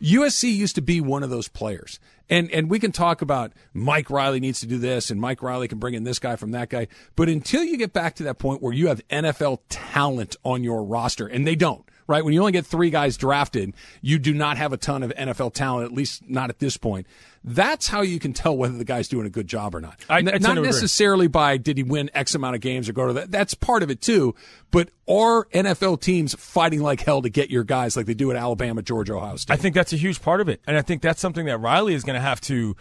USC 0.03 0.53
used 0.53 0.75
to 0.75 0.81
be 0.81 0.99
one 0.99 1.23
of 1.23 1.29
those 1.29 1.47
players. 1.47 1.99
And 2.29 2.51
and 2.51 2.69
we 2.69 2.79
can 2.79 2.91
talk 2.91 3.21
about 3.21 3.53
Mike 3.73 4.09
Riley 4.09 4.39
needs 4.39 4.59
to 4.61 4.65
do 4.65 4.77
this 4.77 5.09
and 5.09 5.19
Mike 5.19 5.41
Riley 5.41 5.67
can 5.67 5.77
bring 5.79 5.93
in 5.93 6.03
this 6.03 6.19
guy 6.19 6.35
from 6.35 6.51
that 6.51 6.69
guy. 6.69 6.87
But 7.15 7.29
until 7.29 7.63
you 7.63 7.77
get 7.77 7.93
back 7.93 8.15
to 8.15 8.23
that 8.23 8.37
point 8.37 8.61
where 8.61 8.73
you 8.73 8.87
have 8.87 9.05
NFL 9.09 9.59
talent 9.69 10.35
on 10.43 10.63
your 10.63 10.83
roster, 10.83 11.27
and 11.27 11.45
they 11.45 11.55
don't, 11.55 11.83
right? 12.07 12.23
When 12.23 12.33
you 12.33 12.39
only 12.39 12.51
get 12.51 12.65
three 12.65 12.89
guys 12.89 13.17
drafted, 13.17 13.73
you 14.01 14.19
do 14.19 14.33
not 14.33 14.57
have 14.57 14.73
a 14.73 14.77
ton 14.77 15.03
of 15.03 15.13
NFL 15.15 15.53
talent, 15.53 15.91
at 15.91 15.95
least 15.95 16.27
not 16.29 16.49
at 16.49 16.59
this 16.59 16.77
point. 16.77 17.07
That's 17.45 17.87
how 17.87 18.01
you 18.01 18.19
can 18.19 18.31
tell 18.31 18.55
whether 18.55 18.77
the 18.77 18.85
guy's 18.85 19.07
doing 19.09 19.25
a 19.25 19.29
good 19.29 19.47
job 19.47 19.75
or 19.75 19.81
not. 19.81 19.99
I- 20.09 20.15
I 20.15 20.19
N- 20.19 20.25
tend 20.25 20.43
not 20.43 20.57
agree. 20.57 20.67
necessarily 20.69 21.27
by 21.27 21.57
did 21.57 21.75
he 21.77 21.83
win 21.83 22.09
X 22.13 22.35
amount 22.35 22.55
of 22.55 22.61
games 22.61 22.87
or 22.87 22.93
go 22.93 23.07
to 23.07 23.13
that. 23.13 23.31
That's 23.31 23.53
part 23.53 23.83
of 23.83 23.89
it 23.89 23.99
too. 24.01 24.33
But 24.71 24.89
are 25.09 25.45
NFL 25.53 25.99
teams 26.01 26.33
fighting 26.35 26.81
like 26.81 27.01
hell 27.01 27.21
to 27.21 27.29
get 27.29 27.49
your 27.49 27.63
guys 27.65 27.97
like 27.97 28.05
they 28.05 28.13
do 28.13 28.31
at 28.31 28.37
Alabama, 28.37 28.81
Georgia, 28.81 29.15
Ohio 29.15 29.35
State? 29.35 29.53
I 29.53 29.57
think 29.57 29.75
that's 29.75 29.91
a 29.91 29.97
huge 29.97 30.21
part 30.21 30.39
of 30.39 30.47
it. 30.47 30.61
And 30.65 30.77
I 30.77 30.81
think 30.81 31.01
that's 31.01 31.19
something 31.19 31.45
that 31.47 31.57
Riley 31.57 31.93
is 31.93 32.03
going 32.03 32.15
to 32.15 32.21
have 32.21 32.39
to 32.41 32.75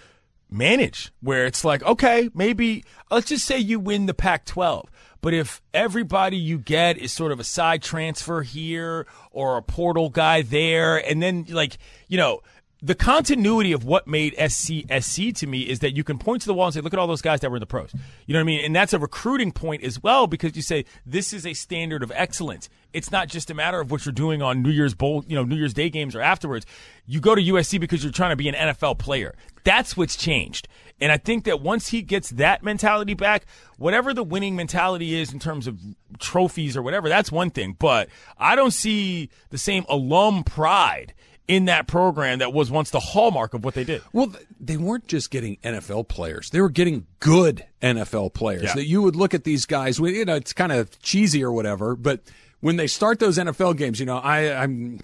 manage 0.51 1.13
where 1.21 1.47
it's 1.47 1.65
like, 1.65 1.83
okay, 1.83 2.29
maybe 2.35 2.85
let's 3.11 3.29
just 3.29 3.45
say 3.47 3.59
you 3.59 3.81
win 3.81 4.07
the 4.07 4.15
Pac 4.15 4.45
12. 4.45 4.89
But 5.23 5.35
if 5.35 5.63
everybody 5.73 6.37
you 6.37 6.59
get 6.59 6.99
is 6.99 7.13
sort 7.13 7.33
of 7.33 7.39
a 7.41 7.45
side 7.45 7.83
transfer 7.83 8.43
here 8.43 9.07
or 9.31 9.57
a 9.57 9.63
portal 9.63 10.09
guy 10.11 10.43
there, 10.43 10.97
and 10.99 11.23
then 11.23 11.47
like, 11.49 11.79
you 12.09 12.19
know, 12.19 12.43
the 12.85 12.97
continuity 12.97 13.71
of 13.71 13.85
what 13.85 14.09
made 14.09 14.35
SC 14.35 14.83
SC 15.01 15.33
to 15.37 15.47
me 15.47 15.61
is 15.61 15.79
that 15.79 15.95
you 15.95 16.03
can 16.03 16.19
point 16.19 16.43
to 16.43 16.49
the 16.49 16.55
wall 16.55 16.67
and 16.67 16.75
say, 16.75 16.81
look 16.81 16.93
at 16.93 16.99
all 16.99 17.07
those 17.07 17.23
guys 17.23 17.39
that 17.41 17.51
were 17.51 17.57
in 17.57 17.61
the 17.61 17.67
pros. 17.67 17.95
You 18.27 18.33
know 18.33 18.41
what 18.41 18.43
I 18.43 18.47
mean? 18.47 18.65
And 18.65 18.75
that's 18.75 18.93
a 18.93 18.99
recruiting 18.99 19.53
point 19.53 19.85
as 19.85 20.03
well 20.03 20.27
because 20.27 20.57
you 20.57 20.63
say 20.63 20.85
this 21.07 21.33
is 21.33 21.47
a 21.47 21.55
standard 21.55 22.03
of 22.03 22.11
excellence. 22.13 22.69
It's 22.93 23.13
not 23.13 23.29
just 23.29 23.51
a 23.51 23.55
matter 23.55 23.81
of 23.81 23.93
what 23.93 24.05
you're 24.05 24.13
doing 24.13 24.43
on 24.43 24.63
New 24.63 24.71
Year's 24.71 24.95
Bowl, 24.95 25.25
you 25.29 25.37
know, 25.37 25.45
New 25.45 25.55
Year's 25.55 25.73
Day 25.73 25.91
games 25.91 26.17
or 26.17 26.21
afterwards. 26.21 26.67
You 27.07 27.21
go 27.21 27.37
to 27.37 27.41
USC 27.41 27.79
because 27.79 28.03
you're 28.03 28.13
trying 28.13 28.31
to 28.31 28.37
be 28.37 28.49
an 28.49 28.55
NFL 28.55 28.99
player. 28.99 29.35
That's 29.63 29.97
what's 29.97 30.17
changed. 30.17 30.67
And 31.01 31.13
I 31.13 31.19
think 31.19 31.45
that 31.45 31.61
once 31.61 31.89
he 31.89 32.03
gets 32.03 32.31
that 32.31 32.65
mentality 32.65 33.15
back, 33.15 33.47
whatever 33.79 34.13
the 34.13 34.25
winning 34.25 34.57
mentality 34.57 35.15
is 35.15 35.33
in 35.33 35.39
terms 35.39 35.69
of 35.69 35.81
trophies 36.19 36.77
or 36.77 36.83
whatever, 36.83 37.09
that's 37.09 37.31
one 37.31 37.51
thing. 37.51 37.77
But 37.79 38.09
I 38.39 38.57
don't 38.57 38.73
see 38.73 39.31
the 39.51 39.59
same 39.59 39.85
alum 39.89 40.43
pride 40.43 41.15
in 41.49 41.67
that 41.67 41.87
program 41.87 42.39
that 42.39 42.53
was 42.53 42.71
once 42.71 42.91
the 42.91 43.01
hallmark 43.01 43.55
of 43.55 43.65
what 43.65 43.75
they 43.75 43.85
did. 43.85 44.03
Well, 44.13 44.33
they 44.61 44.77
weren't 44.77 45.09
just 45.09 45.31
getting 45.31 45.57
NFL 45.59 46.09
players; 46.09 46.51
they 46.51 46.61
were 46.61 46.71
getting 46.71 47.07
good 47.21 47.65
NFL 47.83 48.33
players. 48.35 48.63
Yeah. 48.63 48.75
That 48.75 48.87
you 48.87 49.03
would 49.03 49.17
look 49.17 49.35
at 49.35 49.45
these 49.45 49.67
guys. 49.67 49.99
You 49.99 50.25
know, 50.25 50.37
it's 50.37 50.53
kind 50.53 50.73
of 50.73 51.01
cheesy 51.03 51.43
or 51.43 51.53
whatever, 51.53 51.97
but 51.97 52.21
when 52.61 52.77
they 52.77 52.87
start 52.87 53.19
those 53.19 53.39
NFL 53.39 53.77
games, 53.77 53.99
you 54.01 54.07
know, 54.07 54.19
I, 54.19 54.63
I'm. 54.63 55.01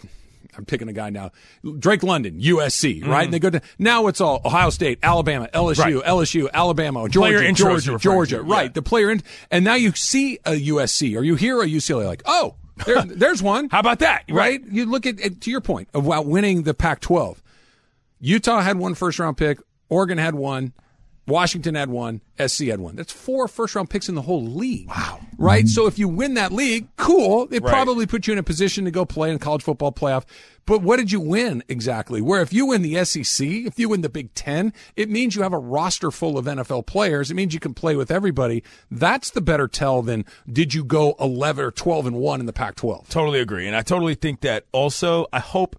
I'm 0.57 0.65
picking 0.65 0.89
a 0.89 0.93
guy 0.93 1.11
now. 1.11 1.31
Drake 1.79 2.03
London, 2.03 2.41
USC, 2.41 3.07
right? 3.07 3.25
And 3.25 3.33
they 3.33 3.39
go 3.39 3.49
to 3.49 3.61
now 3.79 4.09
it's 4.09 4.21
all 4.21 4.41
Ohio 4.45 4.71
State, 4.71 4.99
Alabama, 5.05 5.49
LSU, 5.55 5.77
Mm-hmm. 5.77 5.99
Right. 5.99 6.05
LSU, 6.05 6.51
Alabama, 6.53 7.09
Player 7.09 7.53
Georgia, 7.53 7.53
Georgia, 7.53 7.99
Georgia, 7.99 8.43
right? 8.43 8.63
yeah. 8.65 8.69
The 8.73 8.83
player 8.83 9.09
in, 9.11 9.23
and 9.53 9.65
now 9.65 9.75
you 9.75 9.93
see 9.93 10.41
a 10.45 10.53
USC 10.53 11.17
or 11.17 11.23
you 11.23 11.37
hear 11.37 11.63
a 11.63 11.67
UCLA 11.67 12.07
like, 12.07 12.23
oh, 12.27 12.57
there, 12.87 13.03
there's 13.07 13.43
one. 13.43 13.69
How 13.69 13.81
about 13.81 14.01
that? 14.01 14.25
right? 14.29 14.61
You 14.71 14.87
look 14.87 15.07
at, 15.07 15.21
at 15.21 15.41
to 15.43 15.51
your 15.51 15.61
point 15.61 15.89
about 15.95 16.27
winning 16.27 16.63
the 16.63 16.75
Pac-12. 16.75 17.39
Utah 18.21 18.61
had 18.61 18.79
one 18.79 18.95
first 18.95 19.19
round 19.19 19.37
pick. 19.37 19.59
Oregon 19.89 20.19
had 20.19 20.35
one. 20.35 20.73
Washington 21.29 21.75
had 21.77 21.91
one. 21.91 22.21
SC 22.45 22.65
had 22.65 22.81
one. 22.81 22.97
That's 22.97 23.13
four 23.13 23.47
first 23.49 23.75
round 23.75 23.91
picks 23.91 24.09
in 24.09 24.15
the 24.15 24.23
whole 24.23 24.45
league. 24.45 24.89
Wow. 24.89 25.21
Right? 25.37 25.69
So 25.69 25.87
if 25.87 25.99
you 25.99 26.09
win 26.09 26.35
that 26.35 26.51
league, 26.53 26.89
cool. 26.97 27.47
It 27.53 27.63
Right. 27.63 27.71
probably 27.73 28.07
puts 28.07 28.27
you 28.27 28.33
in 28.33 28.39
a 28.39 28.43
position 28.43 28.85
to 28.87 28.91
go 28.91 29.05
play 29.05 29.31
in 29.31 29.37
a 29.37 29.39
college 29.39 29.63
football 29.63 29.93
playoff. 29.93 30.25
But 30.67 30.83
what 30.83 30.97
did 30.97 31.13
you 31.13 31.21
win 31.21 31.63
exactly? 31.69 32.21
Where 32.21 32.43
if 32.43 32.53
you 32.53 32.67
win 32.67 32.83
the 32.83 32.97
SEC, 32.97 33.47
if 33.67 33.79
you 33.79 33.89
win 33.89 34.01
the 34.03 34.09
Big 34.09 34.35
Ten, 34.35 34.73
it 34.97 35.09
means 35.09 35.35
you 35.37 35.43
have 35.43 35.53
a 35.55 35.59
roster 35.59 36.11
full 36.11 36.37
of 36.37 36.47
NFL 36.47 36.83
players. 36.87 37.31
It 37.31 37.35
means 37.35 37.55
you 37.55 37.61
can 37.61 37.73
play 37.73 37.95
with 37.97 38.11
everybody. 38.11 38.63
That's 38.91 39.31
the 39.31 39.41
better 39.41 39.69
tell 39.69 40.03
than 40.03 40.25
did 40.51 40.75
you 40.75 40.85
go 40.85 41.15
11 41.21 41.65
or 41.65 41.71
12 41.71 42.07
and 42.07 42.17
1 42.17 42.41
in 42.41 42.47
the 42.47 42.53
Pac 42.53 42.75
12. 42.75 43.09
Totally 43.09 43.41
agree. 43.41 43.67
And 43.67 43.77
I 43.77 43.83
totally 43.83 44.15
think 44.15 44.41
that 44.43 44.65
also, 44.73 45.27
I 45.33 45.39
hope, 45.41 45.77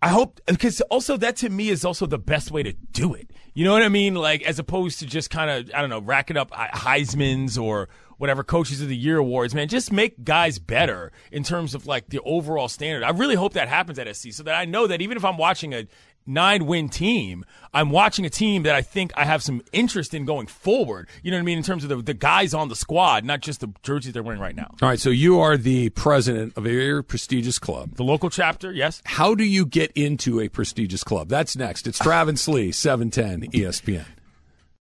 I 0.00 0.08
hope, 0.08 0.40
because 0.46 0.80
also 0.82 1.16
that 1.16 1.36
to 1.38 1.50
me 1.50 1.68
is 1.70 1.84
also 1.84 2.06
the 2.06 2.18
best 2.18 2.50
way 2.50 2.62
to 2.62 2.72
do 2.92 3.14
it. 3.14 3.30
You 3.58 3.64
know 3.64 3.72
what 3.72 3.82
I 3.82 3.88
mean? 3.88 4.14
Like, 4.14 4.42
as 4.42 4.60
opposed 4.60 5.00
to 5.00 5.06
just 5.06 5.30
kind 5.30 5.50
of, 5.50 5.74
I 5.74 5.80
don't 5.80 5.90
know, 5.90 5.98
racking 6.00 6.36
up 6.36 6.52
Heisman's 6.52 7.58
or 7.58 7.88
whatever 8.16 8.44
coaches 8.44 8.80
of 8.80 8.86
the 8.86 8.96
year 8.96 9.18
awards, 9.18 9.52
man. 9.52 9.66
Just 9.66 9.90
make 9.90 10.22
guys 10.22 10.60
better 10.60 11.10
in 11.32 11.42
terms 11.42 11.74
of 11.74 11.84
like 11.84 12.08
the 12.10 12.20
overall 12.20 12.68
standard. 12.68 13.02
I 13.02 13.10
really 13.10 13.34
hope 13.34 13.54
that 13.54 13.66
happens 13.66 13.98
at 13.98 14.14
SC 14.16 14.30
so 14.30 14.44
that 14.44 14.54
I 14.54 14.64
know 14.64 14.86
that 14.86 15.02
even 15.02 15.16
if 15.16 15.24
I'm 15.24 15.36
watching 15.36 15.74
a 15.74 15.88
nine 16.28 16.66
win 16.66 16.88
team. 16.88 17.44
I'm 17.72 17.90
watching 17.90 18.24
a 18.24 18.30
team 18.30 18.62
that 18.62 18.74
I 18.74 18.82
think 18.82 19.12
I 19.16 19.24
have 19.24 19.42
some 19.42 19.62
interest 19.72 20.14
in 20.14 20.24
going 20.24 20.46
forward. 20.46 21.08
You 21.22 21.30
know 21.30 21.36
what 21.36 21.42
I 21.42 21.44
mean? 21.44 21.58
In 21.58 21.64
terms 21.64 21.82
of 21.82 21.90
the, 21.90 21.96
the 21.96 22.14
guys 22.14 22.54
on 22.54 22.68
the 22.68 22.76
squad, 22.76 23.24
not 23.24 23.40
just 23.40 23.60
the 23.60 23.72
jerseys 23.82 24.12
they're 24.12 24.22
wearing 24.22 24.40
right 24.40 24.56
now. 24.56 24.74
All 24.82 24.88
right, 24.88 25.00
so 25.00 25.10
you 25.10 25.40
are 25.40 25.56
the 25.56 25.90
president 25.90 26.56
of 26.56 26.66
a 26.66 26.70
very 26.70 27.02
prestigious 27.02 27.58
club. 27.58 27.94
The 27.94 28.04
local 28.04 28.30
chapter, 28.30 28.72
yes. 28.72 29.02
How 29.04 29.34
do 29.34 29.44
you 29.44 29.66
get 29.66 29.90
into 29.92 30.40
a 30.40 30.48
prestigious 30.48 31.02
club? 31.02 31.28
That's 31.28 31.56
next. 31.56 31.86
It's 31.86 31.98
Travis 31.98 32.46
Lee, 32.48 32.72
710 32.72 33.50
ESPN. 33.52 34.04